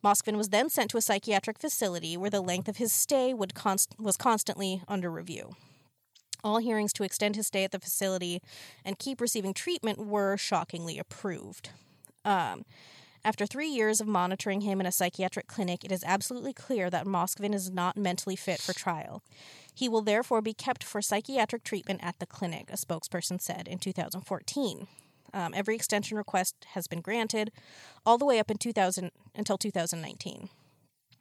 Moskvin 0.04 0.36
was 0.36 0.48
then 0.50 0.68
sent 0.68 0.90
to 0.90 0.98
a 0.98 1.00
psychiatric 1.00 1.58
facility 1.58 2.16
where 2.16 2.28
the 2.30 2.40
length 2.40 2.68
of 2.68 2.76
his 2.76 2.92
stay 2.92 3.32
would 3.32 3.54
const- 3.54 3.94
was 3.98 4.16
constantly 4.16 4.82
under 4.88 5.10
review. 5.10 5.54
All 6.44 6.58
hearings 6.58 6.92
to 6.94 7.04
extend 7.04 7.36
his 7.36 7.46
stay 7.46 7.64
at 7.64 7.70
the 7.70 7.78
facility 7.78 8.42
and 8.84 8.98
keep 8.98 9.20
receiving 9.20 9.54
treatment 9.54 9.98
were 9.98 10.36
shockingly 10.36 10.98
approved. 10.98 11.70
Um, 12.24 12.64
after 13.26 13.44
three 13.44 13.68
years 13.68 14.00
of 14.00 14.06
monitoring 14.06 14.60
him 14.60 14.80
in 14.80 14.86
a 14.86 14.92
psychiatric 14.92 15.48
clinic, 15.48 15.84
it 15.84 15.90
is 15.90 16.04
absolutely 16.06 16.52
clear 16.52 16.88
that 16.88 17.06
Moskvin 17.06 17.52
is 17.52 17.72
not 17.72 17.96
mentally 17.96 18.36
fit 18.36 18.60
for 18.60 18.72
trial. 18.72 19.20
He 19.74 19.88
will 19.88 20.00
therefore 20.00 20.40
be 20.40 20.54
kept 20.54 20.84
for 20.84 21.02
psychiatric 21.02 21.64
treatment 21.64 22.00
at 22.04 22.20
the 22.20 22.26
clinic, 22.26 22.70
a 22.70 22.76
spokesperson 22.76 23.40
said 23.40 23.66
in 23.66 23.78
2014. 23.78 24.86
Um, 25.34 25.52
every 25.54 25.74
extension 25.74 26.16
request 26.16 26.54
has 26.74 26.86
been 26.86 27.00
granted, 27.00 27.50
all 28.06 28.16
the 28.16 28.24
way 28.24 28.38
up 28.38 28.48
in 28.48 28.58
2000 28.58 29.10
until 29.34 29.58
2019. 29.58 30.48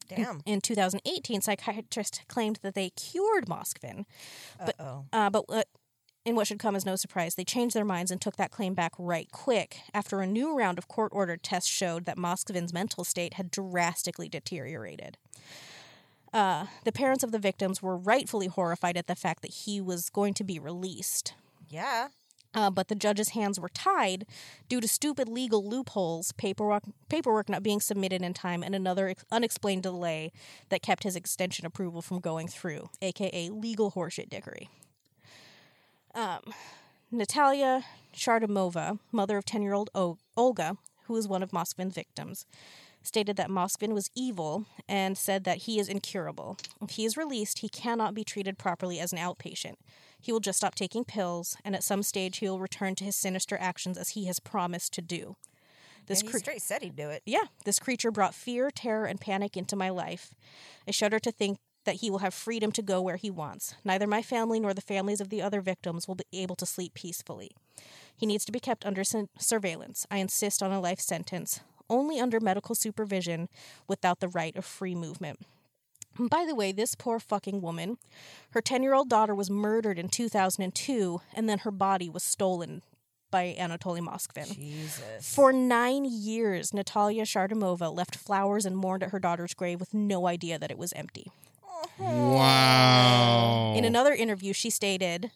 Damn. 0.08 0.42
In 0.46 0.62
2018, 0.62 1.42
psychiatrists 1.42 2.20
claimed 2.28 2.60
that 2.62 2.76
they 2.76 2.92
cured 2.92 3.48
Moskvin, 3.48 4.06
but 4.64 4.76
Uh-oh. 4.80 5.06
uh, 5.12 5.32
but 5.32 5.50
what, 5.50 5.68
in 6.26 6.36
what 6.36 6.48
should 6.48 6.60
come 6.60 6.76
as 6.76 6.86
no 6.86 6.96
surprise, 6.96 7.36
they 7.36 7.44
changed 7.44 7.76
their 7.76 7.86
minds 7.86 8.10
and 8.10 8.20
took 8.20 8.36
that 8.38 8.52
claim 8.52 8.74
back 8.74 8.94
right 8.98 9.32
quick 9.32 9.78
after 9.94 10.20
a 10.20 10.28
new 10.28 10.58
round 10.58 10.80
of 10.80 10.88
court 10.88 11.12
ordered 11.14 11.44
tests 11.44 11.70
showed 11.70 12.06
that 12.06 12.18
Moskvin's 12.18 12.74
mental 12.74 13.04
state 13.04 13.36
had 13.36 13.52
drastically 13.52 14.28
deteriorated. 14.28 15.18
Uh, 16.34 16.66
the 16.84 16.92
parents 16.92 17.24
of 17.24 17.32
the 17.32 17.40
victims 17.40 17.82
were 17.82 17.96
rightfully 17.96 18.48
horrified 18.48 18.98
at 18.98 19.08
the 19.08 19.16
fact 19.16 19.42
that 19.44 19.52
he 19.52 19.80
was 19.80 20.10
going 20.10 20.34
to 20.34 20.44
be 20.44 20.60
released. 20.60 21.36
Yeah. 21.70 22.10
Uh, 22.56 22.70
but 22.70 22.88
the 22.88 22.96
judge's 22.96 23.30
hands 23.30 23.60
were 23.60 23.70
tied 23.70 24.26
due 24.68 24.82
to 24.82 24.88
stupid 24.88 25.30
legal 25.30 25.68
loopholes, 25.68 26.32
paperwork, 26.32 26.84
paperwork 27.10 27.50
not 27.50 27.62
being 27.62 27.82
submitted 27.82 28.22
in 28.22 28.34
time, 28.34 28.64
and 28.64 28.74
another 28.74 29.10
ex- 29.10 29.26
unexplained 29.32 29.84
delay 29.84 30.32
that 30.70 30.82
kept 30.82 31.04
his 31.04 31.16
extension 31.16 31.66
approval 31.66 32.02
from 32.02 32.20
going 32.20 32.48
through, 32.48 32.90
aka 33.02 33.50
legal 33.50 33.92
horseshit 33.92 34.30
dickery. 34.30 34.70
Um, 36.16 36.40
Natalia 37.12 37.84
Shardamova, 38.16 39.00
mother 39.12 39.38
of 39.38 39.46
10 39.46 39.62
year 39.62 39.74
old 39.74 39.90
Olga, 40.38 40.78
who 41.04 41.14
was 41.14 41.28
one 41.28 41.44
of 41.44 41.52
Moskvin's 41.52 41.94
victims, 41.94 42.46
stated 43.04 43.36
that 43.36 43.50
Moskvin 43.50 43.94
was 43.94 44.10
evil 44.16 44.66
and 44.88 45.18
said 45.18 45.44
that 45.44 45.60
he 45.60 45.78
is 45.78 45.90
incurable. 45.90 46.58
If 46.82 46.92
he 46.92 47.06
is 47.06 47.18
released, 47.18 47.60
he 47.60 47.70
cannot 47.70 48.16
be 48.16 48.24
treated 48.24 48.58
properly 48.58 49.00
as 49.00 49.12
an 49.12 49.20
outpatient. 49.20 49.76
He 50.20 50.32
will 50.32 50.40
just 50.40 50.58
stop 50.58 50.74
taking 50.74 51.04
pills, 51.04 51.56
and 51.64 51.76
at 51.76 51.84
some 51.84 52.02
stage, 52.02 52.38
he 52.38 52.50
will 52.50 52.60
return 52.60 52.96
to 52.96 53.04
his 53.04 53.16
sinister 53.16 53.58
actions 53.60 53.98
as 53.98 54.10
he 54.10 54.26
has 54.26 54.40
promised 54.40 54.94
to 54.94 55.02
do. 55.02 55.36
This 56.08 56.22
and 56.22 56.30
he 56.30 56.32
cre- 56.32 56.40
straight 56.40 56.62
said 56.62 56.82
he'd 56.82 56.96
do 56.96 57.10
it. 57.10 57.22
yeah, 57.26 57.46
this 57.66 57.78
creature 57.78 58.12
brought 58.12 58.34
fear, 58.34 58.72
terror, 58.72 59.06
and 59.06 59.20
panic 59.20 59.56
into 59.58 59.76
my 59.76 59.90
life. 59.90 60.34
I 60.88 60.92
shudder 60.92 61.20
to 61.20 61.32
think 61.32 61.60
that 61.86 61.98
he 61.98 62.10
will 62.10 62.20
have 62.20 62.34
freedom 62.34 62.72
to 62.74 62.82
go 62.82 63.02
where 63.02 63.16
he 63.16 63.32
wants. 63.32 63.76
Neither 63.84 64.06
my 64.08 64.22
family 64.22 64.60
nor 64.60 64.74
the 64.74 64.82
families 64.82 65.22
of 65.22 65.30
the 65.30 65.42
other 65.42 65.62
victims 65.62 66.08
will 66.08 66.16
be 66.16 66.26
able 66.34 66.56
to 66.58 66.66
sleep 66.66 66.94
peacefully. 66.94 67.52
He 68.16 68.26
needs 68.26 68.46
to 68.46 68.52
be 68.52 68.60
kept 68.60 68.86
under 68.86 69.04
surveillance. 69.04 70.06
I 70.12 70.18
insist 70.18 70.62
on 70.62 70.72
a 70.72 70.80
life 70.80 71.00
sentence, 71.00 71.62
only 71.90 72.20
under 72.20 72.40
medical 72.40 72.76
supervision, 72.76 73.50
without 73.88 74.20
the 74.20 74.28
right 74.28 74.56
of 74.56 74.66
free 74.66 74.96
movement. 74.96 75.40
And 76.18 76.30
By 76.30 76.46
the 76.46 76.56
way, 76.56 76.72
this 76.72 76.96
poor 76.96 77.20
fucking 77.20 77.62
woman, 77.62 77.98
her 78.52 78.62
10 78.62 78.84
year 78.84 78.94
old 78.94 79.10
daughter 79.10 79.36
was 79.36 79.50
murdered 79.50 80.00
in 80.00 80.10
2002, 80.10 81.22
and 81.34 81.50
then 81.50 81.60
her 81.60 81.72
body 81.72 82.10
was 82.10 82.24
stolen 82.24 82.82
by 83.32 83.56
Anatoly 83.60 84.00
Moskvin. 84.00 84.56
Jesus. 84.56 85.34
For 85.36 85.52
nine 85.52 86.06
years, 86.06 86.74
Natalia 86.74 87.24
Shardamova 87.24 87.94
left 87.94 88.16
flowers 88.16 88.66
and 88.66 88.78
mourned 88.78 89.04
at 89.04 89.10
her 89.10 89.20
daughter's 89.20 89.54
grave 89.54 89.80
with 89.80 89.94
no 89.94 90.26
idea 90.28 90.58
that 90.58 90.72
it 90.72 90.78
was 90.78 90.94
empty. 90.94 91.32
Wow. 92.00 93.74
In 93.76 93.86
another 93.86 94.14
interview, 94.14 94.54
she 94.54 94.70
stated, 94.70 95.32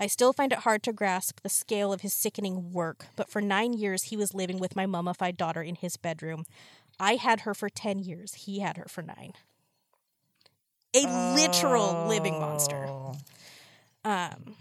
I 0.00 0.06
still 0.06 0.32
find 0.32 0.52
it 0.52 0.60
hard 0.60 0.82
to 0.84 0.92
grasp 0.92 1.40
the 1.42 1.48
scale 1.48 1.92
of 1.92 2.02
his 2.02 2.14
sickening 2.14 2.72
work, 2.72 3.06
but 3.16 3.28
for 3.28 3.40
nine 3.40 3.72
years 3.72 4.04
he 4.04 4.16
was 4.16 4.34
living 4.34 4.58
with 4.58 4.76
my 4.76 4.86
mummified 4.86 5.36
daughter 5.36 5.62
in 5.62 5.74
his 5.74 5.96
bedroom. 5.96 6.44
I 7.00 7.14
had 7.16 7.40
her 7.40 7.54
for 7.54 7.68
10 7.68 7.98
years, 8.00 8.34
he 8.34 8.60
had 8.60 8.76
her 8.76 8.86
for 8.88 9.02
nine. 9.02 9.32
A 10.94 11.34
literal 11.34 12.06
living 12.08 12.38
monster. 12.40 12.86
Oh, 12.88 13.14
Um, 14.04 14.54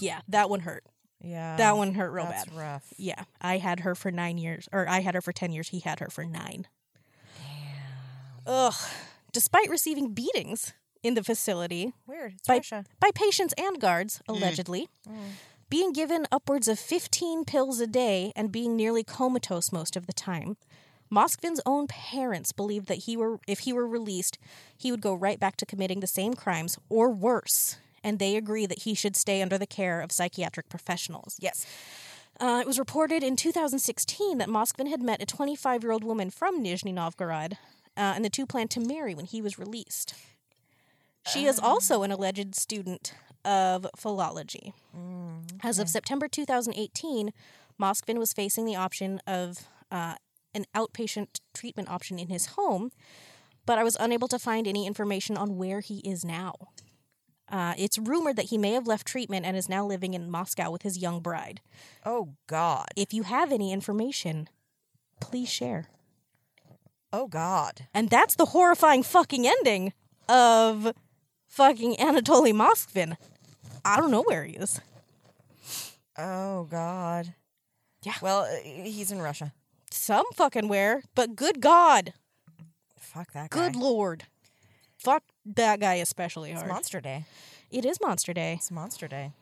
yeah, 0.00 0.20
that 0.28 0.48
one 0.48 0.60
hurt. 0.60 0.84
Yeah. 1.22 1.56
That 1.56 1.76
one 1.76 1.92
hurt 1.94 2.10
real 2.12 2.24
That's 2.24 2.46
bad. 2.46 2.56
rough. 2.56 2.94
Yeah, 2.96 3.24
I 3.40 3.58
had 3.58 3.80
her 3.80 3.94
for 3.94 4.10
nine 4.10 4.38
years, 4.38 4.68
or 4.72 4.88
I 4.88 5.00
had 5.00 5.14
her 5.14 5.20
for 5.20 5.32
10 5.32 5.52
years, 5.52 5.68
he 5.68 5.80
had 5.80 5.98
her 6.00 6.08
for 6.08 6.24
nine. 6.24 6.66
Damn. 7.36 8.42
Ugh. 8.46 8.74
Despite 9.32 9.68
receiving 9.70 10.12
beatings 10.12 10.72
in 11.02 11.14
the 11.14 11.22
facility 11.24 11.92
Weird. 12.06 12.34
It's 12.34 12.46
by, 12.48 12.56
Russia. 12.56 12.84
by 12.98 13.10
patients 13.14 13.54
and 13.56 13.80
guards, 13.80 14.20
allegedly, 14.28 14.88
Mm. 15.08 15.32
being 15.70 15.92
given 15.92 16.26
upwards 16.32 16.68
of 16.68 16.78
15 16.78 17.44
pills 17.44 17.80
a 17.80 17.86
day 17.86 18.32
and 18.36 18.50
being 18.52 18.76
nearly 18.76 19.02
comatose 19.04 19.72
most 19.72 19.96
of 19.96 20.06
the 20.06 20.12
time. 20.12 20.56
Moskvin's 21.10 21.60
own 21.66 21.86
parents 21.88 22.52
believed 22.52 22.86
that 22.86 22.98
he 23.04 23.16
were 23.16 23.40
if 23.48 23.60
he 23.60 23.72
were 23.72 23.86
released, 23.86 24.38
he 24.76 24.90
would 24.90 25.00
go 25.00 25.14
right 25.14 25.40
back 25.40 25.56
to 25.56 25.66
committing 25.66 26.00
the 26.00 26.06
same 26.06 26.34
crimes 26.34 26.78
or 26.88 27.10
worse, 27.10 27.78
and 28.04 28.18
they 28.18 28.36
agree 28.36 28.66
that 28.66 28.80
he 28.82 28.94
should 28.94 29.16
stay 29.16 29.42
under 29.42 29.58
the 29.58 29.66
care 29.66 30.00
of 30.00 30.12
psychiatric 30.12 30.68
professionals. 30.68 31.36
Yes. 31.40 31.66
Uh, 32.38 32.58
it 32.60 32.66
was 32.66 32.78
reported 32.78 33.22
in 33.22 33.36
2016 33.36 34.38
that 34.38 34.48
Moskvin 34.48 34.88
had 34.88 35.02
met 35.02 35.20
a 35.22 35.26
25 35.26 35.82
year 35.82 35.92
old 35.92 36.04
woman 36.04 36.30
from 36.30 36.62
Nizhny 36.62 36.92
Novgorod, 36.94 37.58
uh, 38.00 38.14
and 38.16 38.24
the 38.24 38.30
two 38.30 38.46
planned 38.46 38.70
to 38.70 38.80
marry 38.80 39.14
when 39.14 39.26
he 39.26 39.42
was 39.42 39.58
released. 39.58 40.14
She 41.26 41.44
is 41.44 41.60
also 41.60 42.02
an 42.02 42.10
alleged 42.10 42.54
student 42.54 43.14
of 43.44 43.86
philology. 43.94 44.72
As 45.62 45.78
of 45.78 45.88
September 45.90 46.26
2018, 46.26 47.30
Moskvin 47.78 48.18
was 48.18 48.32
facing 48.32 48.64
the 48.64 48.74
option 48.74 49.20
of 49.26 49.68
uh, 49.92 50.14
an 50.54 50.64
outpatient 50.74 51.40
treatment 51.52 51.90
option 51.90 52.18
in 52.18 52.28
his 52.28 52.46
home, 52.46 52.90
but 53.66 53.76
I 53.78 53.84
was 53.84 53.98
unable 54.00 54.28
to 54.28 54.38
find 54.38 54.66
any 54.66 54.86
information 54.86 55.36
on 55.36 55.58
where 55.58 55.80
he 55.80 55.98
is 55.98 56.24
now. 56.24 56.54
Uh, 57.50 57.74
it's 57.76 57.98
rumored 57.98 58.36
that 58.36 58.46
he 58.46 58.56
may 58.56 58.72
have 58.72 58.86
left 58.86 59.06
treatment 59.06 59.44
and 59.44 59.56
is 59.56 59.68
now 59.68 59.84
living 59.84 60.14
in 60.14 60.30
Moscow 60.30 60.70
with 60.70 60.82
his 60.82 60.96
young 60.96 61.20
bride. 61.20 61.60
Oh 62.06 62.34
God. 62.46 62.86
If 62.96 63.12
you 63.12 63.24
have 63.24 63.52
any 63.52 63.72
information, 63.72 64.48
please 65.20 65.50
share. 65.50 65.88
Oh 67.12 67.26
God. 67.26 67.86
And 67.92 68.08
that's 68.08 68.36
the 68.36 68.46
horrifying 68.46 69.02
fucking 69.02 69.46
ending 69.46 69.92
of 70.28 70.92
fucking 71.48 71.96
Anatoly 71.96 72.52
Moskvin. 72.52 73.16
I 73.84 73.96
don't 73.96 74.10
know 74.10 74.22
where 74.22 74.44
he 74.44 74.54
is. 74.54 74.80
Oh 76.16 76.64
God. 76.70 77.34
Yeah. 78.02 78.14
Well, 78.22 78.42
uh, 78.42 78.56
he's 78.62 79.10
in 79.10 79.20
Russia. 79.20 79.52
Some 79.90 80.24
fucking 80.34 80.68
where, 80.68 81.02
but 81.14 81.34
good 81.34 81.60
God. 81.60 82.14
Fuck 82.98 83.32
that 83.32 83.50
guy. 83.50 83.70
Good. 83.70 83.76
Lord. 83.76 84.24
Fuck 84.98 85.24
that 85.44 85.80
guy 85.80 85.94
especially 85.94 86.52
It's. 86.52 86.64
Monster 86.64 87.00
Day. 87.00 87.24
it 87.70 87.84
is 87.84 87.98
Monster 88.00 88.32
Day. 88.32 88.54
It's 88.58 88.70
Monster 88.70 89.08
Day. 89.08 89.32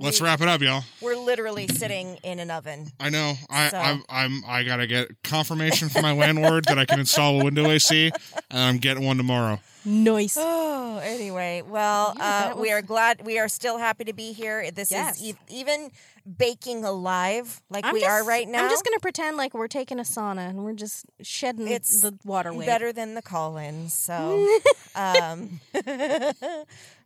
Let's 0.00 0.20
we- 0.20 0.26
wrap 0.26 0.40
it 0.40 0.48
up, 0.48 0.60
y'all. 0.60 0.82
We're 1.00 1.16
literally 1.16 1.68
sitting 1.68 2.16
in 2.22 2.38
an 2.38 2.50
oven. 2.50 2.88
I 3.00 3.10
know. 3.10 3.34
I, 3.50 3.68
So- 3.68 3.78
I'm, 3.78 4.02
I'm. 4.08 4.42
I 4.46 4.62
gotta 4.64 4.86
get 4.86 5.08
confirmation 5.22 5.88
from 5.88 6.02
my 6.02 6.12
landlord 6.12 6.64
that 6.66 6.78
I 6.78 6.84
can 6.84 7.00
install 7.00 7.40
a 7.40 7.44
window 7.44 7.70
AC, 7.70 8.10
and 8.50 8.60
I'm 8.60 8.78
getting 8.78 9.04
one 9.04 9.16
tomorrow. 9.16 9.60
nice. 9.84 10.36
Oh, 10.38 10.98
anyway, 11.02 11.62
well, 11.66 12.12
Yeah, 12.16 12.22
uh, 12.24 12.40
that 12.48 12.58
we 12.58 12.72
are 12.72 12.82
glad. 12.82 13.24
We 13.24 13.38
are 13.38 13.48
still 13.48 13.78
happy 13.78 14.04
to 14.04 14.12
be 14.12 14.32
here. 14.32 14.70
This 14.70 14.90
Yes. 14.90 15.16
is 15.20 15.28
e- 15.28 15.34
even 15.48 15.90
baking 16.38 16.84
alive 16.84 17.60
like 17.70 17.84
I'm 17.86 17.92
we 17.94 18.00
just, 18.00 18.10
are 18.10 18.24
right 18.24 18.48
now. 18.48 18.64
I'm 18.64 18.70
just 18.70 18.84
gonna 18.84 18.98
pretend 18.98 19.36
like 19.36 19.54
we're 19.54 19.68
taking 19.68 20.00
a 20.00 20.02
sauna 20.02 20.48
and 20.50 20.64
we're 20.64 20.72
just 20.72 21.04
shedding 21.22 21.68
It's 21.68 22.00
the 22.00 22.18
water 22.24 22.52
weight. 22.52 22.66
better 22.66 22.92
than 22.92 23.14
the 23.14 23.22
call-ins. 23.22 23.94
So, 23.94 24.44
um, 24.96 25.60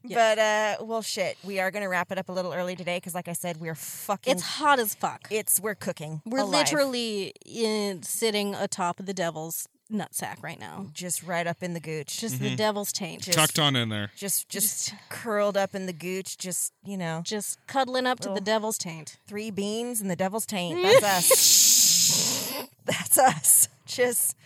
but 0.05 0.38
uh, 0.38 0.76
well, 0.82 1.03
shit. 1.03 1.36
We 1.44 1.61
are 1.61 1.70
gonna 1.70 1.88
wrap 1.88 2.11
it 2.12 2.18
up 2.18 2.28
a 2.28 2.32
little 2.32 2.53
early 2.53 2.76
today 2.76 2.96
because, 2.98 3.14
like 3.14 3.28
I 3.28 3.32
said, 3.34 3.59
we're 3.59 3.74
fucking. 3.74 4.32
It's 4.34 4.42
hot 4.42 4.78
as 4.78 4.94
fuck. 4.94 5.26
it's 5.30 5.61
we're 5.61 5.74
cooking. 5.74 6.22
We're 6.24 6.38
alive. 6.40 6.53
literally 6.72 7.32
in, 7.46 8.03
sitting 8.03 8.55
atop 8.55 9.01
of 9.01 9.07
the 9.07 9.14
devil's 9.14 9.68
nutsack 9.92 10.40
right 10.40 10.61
now. 10.61 10.86
just 10.94 11.20
right 11.24 11.48
up 11.48 11.64
in 11.64 11.74
the 11.74 11.80
gooch. 11.80 12.18
Just 12.20 12.36
Mm-hmm. 12.36 12.44
the 12.44 12.55
devil's 12.57 12.92
taint. 12.92 13.22
Just- 13.22 13.36
Tucked 13.36 13.59
on 13.59 13.74
in 13.74 13.88
there. 13.88 14.12
just, 14.16 14.48
just, 14.48 14.90
Just- 14.90 14.94
curled 15.09 15.57
up 15.57 15.74
in 15.74 15.86
the 15.86 15.92
gooch. 15.92 16.38
Just 16.38 16.72
you 16.84 16.96
know, 16.96 17.22
Just 17.24 17.59
cuddling 17.66 18.07
up 18.07 18.20
to 18.20 18.28
the 18.28 18.40
devil's 18.40 18.78
taint. 18.78 19.16
three 19.26 19.51
beans 19.51 20.01
and 20.01 20.09
the 20.09 20.14
devil's 20.16 20.46
taint. 20.46 20.80
That's 21.01 21.03
us. 21.05 22.68
That's 22.84 23.18
us. 23.18 23.68
Just, 23.86 24.36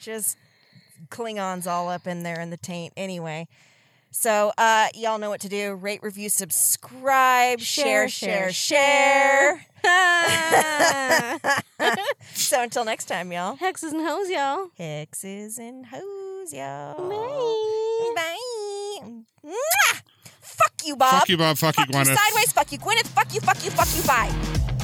just 0.00 0.38
Klingons 1.10 1.66
all 1.66 1.88
up 1.90 2.06
in 2.06 2.22
there 2.22 2.40
in 2.40 2.48
the 2.50 2.56
taint. 2.56 2.92
Anyway, 2.96 3.48
so 4.18 4.52
uh, 4.56 4.88
y'all 4.94 5.18
know 5.18 5.28
what 5.30 5.40
to 5.42 5.48
do: 5.48 5.74
rate, 5.74 6.02
review, 6.02 6.28
subscribe, 6.28 7.60
share, 7.60 8.08
Share, 8.08 8.52
share, 8.52 8.52
share, 8.52 9.66
share. 9.82 11.40
so 12.34 12.62
until 12.62 12.84
next 12.84 13.04
time, 13.06 13.30
y'all. 13.30 13.56
Hexes 13.56 13.92
and 13.92 14.00
hoes, 14.00 14.30
y'all. 14.30 14.68
Hexes 14.78 15.58
and 15.58 15.86
hoes, 15.86 16.52
y'all. 16.52 17.08
Bye. 17.08 18.12
Bye. 18.14 19.22
Mwah! 19.44 20.00
Fuck 20.40 20.72
you, 20.84 20.96
Bob. 20.96 21.20
Fuck 21.20 21.28
you, 21.28 21.36
Bob. 21.36 21.58
Fuck, 21.58 21.74
Fuck 21.74 21.88
you, 21.88 21.98
you, 21.98 22.04
Gwyneth. 22.04 22.16
sideways. 22.16 22.52
Fuck 22.52 22.72
you, 22.72 22.78
Gwyneth. 22.78 23.06
Fuck 23.08 23.34
you. 23.34 23.40
Fuck 23.40 23.64
you. 23.64 23.70
Fuck 23.70 23.88
you. 23.96 24.02
Bye. 24.02 24.75